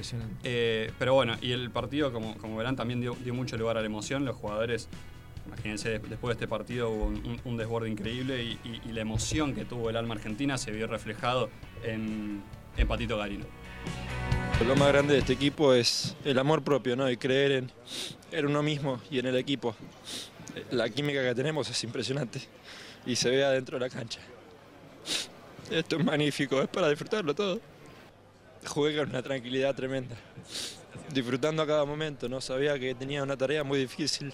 Eh, 0.43 0.91
pero 0.97 1.13
bueno, 1.13 1.35
y 1.41 1.51
el 1.51 1.69
partido, 1.69 2.11
como, 2.11 2.35
como 2.37 2.57
verán, 2.57 2.75
también 2.75 2.99
dio, 2.99 3.15
dio 3.23 3.33
mucho 3.33 3.57
lugar 3.57 3.77
a 3.77 3.79
la 3.81 3.85
emoción. 3.85 4.25
Los 4.25 4.35
jugadores, 4.35 4.89
imagínense, 5.45 5.89
des- 5.89 6.09
después 6.09 6.29
de 6.35 6.43
este 6.43 6.47
partido 6.47 6.89
hubo 6.89 7.05
un, 7.05 7.15
un- 7.25 7.41
un 7.45 7.57
desborde 7.57 7.89
increíble 7.89 8.43
y, 8.43 8.57
y- 8.67 8.81
y 8.89 8.91
la 8.91 9.01
emoción 9.01 9.53
que 9.53 9.63
tuvo 9.65 9.89
el 9.89 9.95
alma 9.97 10.15
argentina 10.15 10.57
se 10.57 10.71
vio 10.71 10.87
reflejado 10.87 11.49
en, 11.83 12.41
en 12.75 12.87
Patito 12.87 13.17
Garino. 13.17 13.45
Lo 14.67 14.75
más 14.75 14.87
grande 14.89 15.13
de 15.13 15.19
este 15.19 15.33
equipo 15.33 15.73
es 15.73 16.17
el 16.25 16.39
amor 16.39 16.63
propio, 16.63 16.95
¿no? 16.95 17.09
Y 17.09 17.17
creer 17.17 17.51
en, 17.51 17.71
en 18.31 18.45
uno 18.47 18.63
mismo 18.63 18.99
y 19.11 19.19
en 19.19 19.27
el 19.27 19.35
equipo. 19.37 19.75
La 20.71 20.89
química 20.89 21.21
que 21.21 21.35
tenemos 21.35 21.69
es 21.69 21.83
impresionante 21.83 22.41
y 23.05 23.15
se 23.15 23.29
ve 23.29 23.43
adentro 23.43 23.77
de 23.77 23.85
la 23.85 23.89
cancha. 23.89 24.19
Esto 25.69 25.97
es 25.97 26.05
magnífico, 26.05 26.61
es 26.61 26.67
para 26.67 26.89
disfrutarlo 26.89 27.33
todo. 27.33 27.59
Jugué 28.65 28.97
con 28.97 29.09
una 29.09 29.21
tranquilidad 29.21 29.75
tremenda, 29.75 30.15
disfrutando 31.13 31.61
a 31.61 31.67
cada 31.67 31.85
momento, 31.85 32.27
¿no? 32.29 32.41
Sabía 32.41 32.79
que 32.79 32.95
tenía 32.95 33.21
una 33.23 33.37
tarea 33.37 33.63
muy 33.63 33.79
difícil, 33.79 34.33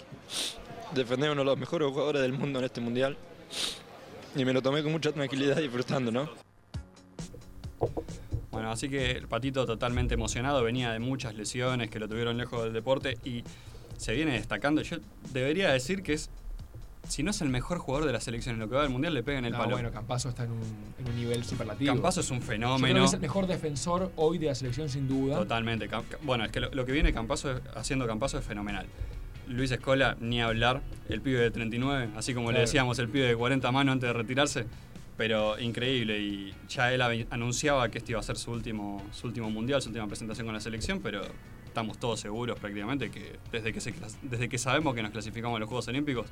defender 0.94 1.30
uno 1.30 1.40
de 1.42 1.46
los 1.46 1.58
mejores 1.58 1.88
jugadores 1.88 2.22
del 2.22 2.32
mundo 2.32 2.58
en 2.58 2.64
este 2.64 2.80
mundial. 2.80 3.16
Y 4.34 4.44
me 4.44 4.52
lo 4.52 4.62
tomé 4.62 4.82
con 4.82 4.92
mucha 4.92 5.12
tranquilidad 5.12 5.56
disfrutando, 5.56 6.10
¿no? 6.10 6.30
Bueno, 8.50 8.70
así 8.70 8.88
que 8.88 9.10
el 9.10 9.28
Patito 9.28 9.66
totalmente 9.66 10.14
emocionado, 10.14 10.62
venía 10.62 10.92
de 10.92 10.98
muchas 10.98 11.34
lesiones 11.34 11.90
que 11.90 11.98
lo 11.98 12.08
tuvieron 12.08 12.38
lejos 12.38 12.64
del 12.64 12.72
deporte 12.72 13.18
y 13.24 13.42
se 14.02 14.12
viene 14.12 14.32
destacando. 14.32 14.82
Yo 14.82 14.96
debería 15.32 15.70
decir 15.72 16.02
que 16.02 16.12
es, 16.14 16.28
si 17.08 17.22
no 17.22 17.30
es 17.30 17.40
el 17.40 17.48
mejor 17.48 17.78
jugador 17.78 18.06
de 18.06 18.12
la 18.12 18.20
selección 18.20 18.54
en 18.54 18.60
lo 18.60 18.68
que 18.68 18.74
va 18.76 18.82
del 18.82 18.90
mundial, 18.90 19.14
le 19.14 19.22
pega 19.22 19.38
en 19.38 19.44
el 19.46 19.52
No, 19.52 19.58
palo. 19.58 19.70
bueno, 19.72 19.90
Campazo 19.90 20.28
está 20.28 20.44
en 20.44 20.52
un, 20.52 20.60
en 20.98 21.08
un 21.08 21.16
nivel 21.16 21.44
superlativo. 21.44 21.92
Es 21.92 22.16
un 22.16 22.22
Yo 22.22 22.28
creo 22.30 22.40
fenómeno. 22.42 23.00
que 23.00 23.04
es 23.06 23.12
el 23.14 23.20
mejor 23.20 23.46
defensor 23.46 24.12
hoy 24.16 24.38
de 24.38 24.46
la 24.46 24.54
selección, 24.54 24.88
sin 24.88 25.08
duda. 25.08 25.36
Totalmente. 25.36 25.88
Bueno, 26.22 26.44
es 26.44 26.52
que 26.52 26.60
lo, 26.60 26.70
lo 26.70 26.84
que 26.86 26.92
viene 26.92 27.12
Campazo 27.12 27.60
haciendo 27.74 28.06
Campazo 28.06 28.38
es 28.38 28.44
fenomenal. 28.44 28.86
Luis 29.48 29.70
Escola, 29.72 30.16
ni 30.20 30.40
hablar, 30.40 30.80
el 31.08 31.20
pibe 31.20 31.40
de 31.40 31.50
39, 31.50 32.10
así 32.16 32.32
como 32.34 32.52
le 32.52 32.60
decíamos, 32.60 32.98
el 33.00 33.08
pibe 33.08 33.26
de 33.26 33.36
40 33.36 33.70
manos 33.72 33.92
antes 33.94 34.06
de 34.08 34.12
retirarse, 34.12 34.66
pero 35.16 35.58
increíble. 35.58 36.20
Y 36.20 36.54
ya 36.68 36.92
él 36.92 37.02
anunciaba 37.30 37.88
que 37.90 37.98
este 37.98 38.12
iba 38.12 38.20
a 38.20 38.22
ser 38.22 38.36
su 38.36 38.52
último, 38.52 39.02
su 39.12 39.26
último 39.26 39.50
mundial, 39.50 39.82
su 39.82 39.88
última 39.88 40.06
presentación 40.06 40.46
con 40.46 40.54
la 40.54 40.60
selección, 40.60 41.00
pero 41.02 41.22
estamos 41.72 41.96
todos 41.98 42.20
seguros 42.20 42.58
prácticamente 42.58 43.10
que 43.10 43.36
desde 43.50 43.72
que, 43.72 43.80
se 43.80 43.94
desde 44.22 44.48
que 44.50 44.58
sabemos 44.58 44.94
que 44.94 45.02
nos 45.02 45.10
clasificamos 45.10 45.56
a 45.56 45.60
los 45.60 45.68
Juegos 45.68 45.88
Olímpicos, 45.88 46.26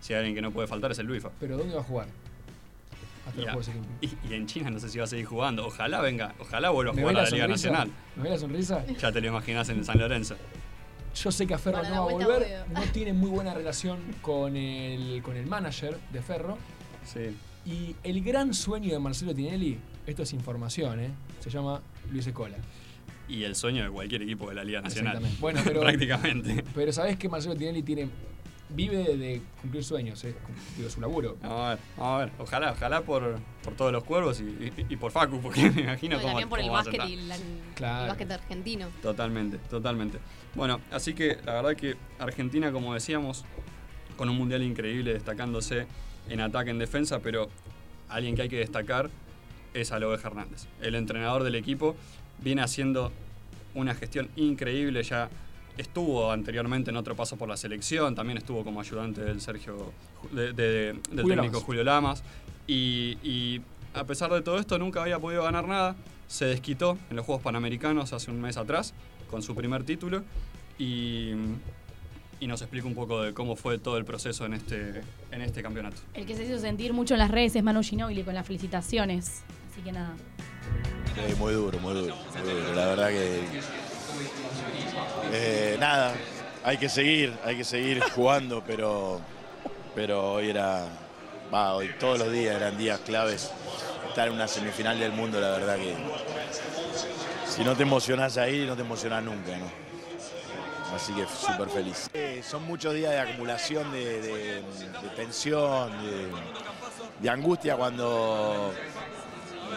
si 0.00 0.12
hay 0.12 0.18
alguien 0.18 0.34
que 0.34 0.42
no 0.42 0.50
puede 0.50 0.68
faltar 0.68 0.92
es 0.92 0.98
el 0.98 1.06
Luifa. 1.06 1.30
Pero 1.40 1.56
¿dónde 1.56 1.74
va 1.74 1.80
a 1.80 1.84
jugar? 1.84 2.08
Hasta 3.26 3.40
Y, 3.40 3.44
los 3.44 3.52
Juegos 3.54 3.68
Olímpicos. 3.68 4.18
y- 4.24 4.28
y 4.32 4.34
en 4.34 4.46
China 4.46 4.70
no 4.70 4.78
sé 4.78 4.90
si 4.90 4.98
va 4.98 5.04
a 5.04 5.06
seguir 5.06 5.24
jugando. 5.24 5.66
Ojalá 5.66 6.00
venga, 6.02 6.34
ojalá 6.38 6.68
vuelva 6.70 6.92
a 6.92 6.94
¿Me 6.94 7.00
jugar 7.02 7.16
a 7.16 7.18
la 7.18 7.24
la 7.24 7.30
Liga 7.30 7.44
sonrisa? 7.46 7.70
Nacional. 7.70 7.96
¿Me 8.16 8.22
ve 8.24 8.28
la 8.30 8.38
sonrisa? 8.38 8.86
Ya 8.86 9.10
te 9.12 9.20
lo 9.22 9.28
imaginas 9.28 9.68
en 9.70 9.82
San 9.84 9.98
Lorenzo. 9.98 10.36
Yo 11.14 11.32
sé 11.32 11.46
que 11.46 11.54
a 11.54 11.58
Ferro 11.58 11.82
no 11.82 11.90
va 11.90 11.96
a 11.96 12.00
volver. 12.12 12.64
No 12.70 12.82
tiene 12.92 13.12
muy 13.14 13.30
buena 13.30 13.54
relación 13.54 13.98
con 14.20 14.56
el, 14.56 15.22
con 15.22 15.36
el 15.36 15.46
manager 15.46 15.98
de 16.12 16.20
Ferro. 16.20 16.58
Sí. 17.04 17.34
Y 17.64 17.96
el 18.02 18.22
gran 18.22 18.52
sueño 18.52 18.92
de 18.92 18.98
Marcelo 18.98 19.34
Tinelli, 19.34 19.78
esto 20.06 20.22
es 20.24 20.32
información, 20.34 21.00
¿eh? 21.00 21.10
se 21.40 21.48
llama 21.48 21.80
Luis 22.10 22.26
Escola. 22.26 22.56
Y 23.28 23.44
el 23.44 23.54
sueño 23.54 23.84
de 23.84 23.90
cualquier 23.90 24.22
equipo 24.22 24.48
de 24.48 24.54
la 24.56 24.64
Liga 24.64 24.80
Nacional. 24.80 25.14
Exactamente. 25.16 25.38
Bueno, 25.40 25.60
pero, 25.64 25.80
Prácticamente. 25.80 26.64
Pero 26.74 26.92
sabes 26.92 27.16
que 27.16 27.28
Marcelo 27.28 27.54
Tinelli 27.56 27.82
tiene, 27.82 28.08
vive 28.68 29.16
de 29.16 29.40
cumplir 29.60 29.84
sueños, 29.84 30.22
es 30.24 30.34
digo, 30.76 30.90
su 30.90 31.00
laburo. 31.00 31.36
A 31.42 31.70
ver, 31.70 31.78
vamos 31.96 32.14
a 32.22 32.24
ver. 32.24 32.32
Ojalá, 32.38 32.72
ojalá 32.72 33.00
por, 33.02 33.38
por 33.62 33.74
todos 33.74 33.92
los 33.92 34.02
cuervos 34.04 34.40
y, 34.40 34.44
y- 34.44 34.86
y 34.90 34.96
por 34.96 35.12
Facu, 35.12 35.40
porque 35.40 35.70
me 35.70 35.82
imagino 35.82 36.16
No, 36.16 36.22
cómo, 36.22 36.32
también 36.32 36.48
por 36.48 36.58
el 36.58 36.66
cómo 36.66 36.76
a 36.78 36.82
básquet 36.82 37.04
y 37.08 37.16
la- 37.16 37.36
Claro. 37.74 38.02
el 38.02 38.08
básquet 38.08 38.30
argentino. 38.32 38.88
Totalmente, 39.00 39.58
totalmente. 39.70 40.18
Bueno, 40.54 40.80
así 40.90 41.14
que 41.14 41.38
la 41.44 41.54
verdad 41.54 41.76
que 41.76 41.96
Argentina, 42.18 42.72
como 42.72 42.92
decíamos, 42.94 43.44
con 44.16 44.28
un 44.28 44.36
mundial 44.36 44.62
increíble, 44.62 45.12
destacándose 45.14 45.86
en 46.28 46.40
ataque, 46.40 46.70
en 46.70 46.78
defensa, 46.78 47.20
pero 47.20 47.48
alguien 48.08 48.34
que 48.36 48.42
hay 48.42 48.48
que 48.48 48.58
destacar 48.58 49.10
es 49.74 49.90
Aloe 49.92 50.14
Hernández. 50.14 50.66
El 50.82 50.94
entrenador 50.96 51.44
del 51.44 51.54
equipo 51.54 51.96
viene 52.42 52.62
haciendo 52.62 53.12
una 53.74 53.94
gestión 53.94 54.28
increíble, 54.36 55.02
ya 55.02 55.28
estuvo 55.78 56.30
anteriormente 56.30 56.90
en 56.90 56.96
otro 56.96 57.16
paso 57.16 57.36
por 57.36 57.48
la 57.48 57.56
selección, 57.56 58.14
también 58.14 58.38
estuvo 58.38 58.62
como 58.64 58.80
ayudante 58.80 59.22
del 59.22 59.40
Sergio, 59.40 59.92
de- 60.32 60.52
de- 60.52 60.92
del 60.92 61.22
Julio 61.22 61.24
técnico 61.36 61.42
Lamas. 61.44 61.62
Julio 61.62 61.84
Lamas, 61.84 62.22
y, 62.66 63.16
y 63.22 63.62
a 63.94 64.04
pesar 64.04 64.30
de 64.32 64.42
todo 64.42 64.58
esto 64.58 64.78
nunca 64.78 65.02
había 65.02 65.18
podido 65.18 65.42
ganar 65.44 65.66
nada, 65.66 65.96
se 66.28 66.44
desquitó 66.46 66.98
en 67.10 67.16
los 67.16 67.24
Juegos 67.26 67.42
Panamericanos 67.42 68.12
hace 68.12 68.30
un 68.30 68.40
mes 68.40 68.56
atrás 68.56 68.92
con 69.30 69.42
su 69.42 69.54
primer 69.54 69.84
título 69.84 70.22
y, 70.78 71.30
y 72.40 72.46
nos 72.46 72.60
explica 72.62 72.86
un 72.86 72.94
poco 72.94 73.22
de 73.22 73.32
cómo 73.34 73.56
fue 73.56 73.78
todo 73.78 73.96
el 73.98 74.04
proceso 74.04 74.44
en 74.46 74.54
este, 74.54 75.02
en 75.30 75.40
este 75.42 75.62
campeonato. 75.62 75.96
El 76.14 76.26
que 76.26 76.34
se 76.34 76.44
hizo 76.44 76.58
sentir 76.58 76.92
mucho 76.92 77.14
en 77.14 77.18
las 77.20 77.30
redes 77.30 77.54
es 77.56 77.62
Manu 77.62 77.82
Ginóbili 77.82 78.22
con 78.24 78.34
las 78.34 78.46
felicitaciones. 78.46 79.42
Así 79.72 79.80
que 79.82 79.92
nada. 79.92 80.14
Sí, 81.14 81.34
muy 81.38 81.52
duro, 81.54 81.78
muy 81.78 81.94
duro, 81.94 82.16
muy 82.16 82.52
duro. 82.52 82.74
La 82.74 82.86
verdad 82.86 83.08
que. 83.08 83.40
eh, 85.32 85.76
nada, 85.80 86.14
hay 86.64 86.76
que 86.78 86.88
seguir, 86.88 87.34
hay 87.44 87.56
que 87.56 87.64
seguir 87.64 88.00
jugando, 88.14 88.62
pero, 88.66 89.20
pero 89.94 90.32
hoy 90.34 90.50
era. 90.50 90.86
Va, 91.52 91.74
hoy 91.74 91.90
todos 92.00 92.18
los 92.18 92.32
días 92.32 92.56
eran 92.56 92.76
días 92.78 93.00
claves. 93.00 93.50
Estar 94.08 94.28
en 94.28 94.34
una 94.34 94.48
semifinal 94.48 94.98
del 94.98 95.12
mundo, 95.12 95.40
la 95.40 95.50
verdad 95.50 95.76
que. 95.76 95.94
Si 97.48 97.62
no 97.64 97.76
te 97.76 97.82
emocionás 97.82 98.36
ahí, 98.38 98.64
no 98.66 98.74
te 98.76 98.82
emocionás 98.82 99.22
nunca, 99.22 99.56
¿no? 99.58 99.66
Así 100.94 101.12
que 101.14 101.24
súper 101.26 101.68
feliz. 101.70 102.08
Eh, 102.14 102.42
son 102.46 102.64
muchos 102.64 102.92
días 102.94 103.10
de 103.12 103.20
acumulación 103.20 103.90
de, 103.92 104.20
de- 104.20 104.62
de 104.62 105.08
tensión, 105.16 105.90
de, 106.02 106.28
de 107.20 107.30
angustia 107.30 107.76
cuando 107.76 108.72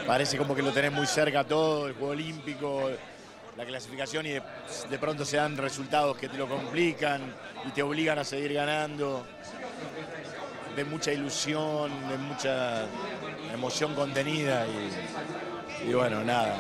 parece 0.06 0.38
como 0.38 0.56
que 0.56 0.62
lo 0.62 0.72
tenés 0.72 0.92
muy 0.92 1.08
cerca 1.08 1.44
todo, 1.44 1.88
el 1.88 1.94
Juego 1.94 2.12
Olímpico, 2.12 2.90
la 3.58 3.66
clasificación 3.66 4.26
y 4.26 4.32
de, 4.32 5.00
pronto 5.00 5.24
se 5.24 5.38
dan 5.38 5.56
resultados 5.58 6.18
que 6.18 6.28
te 6.28 6.38
lo 6.38 6.48
complican 6.48 7.34
y 7.66 7.72
te 7.72 7.82
obligan 7.82 8.20
a 8.20 8.24
seguir 8.24 8.54
ganando. 8.54 9.26
de 10.76 10.84
mucha 10.84 11.14
ilusión, 11.14 11.90
de 12.10 12.18
mucha 12.18 12.86
emoción 13.54 13.96
contenida 13.96 14.66
y, 15.88 15.94
bueno, 15.94 16.22
nada, 16.24 16.58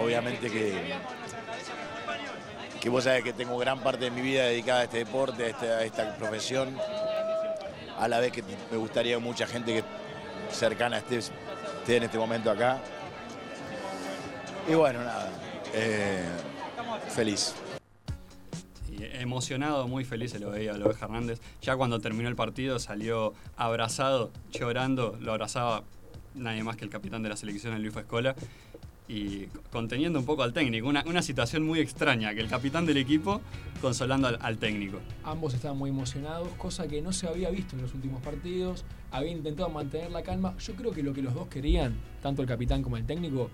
obviamente 0.00 0.50
que, 0.50 0.94
que 2.80 2.88
vos 2.88 3.02
sabés 3.02 3.24
que 3.24 3.32
tengo 3.32 3.58
gran 3.58 3.80
parte 3.80 4.04
de 4.04 4.10
mi 4.12 4.20
vida 4.20 4.44
dedicada 4.44 4.80
a 4.80 4.84
este 4.84 4.98
deporte, 4.98 5.46
a 5.46 5.82
esta, 5.82 6.10
a 6.10 6.16
profesión, 6.16 6.78
a 7.98 8.06
la 8.06 8.20
vez 8.20 8.30
que 8.30 8.44
me 8.70 8.76
gustaría 8.76 9.18
mucha 9.18 9.48
gente 9.48 9.74
que 9.74 9.84
cercana 10.54 10.98
esté, 10.98 11.20
en 11.92 12.02
este 12.04 12.18
momento 12.18 12.50
acá. 12.50 12.80
Y 14.68 14.74
bueno, 14.74 15.00
nada, 15.00 15.30
eh, 15.74 16.24
feliz. 17.10 17.54
Emocionado, 18.98 19.86
muy 19.88 20.04
feliz 20.04 20.30
se 20.30 20.38
lo 20.38 20.50
veía 20.50 20.72
a 20.72 20.78
Lobeja 20.78 21.04
Hernández. 21.04 21.40
Ya 21.60 21.76
cuando 21.76 22.00
terminó 22.00 22.28
el 22.28 22.36
partido 22.36 22.78
salió 22.78 23.34
abrazado, 23.56 24.30
llorando, 24.50 25.16
lo 25.20 25.32
abrazaba 25.32 25.82
nadie 26.34 26.62
más 26.62 26.76
que 26.76 26.84
el 26.84 26.90
capitán 26.90 27.22
de 27.22 27.28
la 27.28 27.36
selección, 27.36 27.74
el 27.74 27.82
Luis 27.82 27.96
Escola, 27.96 28.34
y 29.06 29.46
conteniendo 29.70 30.18
un 30.18 30.24
poco 30.24 30.42
al 30.42 30.52
técnico. 30.52 30.88
Una, 30.88 31.04
una 31.06 31.22
situación 31.22 31.62
muy 31.64 31.80
extraña, 31.80 32.34
que 32.34 32.40
el 32.40 32.48
capitán 32.48 32.86
del 32.86 32.96
equipo 32.96 33.40
consolando 33.80 34.28
al, 34.28 34.58
técnico. 34.58 34.98
Ambos 35.24 35.52
estaban 35.52 35.76
muy 35.76 35.90
emocionados, 35.90 36.48
cosa 36.56 36.88
que 36.88 37.02
no 37.02 37.12
se 37.12 37.28
había 37.28 37.50
visto 37.50 37.76
en 37.76 37.82
los 37.82 37.92
últimos 37.92 38.22
partidos. 38.22 38.84
Había 39.10 39.32
intentado 39.32 39.68
mantener 39.68 40.10
la 40.10 40.22
calma. 40.22 40.56
Yo 40.58 40.74
creo 40.74 40.90
que 40.90 41.02
lo 41.02 41.12
que 41.12 41.20
los 41.20 41.34
dos 41.34 41.48
querían, 41.48 41.94
tanto 42.22 42.40
el 42.40 42.48
capitán 42.48 42.82
como 42.82 42.96
el 42.96 43.04
técnico, 43.04 43.50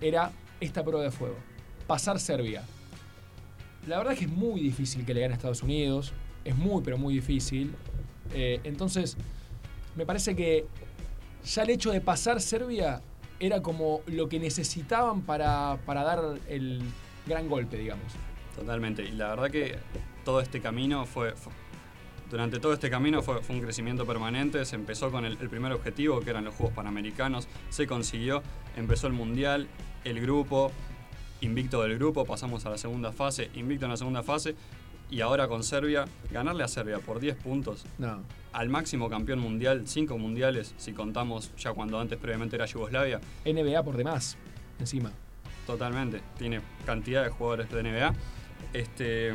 era 0.00 0.30
esta 0.60 0.84
prueba 0.84 1.02
de 1.02 1.10
fuego. 1.10 1.36
Pasar 1.86 2.20
Serbia. 2.20 2.62
La 3.88 3.98
verdad 3.98 4.12
es 4.12 4.20
que 4.20 4.26
es 4.26 4.30
muy 4.30 4.60
difícil 4.60 5.04
que 5.04 5.12
le 5.12 5.22
gane 5.22 5.34
a 5.34 5.36
Estados 5.36 5.62
Unidos. 5.62 6.12
Es 6.44 6.56
muy, 6.56 6.82
pero 6.84 6.98
muy 6.98 7.14
difícil. 7.14 7.74
Eh, 8.32 8.60
entonces, 8.62 9.16
me 9.96 10.06
parece 10.06 10.36
que 10.36 10.66
ya 11.44 11.62
el 11.62 11.70
hecho 11.70 11.90
de 11.90 12.00
pasar 12.00 12.40
Serbia 12.40 13.00
era 13.40 13.62
como 13.62 14.00
lo 14.06 14.28
que 14.28 14.38
necesitaban 14.38 15.22
para, 15.22 15.78
para 15.86 16.02
dar 16.02 16.20
el 16.48 16.82
gran 17.26 17.48
golpe, 17.48 17.76
digamos. 17.76 18.12
Totalmente. 18.56 19.02
Y 19.04 19.12
la 19.12 19.30
verdad 19.30 19.50
que 19.50 19.78
todo 20.24 20.40
este 20.40 20.60
camino 20.60 21.06
fue. 21.06 21.34
durante 22.30 22.58
todo 22.58 22.72
este 22.72 22.90
camino 22.90 23.22
fue, 23.22 23.40
un 23.48 23.60
crecimiento 23.60 24.06
permanente. 24.06 24.64
Se 24.64 24.76
empezó 24.76 25.10
con 25.10 25.24
el 25.24 25.36
primer 25.48 25.72
objetivo, 25.72 26.20
que 26.20 26.30
eran 26.30 26.44
los 26.44 26.54
Juegos 26.54 26.74
Panamericanos. 26.74 27.48
Se 27.70 27.86
consiguió. 27.86 28.42
Empezó 28.76 29.06
el 29.06 29.12
Mundial, 29.12 29.68
el 30.04 30.20
grupo, 30.20 30.72
invicto 31.40 31.82
del 31.82 31.96
grupo. 31.96 32.24
Pasamos 32.24 32.66
a 32.66 32.70
la 32.70 32.78
segunda 32.78 33.12
fase, 33.12 33.50
invicto 33.54 33.86
en 33.86 33.92
la 33.92 33.96
segunda 33.96 34.22
fase. 34.22 34.56
Y 35.10 35.20
ahora 35.22 35.48
con 35.48 35.62
Serbia, 35.62 36.04
ganarle 36.30 36.64
a 36.64 36.68
Serbia 36.68 36.98
por 36.98 37.18
10 37.20 37.36
puntos. 37.36 37.84
No. 37.98 38.20
Al 38.52 38.68
máximo 38.68 39.08
campeón 39.08 39.38
mundial, 39.38 39.82
5 39.86 40.18
mundiales, 40.18 40.74
si 40.76 40.92
contamos 40.92 41.50
ya 41.56 41.72
cuando 41.72 41.98
antes 41.98 42.18
previamente 42.18 42.56
era 42.56 42.66
Yugoslavia. 42.66 43.20
NBA 43.44 43.82
por 43.82 43.96
demás, 43.96 44.36
encima. 44.78 45.10
Totalmente. 45.66 46.20
Tiene 46.38 46.60
cantidad 46.86 47.22
de 47.24 47.30
jugadores 47.30 47.70
de 47.70 47.82
NBA. 47.82 48.14
Este, 48.72 49.32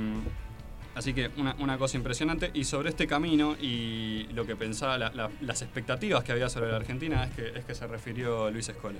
así 0.95 1.13
que 1.13 1.29
una, 1.37 1.55
una 1.59 1.77
cosa 1.77 1.97
impresionante. 1.97 2.51
Y 2.53 2.63
sobre 2.65 2.89
este 2.89 3.07
camino 3.07 3.55
y 3.59 4.27
lo 4.33 4.45
que 4.45 4.55
pensaba, 4.55 4.97
la- 4.97 5.11
la- 5.11 5.29
las 5.41 5.61
expectativas 5.61 6.23
que 6.23 6.31
había 6.31 6.49
sobre 6.49 6.69
la 6.71 6.77
Argentina 6.77 7.23
es 7.25 7.31
que, 7.35 7.59
es 7.59 7.65
que 7.65 7.75
se 7.75 7.87
refirió 7.87 8.49
Luis 8.51 8.69
Escola. 8.69 8.99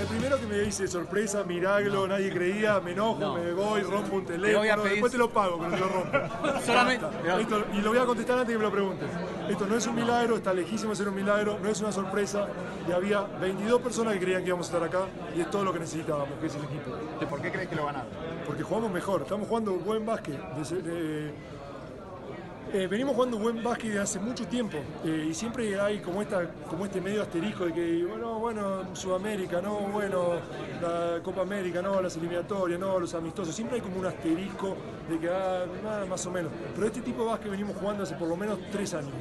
El 0.00 0.06
primero 0.06 0.38
que 0.38 0.46
me 0.46 0.58
dice 0.58 0.86
sorpresa, 0.88 1.44
milagro, 1.44 2.06
nadie 2.08 2.30
creía, 2.32 2.80
me 2.80 2.92
enojo, 2.92 3.34
me 3.34 3.52
voy, 3.52 3.82
rompo 3.82 4.16
un 4.16 4.24
teléfono, 4.26 4.58
pedir- 4.82 4.92
después 4.94 5.12
te 5.12 5.18
lo 5.18 5.30
pago, 5.30 5.58
pero 5.58 5.70
te 5.72 5.80
lo 5.80 5.88
rompo. 5.88 6.60
Solamente-. 6.66 7.06
Esto- 7.40 7.64
y 7.72 7.80
lo 7.80 7.90
voy 7.90 7.98
a 7.98 8.04
contestar 8.04 8.38
antes 8.38 8.52
que 8.52 8.58
me 8.58 8.64
lo 8.64 8.72
preguntes. 8.72 9.08
Esto 9.48 9.66
no 9.66 9.76
es 9.76 9.86
un 9.86 9.94
milagro, 9.94 10.36
está 10.36 10.52
lejísimo 10.52 10.90
de 10.90 10.96
ser 10.96 11.08
un 11.08 11.14
milagro, 11.14 11.58
no 11.62 11.68
es 11.68 11.80
una 11.80 11.92
sorpresa. 11.92 12.48
Y 12.88 12.92
había 12.92 13.20
22 13.40 13.80
personas 13.80 14.14
que 14.14 14.20
creían 14.20 14.42
que 14.42 14.48
íbamos 14.48 14.66
a 14.70 14.74
estar 14.76 14.88
acá 14.88 15.06
y 15.36 15.40
es 15.40 15.50
todo 15.50 15.64
lo 15.64 15.72
que 15.72 15.78
necesitábamos, 15.80 16.38
que 16.40 16.46
es 16.46 16.54
el 16.54 16.64
equipo. 16.64 16.90
¿Por 17.30 17.40
qué 17.40 17.50
crees 17.52 17.68
que 17.68 17.76
lo 17.76 17.86
ganaron? 17.86 18.08
Porque 18.46 18.62
jugamos 18.62 18.90
mejor, 18.90 19.22
estamos 19.22 19.48
jugando 19.48 19.72
buen 19.74 20.04
básquet. 20.04 20.34
de- 20.38 20.82
de- 20.82 21.32
eh, 22.74 22.88
venimos 22.88 23.14
jugando 23.14 23.38
buen 23.38 23.62
básquet 23.62 23.90
desde 23.90 24.00
hace 24.00 24.18
mucho 24.18 24.44
tiempo 24.48 24.78
eh, 25.04 25.28
y 25.30 25.32
siempre 25.34 25.78
hay 25.80 26.00
como, 26.00 26.20
esta, 26.20 26.50
como 26.68 26.84
este 26.84 27.00
medio 27.00 27.22
asterisco 27.22 27.66
de 27.66 27.72
que, 27.72 28.04
bueno, 28.04 28.40
bueno, 28.40 28.96
Sudamérica, 28.96 29.60
no, 29.60 29.78
bueno, 29.92 30.40
la 30.82 31.20
Copa 31.22 31.42
América, 31.42 31.80
no, 31.80 32.02
las 32.02 32.16
eliminatorias, 32.16 32.80
no, 32.80 32.98
los 32.98 33.14
amistosos. 33.14 33.54
Siempre 33.54 33.76
hay 33.76 33.80
como 33.80 34.00
un 34.00 34.06
asterisco 34.06 34.76
de 35.08 35.18
que, 35.20 35.28
ah, 35.28 35.66
más 36.08 36.26
o 36.26 36.32
menos. 36.32 36.50
Pero 36.74 36.86
este 36.88 37.00
tipo 37.00 37.22
de 37.22 37.28
básquet 37.28 37.50
venimos 37.52 37.76
jugando 37.76 38.02
hace 38.02 38.16
por 38.16 38.26
lo 38.26 38.36
menos 38.36 38.58
tres 38.72 38.92
años. 38.94 39.12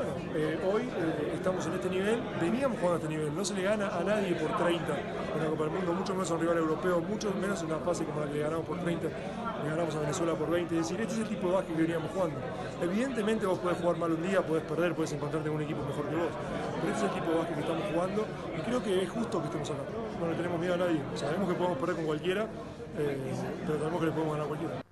Bueno, 0.00 0.14
eh, 0.34 0.58
hoy 0.64 0.82
eh, 0.84 1.32
estamos 1.34 1.66
en 1.66 1.74
este 1.74 1.90
nivel, 1.90 2.22
veníamos 2.40 2.78
jugando 2.80 2.96
a 2.96 3.02
este 3.04 3.14
nivel, 3.14 3.36
no 3.36 3.44
se 3.44 3.52
le 3.52 3.60
gana 3.60 3.88
a 3.88 4.02
nadie 4.02 4.32
por 4.32 4.48
30 4.56 4.80
en 4.96 5.44
la 5.44 5.50
Copa 5.50 5.64
del 5.64 5.72
Mundo, 5.72 5.92
mucho 5.92 6.14
menos 6.14 6.30
a 6.30 6.34
un 6.36 6.40
rival 6.40 6.56
europeo, 6.56 7.00
mucho 7.02 7.34
menos 7.38 7.60
en 7.60 7.66
una 7.66 7.80
fase 7.80 8.06
como 8.06 8.20
la 8.20 8.26
que 8.28 8.32
le 8.32 8.40
ganamos 8.40 8.64
por 8.64 8.78
30, 8.78 9.08
le 9.08 9.68
ganamos 9.68 9.94
a 9.94 10.00
Venezuela 10.00 10.34
por 10.36 10.48
20, 10.48 10.74
es 10.74 10.88
decir, 10.88 11.02
este 11.02 11.12
es 11.12 11.20
el 11.20 11.28
tipo 11.28 11.48
de 11.48 11.52
básquet 11.52 11.76
que 11.76 11.82
veníamos 11.82 12.10
jugando. 12.12 12.40
Evidentemente 12.80 13.44
vos 13.44 13.58
podés 13.58 13.76
jugar 13.76 13.98
mal 13.98 14.12
un 14.12 14.22
día, 14.22 14.40
podés 14.40 14.64
perder, 14.64 14.94
podés 14.94 15.12
encontrarte 15.12 15.48
con 15.50 15.56
un 15.58 15.64
equipo 15.64 15.84
mejor 15.84 16.08
que 16.08 16.16
vos, 16.16 16.32
pero 16.80 16.94
este 16.94 17.04
es 17.04 17.12
el 17.12 17.20
tipo 17.20 17.32
de 17.32 17.36
básquet 17.36 17.54
que 17.56 17.60
estamos 17.60 17.84
jugando 17.92 18.26
y 18.56 18.60
creo 18.62 18.82
que 18.82 19.02
es 19.02 19.10
justo 19.10 19.38
que 19.40 19.46
estemos 19.48 19.68
acá. 19.68 19.82
No 20.18 20.30
le 20.30 20.34
tenemos 20.34 20.60
miedo 20.60 20.74
a 20.74 20.78
nadie, 20.78 21.00
sabemos 21.14 21.46
que 21.46 21.54
podemos 21.56 21.76
perder 21.76 21.96
con 21.96 22.06
cualquiera, 22.06 22.48
eh, 22.96 23.18
pero 23.66 23.78
sabemos 23.78 24.00
que 24.00 24.06
le 24.06 24.12
podemos 24.12 24.32
ganar 24.32 24.46
a 24.46 24.48
cualquiera. 24.48 24.89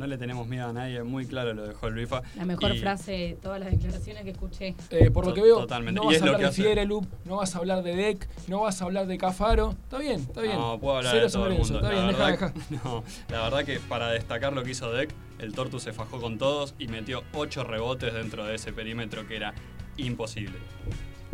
No 0.00 0.06
le 0.06 0.16
tenemos 0.16 0.48
miedo 0.48 0.66
a 0.66 0.72
nadie, 0.72 1.02
muy 1.02 1.26
claro 1.26 1.52
lo 1.52 1.66
dejó 1.68 1.88
el 1.88 1.92
Luifa. 1.94 2.22
La 2.34 2.46
mejor 2.46 2.74
Y- 2.74 2.78
frase 2.78 3.12
de 3.12 3.38
todas 3.42 3.60
las 3.60 3.70
declaraciones 3.70 4.24
que 4.24 4.30
escuché. 4.30 4.74
Eh, 4.88 5.10
por 5.10 5.26
lo 5.26 5.34
que 5.34 5.42
veo, 5.42 5.58
totalmente. 5.58 6.00
no 6.00 6.04
Y 6.04 6.06
vas 6.06 6.16
es 6.16 6.22
a 6.22 6.24
lo 6.24 6.32
hablar 6.36 6.50
que 6.52 6.56
de. 6.56 6.62
Fierelup, 6.62 7.04
no 7.26 7.36
vas 7.36 7.54
a 7.54 7.58
hablar 7.58 7.82
de 7.82 7.94
Deck, 7.94 8.26
no 8.48 8.62
vas 8.62 8.80
a 8.80 8.86
hablar 8.86 9.06
de 9.06 9.18
Cafaro. 9.18 9.72
Está 9.72 9.98
bien, 9.98 10.20
está 10.20 10.40
bien. 10.40 10.56
No, 10.56 10.78
puedo 10.80 10.96
hablar 10.96 11.12
Cero 11.12 11.26
de 11.26 11.32
todo 11.32 11.46
el 11.48 11.52
mundo. 11.58 11.74
Está 11.80 11.88
La 11.88 11.94
bien, 11.94 12.06
deja, 12.06 12.24
verdad, 12.30 12.54
deja. 12.54 12.80
No, 12.82 13.04
la 13.28 13.42
verdad 13.42 13.64
que 13.64 13.78
para 13.78 14.10
destacar 14.10 14.54
lo 14.54 14.62
que 14.62 14.70
hizo 14.70 14.90
Deck, 14.90 15.10
el 15.38 15.52
Tortu 15.52 15.78
se 15.78 15.92
fajó 15.92 16.18
con 16.18 16.38
todos 16.38 16.74
y 16.78 16.88
metió 16.88 17.22
8 17.34 17.64
rebotes 17.64 18.14
dentro 18.14 18.46
de 18.46 18.54
ese 18.54 18.72
perímetro 18.72 19.28
que 19.28 19.36
era 19.36 19.52
imposible. 19.98 20.56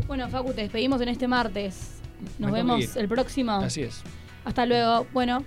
Bueno, 0.09 0.29
Facu, 0.29 0.53
te 0.55 0.63
despedimos 0.63 1.01
en 1.03 1.11
este 1.11 1.29
martes. 1.29 2.01
Nos 2.41 2.51
vemos 2.51 2.81
ir. 2.81 2.91
el 2.97 3.07
próximo. 3.07 3.53
Así 3.53 3.83
es. 3.83 4.03
Hasta 4.45 4.67
luego. 4.67 5.07
Bueno. 5.13 5.45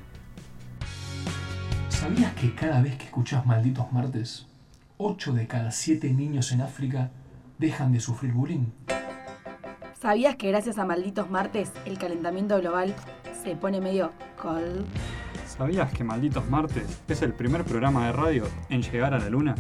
¿Sabías 2.00 2.34
que 2.36 2.56
cada 2.56 2.82
vez 2.82 2.96
que 2.96 3.04
escuchás 3.04 3.46
Malditos 3.46 3.92
Martes, 3.92 4.48
8 5.00 5.34
de 5.34 5.48
cada 5.48 5.70
7 5.70 6.14
niños 6.14 6.54
en 6.54 6.62
África 6.62 7.12
dejan 7.58 7.92
de 7.92 8.00
sufrir 8.00 8.32
bullying? 8.32 8.68
¿Sabías 10.00 10.38
que 10.38 10.48
gracias 10.48 10.78
a 10.78 10.86
Malditos 10.86 11.30
Martes 11.30 11.74
el 11.84 11.98
calentamiento 11.98 12.58
global 12.58 12.96
se 13.44 13.58
pone 13.58 13.82
medio 13.82 14.14
cold? 14.42 14.86
¿Sabías 15.46 15.92
que 15.92 16.06
Malditos 16.06 16.50
Martes 16.50 17.02
es 17.06 17.22
el 17.22 17.34
primer 17.34 17.66
programa 17.66 18.06
de 18.06 18.14
radio 18.14 18.46
en 18.70 18.82
llegar 18.82 19.14
a 19.14 19.20
la 19.20 19.30
luna? 19.30 19.56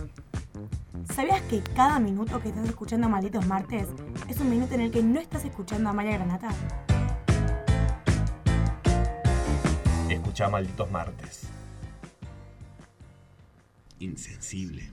¿Sabías 1.14 1.42
que 1.42 1.62
cada 1.62 2.00
minuto 2.00 2.40
que 2.42 2.48
estás 2.48 2.70
escuchando 2.70 3.10
Malditos 3.10 3.46
Martes 3.48 3.90
es 4.30 4.40
un 4.40 4.50
minuto 4.50 4.76
en 4.76 4.82
el 4.82 4.92
que 4.92 5.04
no 5.04 5.20
estás 5.20 5.44
escuchando 5.44 5.90
a 5.90 5.92
Amalia 5.92 6.14
Granata? 6.14 6.48
Escucha 10.10 10.48
Malditos 10.48 10.90
Martes. 10.90 11.49
Insensible. 14.00 14.90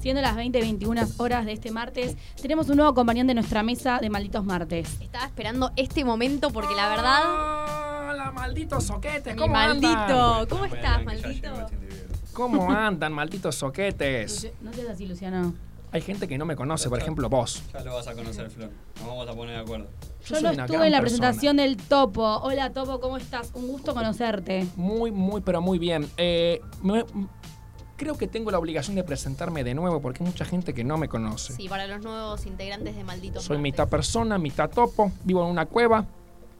Siendo 0.00 0.22
las 0.22 0.36
20 0.36 0.60
21 0.60 1.02
horas 1.18 1.44
de 1.44 1.52
este 1.52 1.70
martes, 1.70 2.16
tenemos 2.40 2.68
un 2.70 2.76
nuevo 2.76 2.92
acompañante 2.92 3.32
en 3.32 3.36
nuestra 3.36 3.62
mesa 3.62 3.98
de 3.98 4.08
Malditos 4.08 4.44
Martes. 4.44 4.96
Estaba 5.00 5.26
esperando 5.26 5.72
este 5.76 6.04
momento 6.04 6.50
porque 6.50 6.74
la 6.74 6.88
verdad. 6.88 8.10
Hola, 8.10 8.32
malditos 8.32 8.84
soquetes, 8.84 9.34
Mi 9.34 9.40
¿cómo 9.40 9.52
maldito, 9.52 9.88
andan? 9.96 10.46
¿cómo 10.46 10.64
estás, 10.64 11.04
maldito? 11.04 11.66
¿Cómo 12.32 12.70
andan, 12.70 13.12
malditos 13.12 13.56
soquetes? 13.56 14.48
No 14.62 14.72
seas 14.72 14.88
así, 14.90 15.06
Luciano. 15.06 15.52
Hay 15.90 16.02
gente 16.02 16.28
que 16.28 16.36
no 16.36 16.44
me 16.44 16.54
conoce, 16.54 16.88
por 16.90 16.98
ejemplo, 16.98 17.28
vos. 17.30 17.62
Ya 17.72 17.80
lo 17.80 17.94
vas 17.94 18.06
a 18.08 18.14
conocer, 18.14 18.50
Flor. 18.50 18.70
Nos 18.98 19.06
vamos 19.08 19.28
a 19.28 19.32
poner 19.32 19.56
de 19.56 19.62
acuerdo. 19.62 19.86
Yo, 20.26 20.38
una 20.38 20.50
estuve 20.50 20.86
en 20.86 20.92
la 20.92 21.00
persona. 21.00 21.00
presentación 21.00 21.56
del 21.56 21.76
Topo. 21.78 22.22
Hola, 22.42 22.72
Topo, 22.72 23.00
¿cómo 23.00 23.16
estás? 23.16 23.50
Un 23.54 23.68
gusto 23.68 23.94
conocerte. 23.94 24.66
Muy, 24.76 25.10
muy, 25.10 25.40
pero 25.40 25.62
muy 25.62 25.78
bien. 25.78 26.06
Eh, 26.18 26.60
me- 26.82 27.06
creo 27.96 28.16
que 28.18 28.28
tengo 28.28 28.50
la 28.50 28.58
obligación 28.58 28.96
de 28.96 29.02
presentarme 29.04 29.64
de 29.64 29.74
nuevo 29.74 30.00
porque 30.02 30.22
hay 30.22 30.28
mucha 30.30 30.44
gente 30.44 30.74
que 30.74 30.84
no 30.84 30.98
me 30.98 31.08
conoce. 31.08 31.54
Sí, 31.54 31.68
para 31.68 31.86
los 31.86 32.02
nuevos 32.02 32.44
integrantes 32.46 32.94
de 32.94 33.02
Malditos 33.04 33.44
Soy 33.44 33.56
Martes. 33.56 33.62
mitad 33.72 33.88
persona, 33.88 34.36
mitad 34.38 34.68
topo, 34.70 35.10
vivo 35.24 35.42
en 35.44 35.50
una 35.50 35.64
cueva 35.66 36.04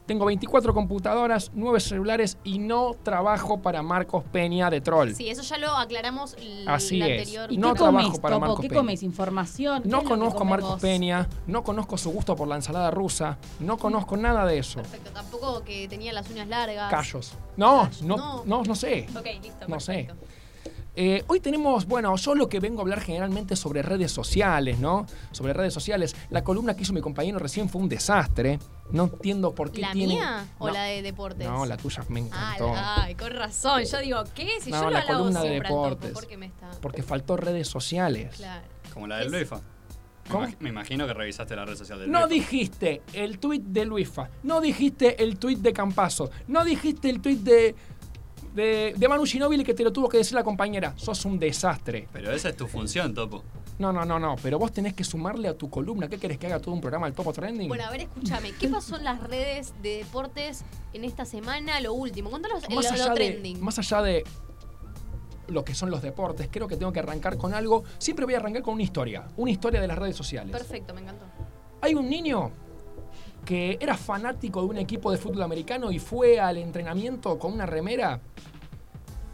Tengo 0.09 0.25
24 0.25 0.73
computadoras, 0.73 1.51
9 1.53 1.79
celulares 1.79 2.39
y 2.43 2.57
no 2.57 2.95
trabajo 3.03 3.61
para 3.61 3.83
Marcos 3.83 4.23
Peña 4.23 4.71
de 4.71 4.81
Troll. 4.81 5.13
Sí, 5.13 5.29
eso 5.29 5.43
ya 5.43 5.59
lo 5.59 5.69
aclaramos 5.77 6.35
Así 6.65 6.97
la 6.97 7.07
es. 7.09 7.19
anterior. 7.19 7.51
¿Y 7.51 7.57
No 7.57 7.73
qué 7.73 7.77
trabajo 7.77 8.05
comes, 8.07 8.19
para 8.19 8.35
Topo? 8.37 8.45
Marcos 8.47 8.61
¿Qué 8.61 8.69
Peña. 8.69 8.79
comes? 8.79 9.03
¿Información? 9.03 9.83
¿Qué 9.83 9.89
No 9.89 10.03
conozco 10.03 10.41
a 10.41 10.45
Marcos 10.45 10.69
vos? 10.71 10.81
Peña, 10.81 11.29
no 11.45 11.63
conozco 11.63 11.95
su 11.95 12.09
gusto 12.09 12.35
por 12.35 12.47
la 12.47 12.55
ensalada 12.55 12.89
rusa, 12.89 13.37
no 13.59 13.77
conozco 13.77 14.17
nada 14.17 14.47
de 14.47 14.57
eso. 14.57 14.77
Perfecto, 14.81 15.11
tampoco 15.11 15.61
que 15.63 15.87
tenía 15.87 16.11
las 16.11 16.27
uñas 16.31 16.47
largas. 16.47 16.89
Callos. 16.89 17.33
No, 17.55 17.87
no, 18.01 18.17
no. 18.17 18.43
no, 18.45 18.63
no 18.63 18.73
sé. 18.73 19.05
Ok, 19.15 19.27
listo. 19.43 19.67
No 19.67 19.79
sé. 19.79 20.07
Eh, 20.95 21.23
hoy 21.27 21.39
tenemos, 21.39 21.85
bueno, 21.85 22.15
yo 22.17 22.35
lo 22.35 22.49
que 22.49 22.59
vengo 22.59 22.79
a 22.79 22.81
hablar 22.81 22.99
generalmente 22.99 23.55
sobre 23.55 23.81
redes 23.81 24.11
sociales, 24.11 24.79
¿no? 24.79 25.05
Sobre 25.31 25.53
redes 25.53 25.73
sociales. 25.73 26.15
La 26.29 26.43
columna 26.43 26.75
que 26.75 26.81
hizo 26.83 26.91
mi 26.93 26.99
compañero 27.01 27.39
recién 27.39 27.69
fue 27.69 27.81
un 27.81 27.87
desastre. 27.89 28.59
No 28.91 29.03
entiendo 29.03 29.53
por 29.53 29.71
qué 29.71 29.81
¿La 29.81 29.91
tiene. 29.93 30.15
mía 30.15 30.45
o 30.57 30.67
No, 30.67 30.73
la 30.73 30.83
de 30.85 31.01
deportes? 31.01 31.47
No, 31.47 31.65
la 31.65 31.77
tuya 31.77 32.03
me 32.09 32.19
Ah, 32.21 32.23
encantó. 32.55 32.73
la- 32.73 33.03
ay, 33.03 33.15
con 33.15 33.31
razón. 33.31 33.83
Yo 33.83 33.99
digo, 33.99 34.23
¿qué? 34.35 34.49
Si 34.61 34.71
No, 34.71 34.83
yo 34.83 34.89
la 34.89 35.05
columna 35.05 35.41
de 35.43 35.61
topo, 35.61 35.83
deportes. 35.85 36.11
¿por 36.11 36.27
qué 36.27 36.37
me 36.37 36.47
está? 36.47 36.71
Porque 36.81 37.03
faltó 37.03 37.37
redes 37.37 37.67
sociales. 37.67 38.35
Claro. 38.35 38.63
Como 38.93 39.07
la 39.07 39.17
del 39.19 39.31
Luifa. 39.31 39.57
Me 39.57 40.31
¿Cómo? 40.35 40.45
imag- 40.47 40.57
Me 40.59 40.69
imagino 40.69 41.07
que 41.07 41.13
revisaste 41.13 41.55
la 41.55 41.65
red 41.65 41.75
social 41.75 41.99
del 41.99 42.11
No 42.11 42.19
Luifa. 42.27 42.33
dijiste 42.33 43.01
el 43.13 43.39
tuit 43.39 43.63
de 43.63 43.85
Luifa, 43.85 44.29
no 44.43 44.59
dijiste 44.61 45.23
el 45.23 45.37
tuit 45.39 45.59
de 45.59 45.73
Campazo, 45.73 46.29
no 46.47 46.63
dijiste 46.63 47.09
el 47.09 47.19
tuit 47.19 47.39
de, 47.39 47.75
de, 48.59 48.93
de 48.95 49.07
Manu 49.07 49.25
Ginóbili 49.25 49.63
que 49.63 49.73
te 49.73 49.83
lo 49.83 49.91
tuvo 49.91 50.09
que 50.09 50.17
decir 50.17 50.35
la 50.35 50.43
compañera. 50.43 50.93
Sos 50.97 51.25
un 51.25 51.39
desastre. 51.39 52.07
Pero 52.11 52.31
esa 52.31 52.49
es 52.49 52.57
tu 52.57 52.67
función, 52.67 53.13
Topo. 53.13 53.43
No, 53.79 53.93
no, 53.93 54.03
no, 54.03 54.19
no, 54.19 54.35
pero 54.43 54.59
vos 54.59 54.73
tenés 54.73 54.93
que 54.93 55.05
sumarle 55.05 55.47
a 55.47 55.57
tu 55.57 55.69
columna. 55.69 56.09
¿Qué 56.09 56.17
querés 56.17 56.37
que 56.37 56.47
haga 56.47 56.59
todo 56.59 56.75
un 56.75 56.81
programa 56.81 57.07
del 57.07 57.15
Topo 57.15 57.31
Trending? 57.31 57.69
Bueno, 57.69 57.85
a 57.85 57.91
ver, 57.91 58.01
escúchame. 58.01 58.51
¿Qué 58.51 58.67
pasó 58.67 58.97
en 58.97 59.05
las 59.05 59.23
redes 59.23 59.73
de 59.81 59.97
deportes 59.99 60.65
en 60.91 61.05
esta 61.05 61.23
semana? 61.23 61.79
Lo 61.79 61.93
último. 61.93 62.29
Contanos 62.29 62.63
lo, 62.69 62.75
más, 62.75 62.85
lo 62.85 62.91
allá 62.91 63.13
de, 63.13 63.15
trending. 63.15 63.63
más 63.63 63.79
allá 63.79 64.01
de 64.01 64.23
lo 65.47 65.63
que 65.63 65.73
son 65.73 65.89
los 65.89 66.01
deportes, 66.01 66.49
creo 66.51 66.67
que 66.67 66.75
tengo 66.75 66.91
que 66.91 66.99
arrancar 66.99 67.37
con 67.37 67.53
algo. 67.53 67.85
Siempre 67.97 68.25
voy 68.25 68.33
a 68.33 68.37
arrancar 68.37 68.61
con 68.61 68.73
una 68.73 68.83
historia, 68.83 69.29
una 69.37 69.51
historia 69.51 69.79
de 69.79 69.87
las 69.87 69.97
redes 69.97 70.15
sociales. 70.15 70.51
Perfecto, 70.51 70.93
me 70.93 71.01
encantó. 71.01 71.25
Hay 71.81 71.95
un 71.95 72.09
niño 72.09 72.51
que 73.45 73.77
era 73.79 73.95
fanático 73.95 74.61
de 74.61 74.67
un 74.67 74.77
equipo 74.77 75.11
de 75.11 75.17
fútbol 75.17 75.41
americano 75.41 75.91
y 75.91 75.99
fue 75.99 76.39
al 76.39 76.57
entrenamiento 76.57 77.39
con 77.39 77.53
una 77.53 77.65
remera 77.65 78.19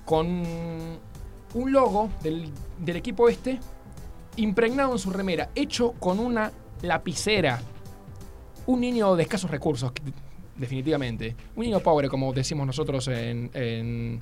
con 0.06 0.44
un 1.54 1.72
logo 1.72 2.10
del, 2.22 2.50
del 2.80 2.96
equipo 2.96 3.28
este 3.28 3.60
impregnado 4.38 4.94
en 4.94 5.00
su 5.00 5.10
remera, 5.10 5.50
hecho 5.56 5.94
con 5.94 6.20
una 6.20 6.52
lapicera. 6.82 7.62
Un 8.68 8.82
niño 8.82 9.16
de 9.16 9.24
escasos 9.24 9.52
recursos, 9.52 9.92
definitivamente. 10.56 11.36
Un 11.56 11.66
niño 11.66 11.80
pobre, 11.80 12.10
como 12.10 12.34
decimos 12.34 12.66
nosotros 12.66 13.08
en, 13.08 13.50
en 13.54 14.20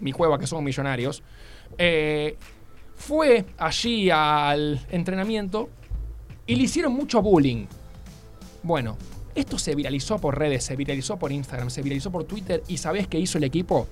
mi 0.00 0.12
cueva, 0.12 0.38
que 0.38 0.46
somos 0.46 0.64
millonarios. 0.64 1.22
Eh, 1.76 2.36
fue 2.96 3.44
allí 3.58 4.10
al 4.10 4.84
entrenamiento 4.90 5.68
y 6.46 6.56
le 6.56 6.62
hicieron 6.64 6.92
mucho 6.92 7.22
bullying. 7.22 7.66
Bueno, 8.62 8.96
esto 9.38 9.58
se 9.58 9.74
viralizó 9.74 10.18
por 10.18 10.38
redes, 10.38 10.64
se 10.64 10.76
viralizó 10.76 11.18
por 11.18 11.32
Instagram, 11.32 11.70
se 11.70 11.82
viralizó 11.82 12.10
por 12.10 12.24
Twitter 12.24 12.62
y 12.68 12.76
¿sabés 12.78 13.06
qué 13.08 13.18
hizo 13.18 13.38
el 13.38 13.44
equipo? 13.44 13.86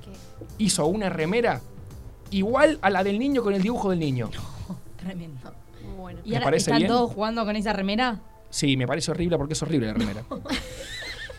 Hizo 0.58 0.86
una 0.86 1.08
remera 1.08 1.60
igual 2.30 2.78
a 2.82 2.90
la 2.90 3.02
del 3.04 3.18
niño 3.18 3.42
con 3.42 3.54
el 3.54 3.62
dibujo 3.62 3.90
del 3.90 3.98
niño. 4.00 4.30
Tremendo. 4.96 5.52
Bueno. 5.96 6.20
¿Y 6.24 6.30
¿Me 6.30 6.36
ahora 6.36 6.46
parece 6.46 6.70
están 6.70 6.78
bien? 6.78 6.88
todos 6.88 7.12
jugando 7.12 7.44
con 7.44 7.56
esa 7.56 7.72
remera? 7.72 8.20
Sí, 8.50 8.76
me 8.76 8.86
parece 8.86 9.10
horrible 9.10 9.36
porque 9.36 9.54
es 9.54 9.62
horrible 9.62 9.88
la 9.88 9.94
remera. 9.94 10.24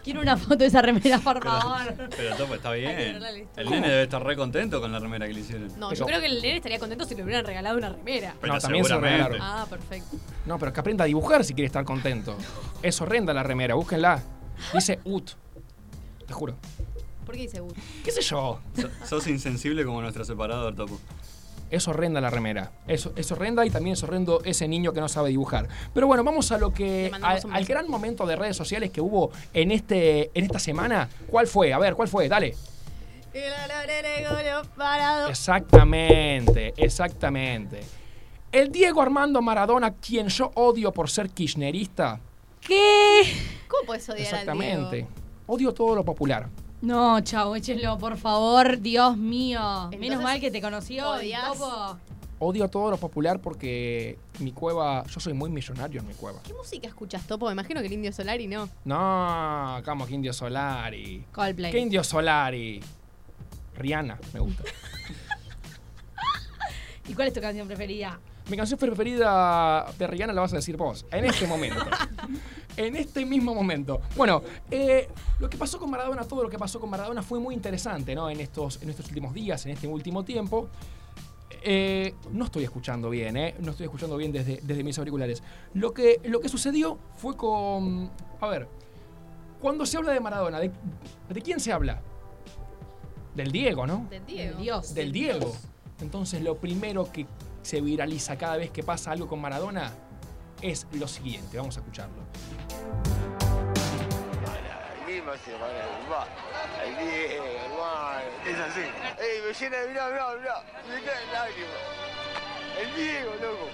Quiero 0.08 0.22
una 0.22 0.38
foto 0.38 0.56
de 0.56 0.68
esa 0.68 0.82
remera, 0.82 1.20
por 1.24 1.44
favor. 1.44 1.94
Pero 2.16 2.36
Topo, 2.38 2.56
está 2.56 2.70
Hay 2.72 2.82
que 2.86 2.96
bien. 2.96 3.22
El 3.58 3.70
nene 3.70 3.90
debe 3.90 4.04
estar 4.04 4.24
re 4.24 4.38
contento 4.38 4.80
con 4.80 4.90
la 4.90 5.00
remera 5.00 5.28
que 5.28 5.34
le 5.34 5.42
hicieron. 5.42 5.68
No, 5.78 5.90
Pero- 5.90 6.00
yo 6.00 6.06
creo 6.06 6.22
que 6.22 6.28
el 6.28 6.42
nene 6.42 6.56
estaría 6.56 6.80
contento 6.80 7.04
si 7.04 7.14
le 7.14 7.24
hubieran 7.24 7.44
regalado 7.46 7.78
una 7.78 7.90
remera. 7.90 8.34
Pero 8.40 8.54
No, 8.54 8.60
también 8.62 8.86
se 8.86 8.96
regalaron. 8.98 9.38
Ah, 9.42 9.68
perfecto. 9.70 10.16
No, 10.46 10.58
pero 10.58 10.72
que 10.72 10.80
aprenda 10.80 11.04
a 11.04 11.08
dibujar 11.08 11.44
si 11.44 11.54
quiere 11.54 11.66
estar 11.66 11.84
contento. 11.84 12.38
Es 12.82 13.02
horrenda 13.02 13.34
la 13.34 13.44
remera, 13.44 13.76
búsquenla. 13.76 14.24
Dice 14.74 15.00
UT. 15.04 15.32
Te 16.26 16.32
juro. 16.34 16.56
¿Por 17.26 17.36
qué 17.36 17.42
dice 17.42 17.60
Gut? 17.60 17.76
¿Qué 18.06 18.12
sé 18.12 18.22
yo? 18.22 18.62
So- 18.80 19.06
Sos 19.06 19.28
insensible 19.28 19.84
como 19.84 20.02
nuestro 20.02 20.24
separador, 20.24 20.74
Topo. 20.74 20.98
Es 21.70 21.88
horrenda 21.88 22.22
la 22.22 22.30
remera. 22.30 22.72
Es, 22.88 23.10
es 23.16 23.32
horrenda 23.32 23.66
y 23.66 23.70
también 23.70 23.94
es 23.94 24.04
horrendo 24.04 24.42
ese 24.44 24.68
niño 24.68 24.94
que 24.94 25.02
no 25.02 25.10
sabe 25.10 25.30
dibujar. 25.30 25.68
Pero 25.94 26.08
bueno, 26.08 26.24
vamos 26.24 26.52
a 26.52 26.58
lo 26.58 26.74
que. 26.74 27.12
Al, 27.22 27.66
gran 27.66 27.90
momento 27.90 28.26
de 28.26 28.36
redes 28.36 28.56
sociales 28.56 28.92
que 28.92 29.02
hubo 29.02 29.32
en 29.54 29.72
este 29.72 30.32
en 30.34 30.46
esta 30.46 30.60
semana. 30.60 31.10
¿Cuál 31.28 31.48
fue? 31.48 31.74
A 31.74 31.80
ver, 31.80 31.96
¿cuál 31.96 32.08
fue? 32.08 32.30
Dale. 32.30 32.56
Exactamente, 35.30 36.74
exactamente. 36.78 37.82
El 38.52 38.72
Diego 38.72 39.02
Armando 39.02 39.42
Maradona, 39.42 39.94
quien 39.94 40.30
yo 40.30 40.52
odio 40.56 40.92
por 40.92 41.10
ser 41.10 41.30
kirchnerista. 41.30 42.20
¿Qué? 42.62 43.24
¿Cómo 43.68 43.86
puedes 43.86 44.08
odiar 44.10 44.20
al 44.20 44.34
Exactamente. 44.34 44.96
Diego? 44.96 45.10
Odio 45.48 45.74
todo 45.74 45.96
lo 45.96 46.04
popular. 46.04 46.48
No, 46.82 47.20
chao, 47.22 47.56
échenlo, 47.56 47.98
por 47.98 48.18
favor. 48.18 48.80
Dios 48.80 49.18
mío. 49.18 49.90
Menos 50.00 50.22
mal 50.22 50.40
que 50.40 50.52
te 50.52 50.62
conoció 50.62 51.10
odias- 51.10 51.54
topo. 51.58 51.98
Odio 52.40 52.68
todo 52.68 52.92
lo 52.92 52.98
popular 52.98 53.40
porque 53.40 54.20
mi 54.40 54.52
cueva. 54.52 55.04
Yo 55.08 55.20
soy 55.20 55.34
muy 55.34 55.50
millonario 55.50 56.02
en 56.02 56.08
mi 56.08 56.14
cueva. 56.14 56.40
¿Qué 56.44 56.54
música 56.54 56.88
escuchas, 56.88 57.26
Topo? 57.26 57.48
Me 57.48 57.54
imagino 57.54 57.80
que 57.82 57.88
el 57.88 57.94
Indio 57.94 58.14
Solari 58.14 58.46
no. 58.46 58.70
No, 58.86 59.82
como 59.84 60.06
que 60.06 60.14
Indio 60.14 60.34
Solari. 60.34 61.26
Coldplay. 61.32 61.72
¿Qué 61.72 61.80
Indio 61.80 62.04
Solari? 62.04 62.80
Rihanna, 63.76 64.20
me 64.34 64.40
gusta. 64.40 64.64
¿Y 67.10 67.14
cuál 67.16 67.30
es 67.30 67.34
tu 67.34 67.42
canción 67.42 67.68
preferida? 67.68 68.20
Mi 68.50 68.56
canción 68.58 68.80
preferida 68.80 69.88
de 69.98 70.08
Rihanna 70.08 70.34
la 70.34 70.42
vas 70.42 70.54
a 70.54 70.58
decir 70.58 70.78
vos, 70.78 71.06
en 71.12 71.26
este 71.26 71.48
momento. 71.48 71.82
en 72.78 72.96
este 72.96 73.26
mismo 73.26 73.54
momento. 73.54 74.02
Bueno, 74.16 74.42
eh, 74.72 75.10
lo 75.40 75.50
que 75.50 75.58
pasó 75.58 75.80
con 75.80 75.90
Maradona, 75.90 76.24
todo 76.24 76.44
lo 76.44 76.50
que 76.50 76.58
pasó 76.58 76.80
con 76.80 76.90
Maradona 76.90 77.22
fue 77.22 77.40
muy 77.40 77.54
interesante, 77.54 78.16
¿no? 78.16 78.30
En 78.30 78.40
estos, 78.40 78.82
en 78.82 78.90
estos 78.90 79.08
últimos 79.08 79.34
días, 79.34 79.66
en 79.66 79.74
este 79.74 79.88
último 79.88 80.24
tiempo. 80.24 80.70
Eh, 81.64 82.14
no 82.32 82.46
estoy 82.46 82.64
escuchando 82.64 83.10
bien, 83.10 83.36
¿eh? 83.36 83.56
No 83.60 83.72
estoy 83.72 83.86
escuchando 83.86 84.16
bien 84.16 84.32
desde, 84.32 84.62
desde 84.62 84.84
mis 84.84 84.98
auriculares. 85.00 85.44
Lo 85.74 85.94
que, 85.94 86.22
lo 86.26 86.40
que 86.40 86.50
sucedió 86.50 87.00
fue 87.18 87.36
con... 87.36 88.12
A 88.40 88.48
ver, 88.48 88.68
cuando 89.60 89.86
se 89.86 89.98
habla 89.98 90.14
de 90.14 90.20
Maradona, 90.20 90.60
¿de, 90.60 90.72
de 91.30 91.42
quién 91.42 91.60
se 91.60 91.74
habla? 91.74 92.02
Del 93.36 93.52
Diego, 93.52 93.88
¿no? 93.88 94.08
Del 94.10 94.26
Diego. 94.26 94.60
Dios. 94.60 94.94
del 94.94 95.12
Diego. 95.12 95.54
Entonces 96.00 96.42
lo 96.42 96.58
primero 96.58 97.12
que 97.12 97.26
se 97.64 97.82
viraliza 97.82 98.38
cada 98.38 98.58
vez 98.58 98.70
que 98.72 98.84
pasa 98.84 99.12
algo 99.12 99.28
con 99.28 99.42
Maradona 99.42 99.92
es 100.62 100.88
lo 100.94 101.08
siguiente. 101.08 101.58
Vamos 101.58 101.78
a 101.78 101.80
escucharlo. 101.82 102.24
El. 106.84 106.94
Es 108.46 108.60
así. 108.60 108.82
Ey, 109.20 109.42
me 109.46 109.54
llena 109.54 109.78
de 109.78 109.88
mirá, 109.88 110.08
mirá, 110.10 110.36
mirá. 110.40 110.64
Me 110.88 111.02
caen 111.04 111.32
lágrimas. 111.34 111.82
El 112.80 112.96
Diego, 112.96 113.34
loco. 113.42 113.70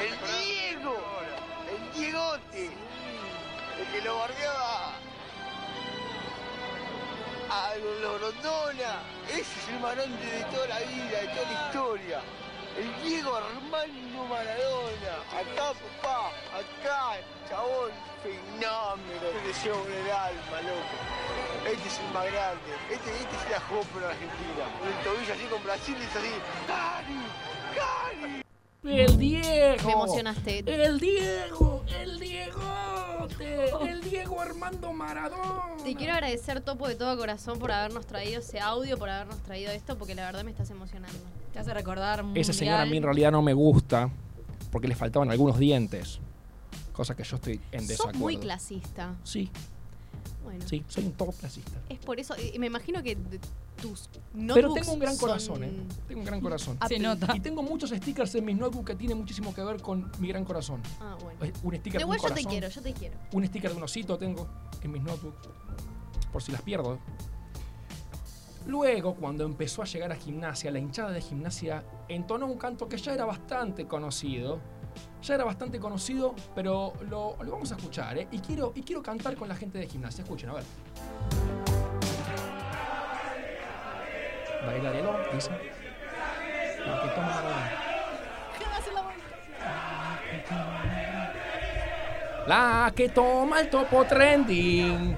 El 0.00 0.12
Diego. 0.38 0.96
El 1.68 1.92
Diegote. 1.92 2.70
El 3.78 3.86
que 3.92 4.00
lo 4.02 4.18
bardeaba. 4.18 4.92
A 7.50 7.74
los 8.02 8.20
Rondona. 8.20 9.02
Ese 9.28 9.40
es 9.40 9.68
el 9.68 9.80
marante 9.80 10.26
de 10.26 10.44
toda 10.44 10.66
la 10.66 10.78
vida, 10.80 11.20
de 11.20 11.28
toda 11.28 11.50
la 11.50 11.66
historia. 11.66 12.20
El 12.76 13.02
Diego 13.04 13.36
Armando 13.36 14.24
Maradona. 14.28 15.14
Acá, 15.30 15.72
papá. 16.02 16.32
Acá, 16.58 17.20
chabón. 17.48 17.92
Fenómeno. 18.22 19.26
Me 19.34 19.46
deseo 19.46 19.80
con 19.80 19.92
el 19.92 20.10
alma, 20.10 20.60
loco. 20.62 21.70
Este 21.70 21.88
es 21.88 21.98
el 22.00 22.12
más 22.12 22.24
grande. 22.24 22.70
Este, 22.90 23.10
este 23.10 23.38
se 23.44 23.50
la 23.50 23.60
jugó 23.60 23.82
por 23.82 24.04
Argentina. 24.04 24.64
Con 24.80 24.88
el 24.88 25.04
tobillo 25.04 25.34
así 25.34 25.44
con 25.44 25.62
Brasil 25.62 25.96
y 26.00 26.02
es 26.02 26.16
así. 26.16 26.32
¡Cari! 26.66 27.20
¡Cari! 27.76 28.42
El 28.84 29.18
Diego. 29.18 29.86
Me 29.86 29.92
emocionaste. 29.92 30.58
El 30.66 30.98
Diego. 30.98 31.84
El 31.86 32.18
Diego. 32.18 32.73
El 33.40 34.00
Diego 34.02 34.40
Armando 34.40 34.92
Maradona. 34.92 35.76
Te 35.82 35.94
quiero 35.94 36.14
agradecer, 36.14 36.60
Topo, 36.60 36.88
de 36.88 36.94
todo 36.94 37.16
corazón 37.16 37.58
por 37.58 37.72
habernos 37.72 38.06
traído 38.06 38.40
ese 38.40 38.60
audio, 38.60 38.96
por 38.98 39.10
habernos 39.10 39.38
traído 39.42 39.70
esto, 39.72 39.98
porque 39.98 40.14
la 40.14 40.24
verdad 40.24 40.44
me 40.44 40.50
estás 40.50 40.70
emocionando. 40.70 41.18
Te 41.52 41.58
hace 41.58 41.72
recordar 41.74 42.24
un 42.24 42.36
Ese 42.36 42.52
señor 42.52 42.74
a 42.74 42.78
mí 42.78 42.82
en 42.82 42.88
mundial. 42.90 43.02
realidad 43.04 43.32
no 43.32 43.42
me 43.42 43.52
gusta 43.54 44.10
porque 44.70 44.88
le 44.88 44.94
faltaban 44.94 45.30
algunos 45.30 45.58
dientes. 45.58 46.20
Cosa 46.92 47.14
que 47.16 47.24
yo 47.24 47.36
estoy 47.36 47.60
en 47.72 47.80
Sos 47.80 47.88
desacuerdo. 47.88 48.18
muy 48.20 48.36
clasista. 48.36 49.14
Sí. 49.24 49.50
Bueno. 50.44 50.68
Sí, 50.68 50.84
soy 50.88 51.06
un 51.06 51.12
topoclasista. 51.12 51.80
Es 51.88 51.98
por 51.98 52.20
eso, 52.20 52.34
y 52.38 52.58
me 52.58 52.66
imagino 52.66 53.02
que 53.02 53.16
de- 53.16 53.40
tus 53.80 54.08
notebooks 54.34 54.54
Pero 54.54 54.72
tengo 54.74 54.92
un 54.92 54.98
gran 55.00 55.16
son 55.16 55.20
corazón, 55.28 55.64
¿eh? 55.64 55.72
Tengo 56.06 56.20
un 56.20 56.26
gran 56.26 56.40
corazón. 56.40 56.78
Se 56.86 56.98
nota. 56.98 57.34
Y 57.36 57.40
tengo 57.40 57.62
muchos 57.62 57.90
stickers 57.90 58.34
en 58.36 58.44
mis 58.44 58.56
notebooks 58.56 58.86
que 58.90 58.94
tienen 58.94 59.18
muchísimo 59.18 59.52
que 59.52 59.62
ver 59.64 59.82
con 59.82 60.10
mi 60.20 60.28
gran 60.28 60.44
corazón. 60.44 60.80
Ah, 61.00 61.16
bueno. 61.20 61.44
Eh, 61.44 61.52
Un 61.62 61.74
sticker 61.76 61.98
De 61.98 62.04
un 62.04 62.14
igual 62.14 62.18
yo 62.20 62.22
te 62.22 62.28
corazón. 62.42 62.50
quiero, 62.50 62.68
yo 62.68 62.82
te 62.82 62.92
quiero. 62.92 63.16
Un 63.32 63.46
sticker 63.46 63.70
de 63.72 63.76
un 63.76 63.82
osito 63.82 64.16
tengo 64.16 64.46
en 64.82 64.92
mis 64.92 65.02
notebooks. 65.02 65.48
Por 66.32 66.42
si 66.42 66.52
las 66.52 66.62
pierdo. 66.62 66.98
Luego, 68.66 69.14
cuando 69.14 69.44
empezó 69.44 69.82
a 69.82 69.84
llegar 69.84 70.10
a 70.12 70.16
gimnasia, 70.16 70.70
la 70.70 70.78
hinchada 70.78 71.10
de 71.10 71.20
gimnasia 71.20 71.84
entonó 72.08 72.46
un 72.46 72.56
canto 72.56 72.88
que 72.88 72.96
ya 72.96 73.12
era 73.12 73.26
bastante 73.26 73.86
conocido. 73.86 74.60
Ya 75.24 75.36
era 75.36 75.44
bastante 75.44 75.80
conocido, 75.80 76.34
pero 76.54 76.92
lo, 77.08 77.36
lo 77.42 77.52
vamos 77.52 77.72
a 77.72 77.76
escuchar, 77.76 78.18
¿eh? 78.18 78.28
Y 78.30 78.40
quiero, 78.40 78.72
y 78.74 78.82
quiero 78.82 79.02
cantar 79.02 79.36
con 79.36 79.48
la 79.48 79.56
gente 79.56 79.78
de 79.78 79.86
gimnasia. 79.86 80.22
Escuchen, 80.22 80.50
a 80.50 80.52
ver. 80.52 80.64
Bailarelo, 84.66 85.16
dice. 85.32 85.50
La 86.86 87.00
que 87.00 87.08
toma 87.08 87.42
La 92.46 92.92
que 92.94 93.08
toma 93.08 93.60
el 93.60 93.70
topo 93.70 94.04
trending. 94.04 95.16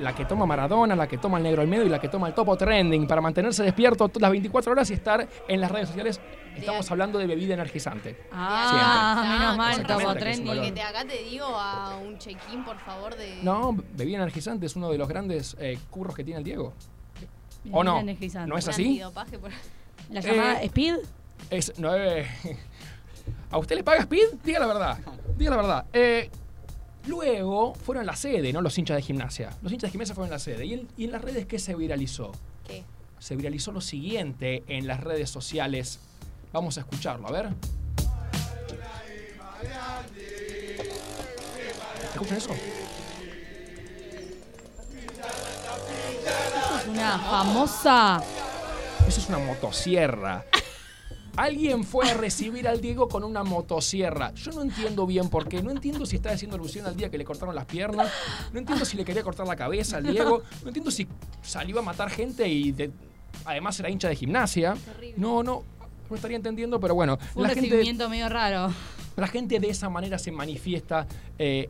La 0.00 0.14
que 0.14 0.24
toma 0.24 0.46
Maradona, 0.46 0.94
la 0.94 1.08
que 1.08 1.18
toma 1.18 1.38
el 1.38 1.42
negro 1.44 1.60
al 1.62 1.66
medio 1.68 1.84
y 1.84 1.88
la 1.88 1.98
que 1.98 2.08
toma 2.08 2.28
el 2.28 2.34
topo 2.34 2.56
trending 2.56 3.06
para 3.08 3.20
mantenerse 3.20 3.64
despierto 3.64 4.08
todas 4.08 4.22
las 4.22 4.30
24 4.30 4.70
horas 4.72 4.90
y 4.90 4.94
estar 4.94 5.28
en 5.48 5.60
las 5.60 5.70
redes 5.70 5.88
sociales. 5.88 6.20
Estamos 6.56 6.88
hablando 6.90 7.18
de 7.18 7.26
bebida 7.26 7.54
energizante. 7.54 8.16
Ah, 8.32 9.16
Siempre. 9.20 9.38
menos 9.38 9.56
mal, 9.56 9.86
topo 9.86 10.14
trending. 10.14 10.46
valor. 10.46 10.64
Que 10.64 10.72
te, 10.72 10.82
acá 10.82 11.04
te 11.04 11.22
digo 11.24 11.46
a 11.46 11.96
un 11.96 12.16
check-in, 12.18 12.64
por 12.64 12.78
favor, 12.78 13.16
de... 13.16 13.40
No, 13.42 13.76
bebida 13.96 14.18
energizante 14.18 14.66
es 14.66 14.76
uno 14.76 14.88
de 14.90 14.98
los 14.98 15.08
grandes 15.08 15.56
eh, 15.58 15.78
curros 15.90 16.14
que 16.14 16.22
tiene 16.22 16.38
el 16.38 16.44
Diego. 16.44 16.72
¿O 17.72 17.82
no? 17.82 18.00
¿No 18.46 18.56
es 18.56 18.68
así? 18.68 19.00
¿La 20.10 20.20
llamada 20.20 20.62
Eh, 20.62 20.66
Speed? 20.66 20.94
Es, 21.50 21.78
no, 21.78 21.94
eh, 21.94 22.26
¿A 23.50 23.58
usted 23.58 23.76
le 23.76 23.84
paga 23.84 24.00
Speed? 24.00 24.28
Diga 24.44 24.60
la 24.60 24.66
verdad. 24.66 24.98
Diga 25.36 25.50
la 25.50 25.56
verdad. 25.56 25.84
Eh, 25.92 26.30
luego 27.08 27.74
fueron 27.74 28.06
la 28.06 28.14
sede, 28.14 28.52
¿no? 28.52 28.60
Los 28.60 28.78
hinchas 28.78 28.96
de 28.96 29.02
gimnasia. 29.02 29.50
Los 29.62 29.72
hinchas 29.72 29.88
de 29.88 29.92
gimnasia 29.92 30.14
fueron 30.14 30.30
la 30.30 30.38
sede. 30.38 30.66
¿Y 30.66 30.74
en, 30.74 30.88
y 30.96 31.04
en 31.04 31.12
las 31.12 31.22
redes 31.22 31.46
qué 31.46 31.58
se 31.58 31.74
viralizó? 31.74 32.32
¿Qué? 32.66 32.84
Se 33.18 33.34
viralizó 33.34 33.72
lo 33.72 33.80
siguiente 33.80 34.62
en 34.68 34.86
las 34.86 35.00
redes 35.00 35.30
sociales. 35.30 35.98
Vamos 36.52 36.76
a 36.76 36.80
escucharlo, 36.80 37.26
a 37.26 37.32
ver. 37.32 37.48
¿Escuchan 42.12 42.36
eso? 42.38 42.52
Es 46.80 46.86
una 46.88 47.18
famosa. 47.18 48.22
Eso 49.06 49.20
es 49.20 49.28
una 49.28 49.38
motosierra. 49.38 50.44
Alguien 51.38 51.84
fue 51.84 52.10
a 52.10 52.14
recibir 52.14 52.66
al 52.66 52.80
Diego 52.80 53.08
con 53.08 53.22
una 53.22 53.44
motosierra. 53.44 54.34
Yo 54.34 54.50
no 54.50 54.62
entiendo 54.62 55.06
bien 55.06 55.28
por 55.28 55.48
qué. 55.48 55.62
No 55.62 55.70
entiendo 55.70 56.04
si 56.04 56.16
está 56.16 56.30
haciendo 56.32 56.56
alusión 56.56 56.84
al 56.86 56.96
día 56.96 57.10
que 57.10 57.16
le 57.16 57.24
cortaron 57.24 57.54
las 57.54 57.64
piernas. 57.64 58.10
No 58.52 58.58
entiendo 58.58 58.84
si 58.84 58.96
le 58.96 59.04
quería 59.04 59.22
cortar 59.22 59.46
la 59.46 59.54
cabeza 59.54 59.98
al 59.98 60.04
Diego. 60.10 60.42
No 60.62 60.68
entiendo 60.68 60.90
si 60.90 61.06
salió 61.42 61.78
a 61.78 61.82
matar 61.82 62.10
gente 62.10 62.48
y 62.48 62.72
de- 62.72 62.90
además 63.44 63.78
era 63.78 63.88
hincha 63.88 64.08
de 64.08 64.16
gimnasia. 64.16 64.76
No, 65.16 65.44
no. 65.44 65.62
No 66.10 66.16
estaría 66.16 66.36
entendiendo, 66.36 66.80
pero 66.80 66.94
bueno. 66.96 67.18
Fue 67.18 67.42
un 67.42 67.48
La 67.48 67.54
gente, 67.54 67.70
recibimiento 67.70 68.08
medio 68.08 68.28
raro. 68.28 68.72
la 69.16 69.28
gente 69.28 69.60
de 69.60 69.68
esa 69.70 69.88
manera 69.88 70.18
se 70.18 70.32
manifiesta 70.32 71.06
eh, 71.38 71.68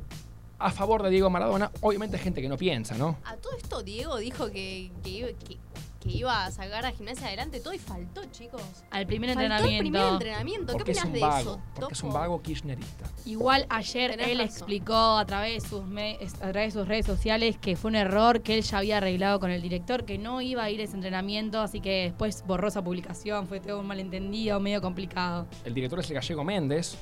a 0.60 0.70
favor 0.70 1.02
de 1.02 1.10
Diego 1.10 1.28
Maradona. 1.28 1.70
Obviamente 1.82 2.16
hay 2.16 2.22
gente 2.22 2.40
que 2.40 2.48
no 2.48 2.56
piensa, 2.56 2.96
¿no? 2.96 3.18
A 3.24 3.36
todo 3.36 3.52
esto 3.56 3.82
Diego 3.82 4.16
dijo 4.16 4.46
que, 4.50 4.90
que, 5.02 5.10
iba- 5.10 5.28
que- 5.28 5.58
que 6.00 6.10
iba 6.10 6.44
a 6.46 6.50
sacar 6.52 6.86
a 6.86 6.92
gimnasia 6.92 7.26
adelante 7.26 7.58
todo 7.60 7.74
y 7.74 7.78
faltó, 7.78 8.24
chicos. 8.30 8.62
Al 8.90 9.06
primer 9.06 9.30
Faltó 9.30 9.40
el 9.40 9.52
entrenamiento. 9.52 9.82
primer 9.82 10.12
entrenamiento. 10.12 10.76
¿Qué 10.76 10.82
opinas 10.82 11.12
de 11.12 11.20
vago. 11.20 11.38
eso? 11.40 11.60
Porque 11.74 11.94
es 11.94 12.02
un 12.04 12.12
vago 12.12 12.40
kirchnerista. 12.40 13.04
Igual 13.24 13.66
ayer 13.68 14.12
Tenés 14.12 14.28
él 14.28 14.38
razón. 14.38 14.50
explicó 14.56 14.94
a 15.16 15.26
través, 15.26 15.62
de 15.64 15.68
sus 15.68 15.84
me- 15.84 16.18
a 16.40 16.52
través 16.52 16.72
de 16.74 16.80
sus 16.80 16.86
redes 16.88 17.04
sociales 17.04 17.58
que 17.58 17.74
fue 17.74 17.88
un 17.90 17.96
error 17.96 18.42
que 18.42 18.54
él 18.54 18.62
ya 18.62 18.78
había 18.78 18.98
arreglado 18.98 19.40
con 19.40 19.50
el 19.50 19.60
director, 19.60 20.04
que 20.04 20.18
no 20.18 20.40
iba 20.40 20.62
a 20.62 20.70
ir 20.70 20.80
a 20.80 20.84
ese 20.84 20.94
entrenamiento, 20.94 21.60
así 21.60 21.80
que 21.80 22.04
después 22.04 22.44
borró 22.46 22.68
esa 22.68 22.82
publicación, 22.82 23.48
fue 23.48 23.58
todo 23.58 23.80
un 23.80 23.86
malentendido, 23.86 24.60
medio 24.60 24.80
complicado. 24.80 25.46
El 25.64 25.74
director 25.74 25.98
es 25.98 26.08
el 26.10 26.14
gallego 26.14 26.44
Méndez. 26.44 26.96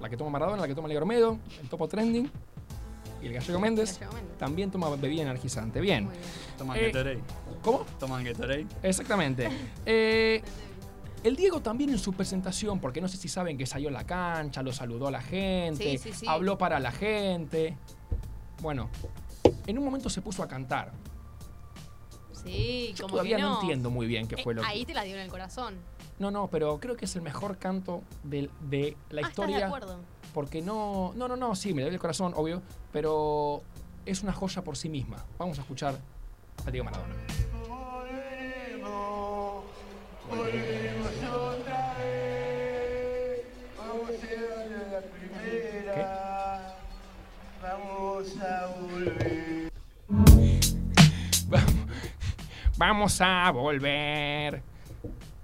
La 0.00 0.08
que 0.08 0.16
toma 0.16 0.30
Maradona, 0.30 0.62
la 0.62 0.68
que 0.68 0.74
toma 0.74 0.88
Negro 0.88 1.06
Medo, 1.06 1.38
el 1.60 1.68
topo 1.68 1.86
trending. 1.88 2.30
Y 3.22 3.26
el 3.26 3.32
gallego 3.34 3.60
Méndez 3.60 4.00
también 4.38 4.70
toma 4.70 4.90
bebida 4.96 5.22
energizante. 5.22 5.80
Bien. 5.80 6.08
Toman 6.58 6.76
Eh, 6.76 6.86
Gatorade. 6.86 7.20
¿Cómo? 7.62 7.86
Toman 8.00 8.24
Gatorade. 8.24 8.66
Exactamente. 8.82 9.48
Eh, 9.86 10.42
el 11.24 11.36
Diego 11.36 11.60
también 11.60 11.90
en 11.90 11.98
su 12.00 12.12
presentación, 12.12 12.80
porque 12.80 13.00
no 13.00 13.06
sé 13.06 13.16
si 13.16 13.28
saben 13.28 13.56
que 13.56 13.64
salió 13.64 13.88
a 13.90 13.92
la 13.92 14.04
cancha, 14.04 14.60
lo 14.62 14.72
saludó 14.72 15.06
a 15.06 15.10
la 15.12 15.22
gente, 15.22 15.92
Sí, 15.96 15.98
sí, 15.98 16.12
sí. 16.12 16.26
habló 16.28 16.58
para 16.58 16.80
la 16.80 16.90
gente. 16.90 17.76
Bueno, 18.60 18.90
en 19.68 19.78
un 19.78 19.84
momento 19.84 20.10
se 20.10 20.20
puso 20.20 20.42
a 20.42 20.48
cantar. 20.48 20.90
Sí, 22.32 22.92
Yo 22.96 23.04
como 23.04 23.12
todavía 23.12 23.36
que 23.36 23.42
no. 23.42 23.50
no. 23.54 23.60
entiendo 23.60 23.90
muy 23.90 24.06
bien 24.06 24.26
qué 24.26 24.34
Eh, 24.34 24.42
fue 24.42 24.54
lo 24.54 24.62
que... 24.62 24.68
Ahí 24.68 24.84
te 24.84 24.94
la 24.94 25.04
dio 25.04 25.14
en 25.14 25.20
el 25.20 25.30
corazón. 25.30 25.76
No, 26.18 26.32
no, 26.32 26.48
pero 26.48 26.80
creo 26.80 26.96
que 26.96 27.04
es 27.04 27.14
el 27.14 27.22
mejor 27.22 27.56
canto 27.58 28.02
de, 28.24 28.50
de 28.68 28.96
la 29.10 29.20
Ah, 29.22 29.28
¿estás 29.28 29.28
historia. 29.30 29.56
de 29.58 29.64
acuerdo? 29.64 30.00
Porque 30.32 30.62
no, 30.62 31.12
no, 31.14 31.28
no, 31.28 31.36
no, 31.36 31.54
sí, 31.54 31.74
me 31.74 31.80
le 31.80 31.86
doy 31.86 31.94
el 31.94 32.00
corazón, 32.00 32.32
obvio, 32.34 32.62
pero 32.92 33.62
es 34.06 34.22
una 34.22 34.32
joya 34.32 34.62
por 34.62 34.76
sí 34.76 34.88
misma. 34.88 35.24
Vamos 35.38 35.58
a 35.58 35.62
escuchar 35.62 35.96
a 36.66 36.70
Diego 36.70 36.84
Maradona. 36.84 37.14
Vamos 47.62 48.40
a 48.40 48.66
volver. 48.66 49.72
Vamos 52.76 53.20
a 53.20 53.50
volver. 53.50 54.71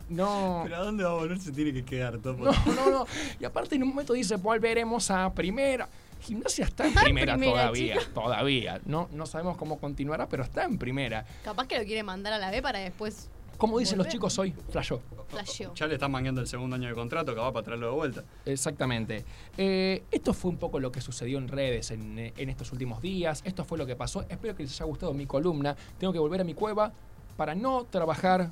No. 0.09 0.61
¿Pero 0.64 0.76
a 0.76 0.80
dónde 0.80 1.04
va 1.04 1.11
a 1.11 1.14
volver? 1.14 1.38
Se 1.38 1.52
tiene 1.52 1.72
que 1.72 1.84
quedar, 1.84 2.18
Topo. 2.18 2.44
No, 2.44 2.52
no, 2.74 2.90
no. 2.90 3.06
Y 3.38 3.44
aparte 3.44 3.74
en 3.76 3.82
un 3.82 3.90
momento 3.90 4.12
dice, 4.12 4.36
volveremos 4.36 5.11
a 5.11 5.32
primera. 5.32 5.88
Gimnasia 6.20 6.64
está 6.64 6.86
en 6.86 6.94
primera, 6.94 7.34
Primera, 7.34 7.52
todavía, 7.62 7.98
chico. 7.98 8.11
todavía. 8.22 8.80
No, 8.86 9.09
no 9.12 9.24
sabemos 9.26 9.56
cómo 9.56 9.78
continuará, 9.78 10.28
pero 10.28 10.42
está 10.42 10.64
en 10.64 10.76
primera. 10.78 11.24
Capaz 11.44 11.66
que 11.68 11.78
lo 11.78 11.84
quiere 11.84 12.02
mandar 12.02 12.32
a 12.32 12.38
la 12.38 12.50
B 12.50 12.61
para 12.61 12.80
después 12.80 13.28
Como 13.56 13.78
dicen 13.78 13.98
los 13.98 14.09
chicos 14.09 14.36
hoy, 14.38 14.52
flashó. 14.70 15.00
flasheó. 15.28 15.72
Ya 15.74 15.86
le 15.86 15.94
están 15.94 16.11
mangueando 16.11 16.40
el 16.40 16.48
segundo 16.48 16.74
año 16.74 16.88
de 16.88 16.94
contrato, 16.94 17.34
que 17.34 17.40
va 17.40 17.52
para 17.52 17.64
traerlo 17.64 17.86
de 17.90 17.92
vuelta. 17.94 18.24
Exactamente. 18.46 19.24
Eh, 19.56 20.02
esto 20.11 20.34
fue 20.34 20.50
un 20.50 20.56
poco 20.56 20.80
lo 20.80 20.90
que 20.90 21.00
sucedió 21.00 21.38
en 21.38 21.46
redes 21.46 21.92
en, 21.92 22.18
eh, 22.18 22.32
en 22.36 22.48
estos 22.50 22.72
últimos 22.72 23.00
días. 23.00 23.42
Esto 23.44 23.64
fue 23.64 23.78
lo 23.78 23.86
que 23.86 23.94
pasó. 23.94 24.24
Espero 24.28 24.56
que 24.56 24.64
les 24.64 24.72
haya 24.72 24.86
gustado 24.86 25.14
mi 25.14 25.26
columna. 25.26 25.76
Tengo 25.98 26.12
que 26.12 26.18
volver 26.18 26.40
a 26.40 26.44
mi 26.44 26.54
cueva 26.54 26.92
para 27.36 27.54
no 27.54 27.84
trabajar. 27.84 28.50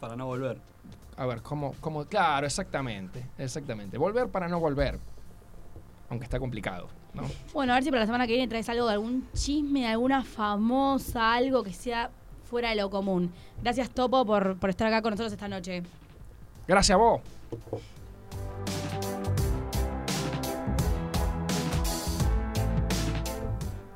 Para 0.00 0.16
no 0.16 0.26
volver. 0.26 0.58
A 1.16 1.26
ver, 1.26 1.42
¿cómo? 1.42 1.74
cómo? 1.80 2.04
Claro, 2.04 2.46
exactamente. 2.46 3.24
Exactamente. 3.36 3.98
Volver 3.98 4.28
para 4.28 4.48
no 4.48 4.60
volver. 4.60 4.98
Aunque 6.10 6.24
está 6.24 6.38
complicado, 6.38 6.88
¿no? 7.12 7.22
Bueno, 7.52 7.72
a 7.72 7.76
ver 7.76 7.84
si 7.84 7.90
para 7.90 8.00
la 8.00 8.06
semana 8.06 8.26
que 8.26 8.32
viene 8.34 8.48
traes 8.48 8.68
algo 8.68 8.86
de 8.86 8.92
algún 8.94 9.28
chisme, 9.34 9.80
de 9.80 9.86
alguna 9.88 10.22
famosa, 10.22 11.34
algo 11.34 11.62
que 11.62 11.72
sea 11.72 12.10
fuera 12.44 12.70
de 12.70 12.76
lo 12.76 12.88
común. 12.88 13.32
Gracias, 13.62 13.90
Topo, 13.90 14.24
por, 14.24 14.56
por 14.58 14.70
estar 14.70 14.86
acá 14.86 15.02
con 15.02 15.10
nosotros 15.10 15.32
esta 15.32 15.48
noche. 15.48 15.82
Gracias 16.66 16.94
a 16.94 16.98
vos. 16.98 17.20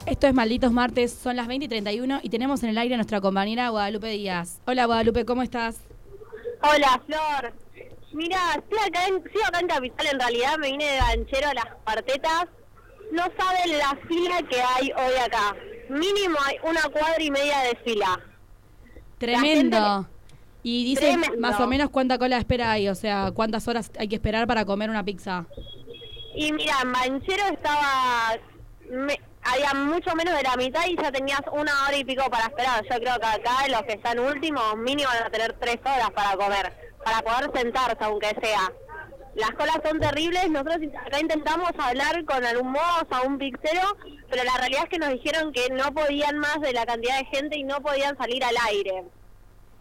Esto 0.05 0.27
es 0.27 0.35
Malditos 0.35 0.73
Martes, 0.73 1.13
son 1.13 1.37
las 1.37 1.47
20 1.47 1.67
y 1.67 1.69
31 1.69 2.21
y 2.23 2.29
tenemos 2.29 2.63
en 2.65 2.71
el 2.71 2.79
aire 2.79 2.95
a 2.95 2.99
nuestra 2.99 3.21
compañera 3.21 3.71
Guadalupe 3.71 4.09
Díaz. 4.09 4.61
Hola 4.67 4.85
Guadalupe, 4.87 5.25
¿cómo 5.25 5.43
estás? 5.43 5.81
Hola, 6.63 7.01
Flor. 7.07 7.53
Mira, 8.13 8.39
estoy 8.57 8.79
acá 8.79 9.07
en, 9.07 9.23
sigo 9.25 9.45
acá 9.47 9.61
en 9.61 9.69
Capital, 9.69 10.07
en 10.13 10.21
realidad 10.21 10.59
me 10.59 10.71
vine 10.71 10.85
de 10.85 10.97
ganchero 10.99 11.49
a 11.49 11.55
las 11.55 11.65
cuartetas. 11.85 12.47
No 13.11 13.23
saben 13.39 13.79
la 13.79 13.99
fila 14.09 14.43
que 14.49 14.61
hay 14.61 14.93
hoy 14.93 15.17
acá. 15.25 15.55
Mínimo 15.89 16.37
hay 16.47 16.57
una 16.63 16.83
cuadra 16.83 17.23
y 17.23 17.31
media 17.31 17.59
de 17.61 17.77
fila. 17.85 18.21
Tremendo. 19.19 20.09
Y 20.63 20.85
dice 20.85 21.17
más 21.39 21.59
o 21.61 21.67
menos 21.67 21.91
cuánta 21.91 22.19
cola 22.19 22.37
de 22.37 22.41
espera 22.41 22.71
hay, 22.73 22.89
o 22.89 22.95
sea, 22.95 23.33
cuántas 23.35 23.67
horas 23.67 23.91
hay 23.99 24.09
que 24.09 24.15
esperar 24.17 24.47
para 24.47 24.65
comer 24.65 24.89
una 24.91 25.05
pizza. 25.05 25.45
Y 26.35 26.53
mira, 26.53 26.77
en 26.83 26.93
Banchero 26.93 27.43
estaba... 27.53 28.37
me- 28.91 29.21
había 29.43 29.75
mucho 29.75 30.15
menos 30.15 30.37
de 30.37 30.43
la 30.43 30.57
mitad 30.57 30.87
y 30.87 30.97
ya 30.97 31.11
tenías 31.13 31.41
una 31.53 31.73
hora 31.87 31.97
y 31.97 32.05
pico 32.05 32.25
para 32.31 32.45
esperar. 32.47 32.83
Yo 32.85 32.97
creo 32.97 33.19
que 33.19 33.27
acá 33.27 33.69
los 33.69 33.83
que 33.83 33.93
están 33.95 34.19
últimos 34.19 34.77
mínimo 34.79 35.09
van 35.09 35.25
a 35.25 35.31
tener 35.31 35.53
tres 35.59 35.79
horas 35.85 36.11
para 36.15 36.37
comer. 36.37 36.73
para 37.05 37.21
poder 37.23 37.51
sentarse, 37.59 37.97
aunque 38.05 38.29
sea. 38.41 38.71
Las 39.35 39.51
colas 39.53 39.79
son 39.85 39.99
terribles, 39.99 40.49
nosotros 40.51 40.77
acá 41.07 41.19
intentamos 41.19 41.71
hablar 41.79 42.25
con 42.27 42.45
algún 42.45 42.71
modo 42.71 43.07
a 43.11 43.23
un 43.23 43.39
pixero, 43.39 43.97
pero 44.31 44.45
la 44.45 44.57
realidad 44.59 44.83
es 44.85 44.89
que 44.91 44.99
nos 44.99 45.09
dijeron 45.11 45.53
que 45.53 45.69
no 45.71 45.93
podían 45.93 46.39
más 46.39 46.61
de 46.61 46.73
la 46.73 46.85
cantidad 46.87 47.19
de 47.19 47.25
gente 47.25 47.57
y 47.57 47.65
no 47.65 47.81
podían 47.81 48.17
salir 48.19 48.45
al 48.45 48.55
aire. 48.69 49.05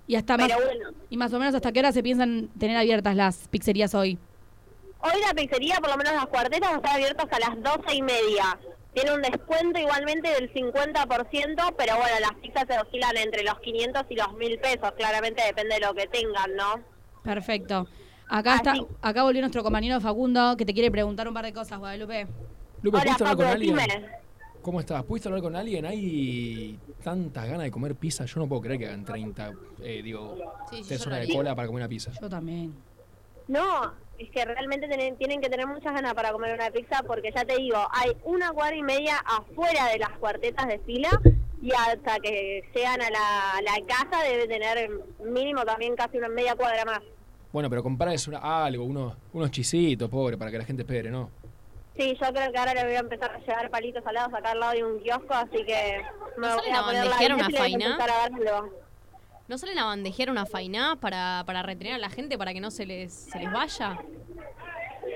Y 0.07 0.15
hasta 0.15 0.35
más, 0.37 0.47
Pero 0.47 0.65
bueno. 0.65 0.89
y 1.09 1.17
más 1.17 1.31
o 1.33 1.37
menos 1.37 1.53
hasta 1.53 1.71
qué 1.71 1.79
hora 1.79 1.91
se 1.91 2.01
piensan 2.01 2.47
tener 2.59 2.75
abiertas 2.77 3.15
las 3.15 3.47
pizzerías 3.49 3.93
hoy. 3.93 4.17
Hoy 5.01 5.21
la 5.27 5.33
pizzería, 5.33 5.75
por 5.77 5.89
lo 5.89 5.97
menos 5.97 6.13
las 6.13 6.25
cuartetas, 6.27 6.71
están 6.73 6.95
abiertas 6.95 7.25
a 7.31 7.39
las 7.39 7.61
doce 7.61 7.95
y 7.95 8.01
media. 8.01 8.57
Tiene 8.93 9.13
un 9.13 9.21
descuento 9.21 9.79
igualmente 9.79 10.29
del 10.29 10.51
50%, 10.53 11.73
pero 11.77 11.95
bueno, 11.97 12.19
las 12.19 12.33
pizzas 12.41 12.65
se 12.67 12.77
oscilan 12.77 13.15
entre 13.17 13.43
los 13.43 13.57
500 13.59 14.03
y 14.09 14.15
los 14.15 14.33
1000 14.33 14.59
pesos. 14.59 14.91
Claramente 14.97 15.41
depende 15.45 15.75
de 15.75 15.81
lo 15.81 15.93
que 15.93 16.07
tengan, 16.07 16.55
¿no? 16.55 16.81
Perfecto. 17.23 17.87
Acá 18.27 18.55
está, 18.55 18.73
acá 19.01 19.23
volvió 19.23 19.41
nuestro 19.41 19.63
compañero 19.63 19.99
Facundo 20.01 20.55
que 20.57 20.65
te 20.65 20.73
quiere 20.73 20.89
preguntar 20.91 21.27
un 21.27 21.33
par 21.33 21.45
de 21.45 21.53
cosas, 21.53 21.79
Guadalupe. 21.79 22.27
Lupe, 22.81 22.97
Hola, 22.97 23.03
¿pudiste 23.03 23.23
hablar 23.23 23.35
con 23.37 23.45
alguien? 23.45 23.75
decime. 23.75 24.09
¿Cómo 24.61 24.79
estás? 24.79 25.03
¿Pudiste 25.03 25.27
hablar 25.29 25.41
con 25.41 25.55
alguien? 25.55 25.85
¿Hay 25.85 26.79
tantas 27.03 27.45
ganas 27.45 27.63
de 27.63 27.71
comer 27.71 27.95
pizza? 27.95 28.25
Yo 28.25 28.39
no 28.41 28.47
puedo 28.47 28.61
creer 28.61 28.79
que 28.79 28.87
hagan 28.87 29.03
30, 29.05 29.53
eh, 29.81 30.01
digo, 30.03 30.37
Sí, 30.69 30.81
yo 30.81 30.87
tres 30.87 31.07
horas 31.07 31.27
de 31.27 31.33
cola 31.33 31.55
para 31.55 31.67
comer 31.67 31.81
una 31.81 31.89
pizza. 31.89 32.11
Yo 32.19 32.29
también. 32.29 32.73
No, 33.47 33.91
es 34.23 34.31
que 34.31 34.45
realmente 34.45 34.87
tienen, 34.87 35.17
tienen 35.17 35.41
que 35.41 35.49
tener 35.49 35.67
muchas 35.67 35.93
ganas 35.93 36.13
para 36.13 36.31
comer 36.31 36.53
una 36.53 36.69
pizza 36.71 37.01
porque 37.05 37.31
ya 37.35 37.43
te 37.45 37.55
digo, 37.57 37.77
hay 37.91 38.11
una 38.23 38.51
cuadra 38.51 38.75
y 38.75 38.83
media 38.83 39.17
afuera 39.25 39.87
de 39.87 39.99
las 39.99 40.09
cuartetas 40.19 40.67
de 40.67 40.79
fila 40.79 41.09
y 41.61 41.71
hasta 41.73 42.19
que 42.19 42.63
llegan 42.73 43.01
a 43.01 43.09
la, 43.09 43.51
a 43.57 43.61
la 43.61 43.85
casa 43.87 44.23
debe 44.23 44.47
tener 44.47 44.89
mínimo 45.23 45.63
también 45.63 45.95
casi 45.95 46.17
una 46.17 46.29
media 46.29 46.55
cuadra 46.55 46.83
más. 46.85 46.99
Bueno, 47.51 47.69
pero 47.69 47.83
comprarles 47.83 48.27
una- 48.27 48.65
algo, 48.65 48.83
unos, 48.85 49.15
unos 49.33 49.51
chisitos, 49.51 50.09
pobre, 50.09 50.37
para 50.37 50.51
que 50.51 50.57
la 50.57 50.65
gente 50.65 50.83
espere, 50.83 51.09
¿no? 51.11 51.29
Sí, 51.97 52.17
yo 52.19 52.33
creo 52.33 52.51
que 52.51 52.57
ahora 52.57 52.73
le 52.73 52.85
voy 52.85 52.95
a 52.95 52.99
empezar 52.99 53.31
a 53.31 53.39
llevar 53.39 53.69
palitos 53.69 54.03
salados 54.03 54.33
acá 54.33 54.51
al 54.51 54.59
lado 54.59 54.71
de 54.71 54.83
un 54.85 54.99
kiosco, 55.01 55.33
así 55.33 55.63
que 55.65 56.01
me 56.37 56.47
¿No 56.47 56.55
voy 56.57 56.69
a 56.73 56.83
poner 56.83 57.05
la 57.05 57.15
una 57.17 57.17
bici 57.17 57.27
y 57.27 57.33
voy 57.33 57.41
a 57.41 57.49
faina? 57.59 57.85
empezar 57.91 58.09
a. 58.09 58.63
¿No 59.51 59.57
salen 59.57 59.79
a 59.79 59.83
bandejear 59.83 60.29
una 60.29 60.45
fainá 60.45 60.95
para, 60.95 61.43
para 61.45 61.61
retener 61.61 61.95
a 61.95 61.97
la 61.97 62.09
gente 62.09 62.37
para 62.37 62.53
que 62.53 62.61
no 62.61 62.71
se 62.71 62.85
les, 62.85 63.11
se 63.11 63.37
les 63.37 63.51
vaya? 63.51 63.99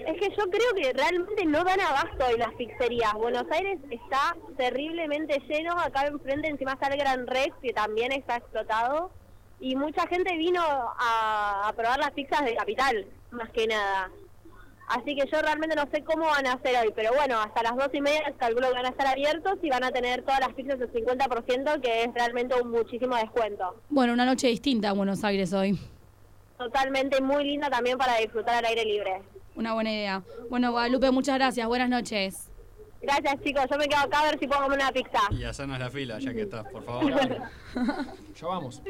Es 0.05 0.19
que 0.19 0.29
yo 0.35 0.49
creo 0.49 0.73
que 0.75 0.91
realmente 0.91 1.45
no 1.45 1.63
dan 1.63 1.79
abasto 1.79 2.27
en 2.33 2.39
las 2.39 2.53
pizzerías. 2.55 3.13
Buenos 3.13 3.49
Aires 3.49 3.79
está 3.89 4.35
terriblemente 4.57 5.41
lleno. 5.47 5.79
Acá 5.79 6.07
enfrente 6.07 6.49
encima 6.49 6.73
está 6.73 6.87
el 6.87 6.99
Gran 6.99 7.27
Rex, 7.27 7.55
que 7.61 7.71
también 7.71 8.11
está 8.11 8.35
explotado. 8.35 9.09
Y 9.61 9.77
mucha 9.77 10.05
gente 10.07 10.35
vino 10.35 10.61
a, 10.61 11.69
a 11.69 11.71
probar 11.71 11.99
las 11.99 12.11
pizzas 12.11 12.43
de 12.43 12.55
Capital, 12.55 13.07
más 13.31 13.49
que 13.51 13.67
nada. 13.67 14.11
Así 14.87 15.15
que 15.15 15.25
yo 15.31 15.41
realmente 15.41 15.75
no 15.75 15.87
sé 15.91 16.03
cómo 16.03 16.25
van 16.25 16.45
a 16.45 16.53
hacer 16.53 16.75
hoy. 16.77 16.93
Pero 16.95 17.11
bueno, 17.13 17.39
hasta 17.39 17.63
las 17.63 17.75
dos 17.75 17.89
y 17.93 18.01
media 18.01 18.21
calculo 18.37 18.67
que 18.69 18.73
van 18.75 18.85
a 18.85 18.89
estar 18.89 19.07
abiertos 19.07 19.57
y 19.61 19.69
van 19.69 19.83
a 19.83 19.91
tener 19.91 20.21
todas 20.23 20.39
las 20.39 20.53
pizzas 20.53 20.79
del 20.79 20.91
50%, 20.91 21.81
que 21.81 22.03
es 22.03 22.13
realmente 22.13 22.55
un 22.61 22.71
muchísimo 22.71 23.15
descuento. 23.15 23.75
Bueno, 23.89 24.13
una 24.13 24.25
noche 24.25 24.47
distinta 24.47 24.89
en 24.89 24.97
Buenos 24.97 25.23
Aires 25.23 25.53
hoy. 25.53 25.79
Totalmente 26.57 27.21
muy 27.21 27.43
linda 27.43 27.69
también 27.69 27.97
para 27.97 28.17
disfrutar 28.17 28.55
al 28.55 28.65
aire 28.65 28.85
libre. 28.85 29.21
Una 29.55 29.73
buena 29.73 29.91
idea. 29.91 30.23
Bueno, 30.49 30.71
Guadalupe, 30.71 31.11
muchas 31.11 31.35
gracias. 31.35 31.67
Buenas 31.67 31.89
noches. 31.89 32.49
Gracias 33.01 33.35
chicos, 33.43 33.65
yo 33.69 33.77
me 33.77 33.87
quedo 33.87 33.99
acá 33.99 34.21
a 34.21 34.25
ver 34.31 34.39
si 34.39 34.47
puedo 34.47 34.63
comer 34.63 34.79
una 34.79 34.91
pizza. 34.91 35.19
Y 35.29 35.43
hacernos 35.43 35.77
la 35.77 35.89
fila, 35.91 36.17
ya 36.19 36.33
que 36.33 36.41
estás, 36.41 36.65
por 36.67 36.83
favor. 36.83 37.13
Ya 38.35 38.47
vamos. 38.47 38.81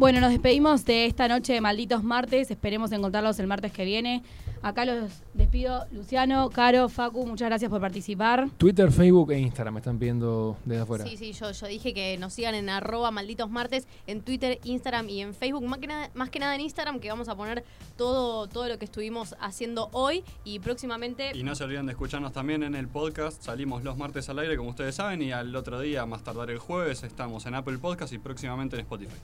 Bueno, 0.00 0.18
nos 0.22 0.30
despedimos 0.30 0.86
de 0.86 1.04
esta 1.04 1.28
noche 1.28 1.52
de 1.52 1.60
Malditos 1.60 2.02
Martes. 2.02 2.50
Esperemos 2.50 2.90
encontrarlos 2.90 3.38
el 3.38 3.46
martes 3.46 3.70
que 3.70 3.84
viene. 3.84 4.22
Acá 4.62 4.86
los 4.86 5.10
despido. 5.34 5.84
Luciano, 5.92 6.48
Caro, 6.48 6.88
Facu, 6.88 7.26
muchas 7.26 7.50
gracias 7.50 7.70
por 7.70 7.82
participar. 7.82 8.48
Twitter, 8.56 8.90
Facebook 8.90 9.30
e 9.32 9.40
Instagram 9.40 9.74
me 9.74 9.80
están 9.80 9.98
pidiendo 9.98 10.56
desde 10.64 10.80
afuera. 10.80 11.04
Sí, 11.04 11.18
sí, 11.18 11.32
yo, 11.34 11.52
yo 11.52 11.66
dije 11.66 11.92
que 11.92 12.16
nos 12.16 12.32
sigan 12.32 12.54
en 12.54 12.70
arroba 12.70 13.10
malditos 13.10 13.50
martes, 13.50 13.86
en 14.06 14.22
Twitter, 14.22 14.58
Instagram 14.64 15.06
y 15.10 15.20
en 15.20 15.34
Facebook. 15.34 15.64
Más 15.64 15.80
que, 15.80 15.86
nada, 15.86 16.08
más 16.14 16.30
que 16.30 16.38
nada 16.38 16.54
en 16.54 16.62
Instagram, 16.62 16.98
que 16.98 17.10
vamos 17.10 17.28
a 17.28 17.36
poner 17.36 17.62
todo, 17.98 18.48
todo 18.48 18.68
lo 18.68 18.78
que 18.78 18.86
estuvimos 18.86 19.36
haciendo 19.38 19.90
hoy 19.92 20.24
y 20.44 20.60
próximamente... 20.60 21.32
Y 21.34 21.42
no 21.42 21.54
se 21.54 21.64
olviden 21.64 21.84
de 21.84 21.92
escucharnos 21.92 22.32
también 22.32 22.62
en 22.62 22.74
el 22.74 22.88
podcast. 22.88 23.42
Salimos 23.42 23.84
los 23.84 23.98
martes 23.98 24.30
al 24.30 24.38
aire, 24.38 24.56
como 24.56 24.70
ustedes 24.70 24.94
saben, 24.94 25.20
y 25.20 25.32
al 25.32 25.54
otro 25.54 25.78
día, 25.78 26.06
más 26.06 26.24
tardar 26.24 26.50
el 26.50 26.58
jueves, 26.58 27.02
estamos 27.02 27.44
en 27.44 27.54
Apple 27.54 27.76
Podcast 27.76 28.14
y 28.14 28.18
próximamente 28.18 28.76
en 28.76 28.80
Spotify. 28.80 29.18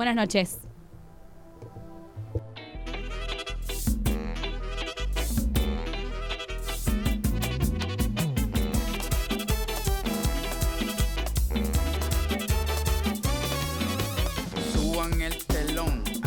Buenas 0.00 0.16
noches. 0.16 0.60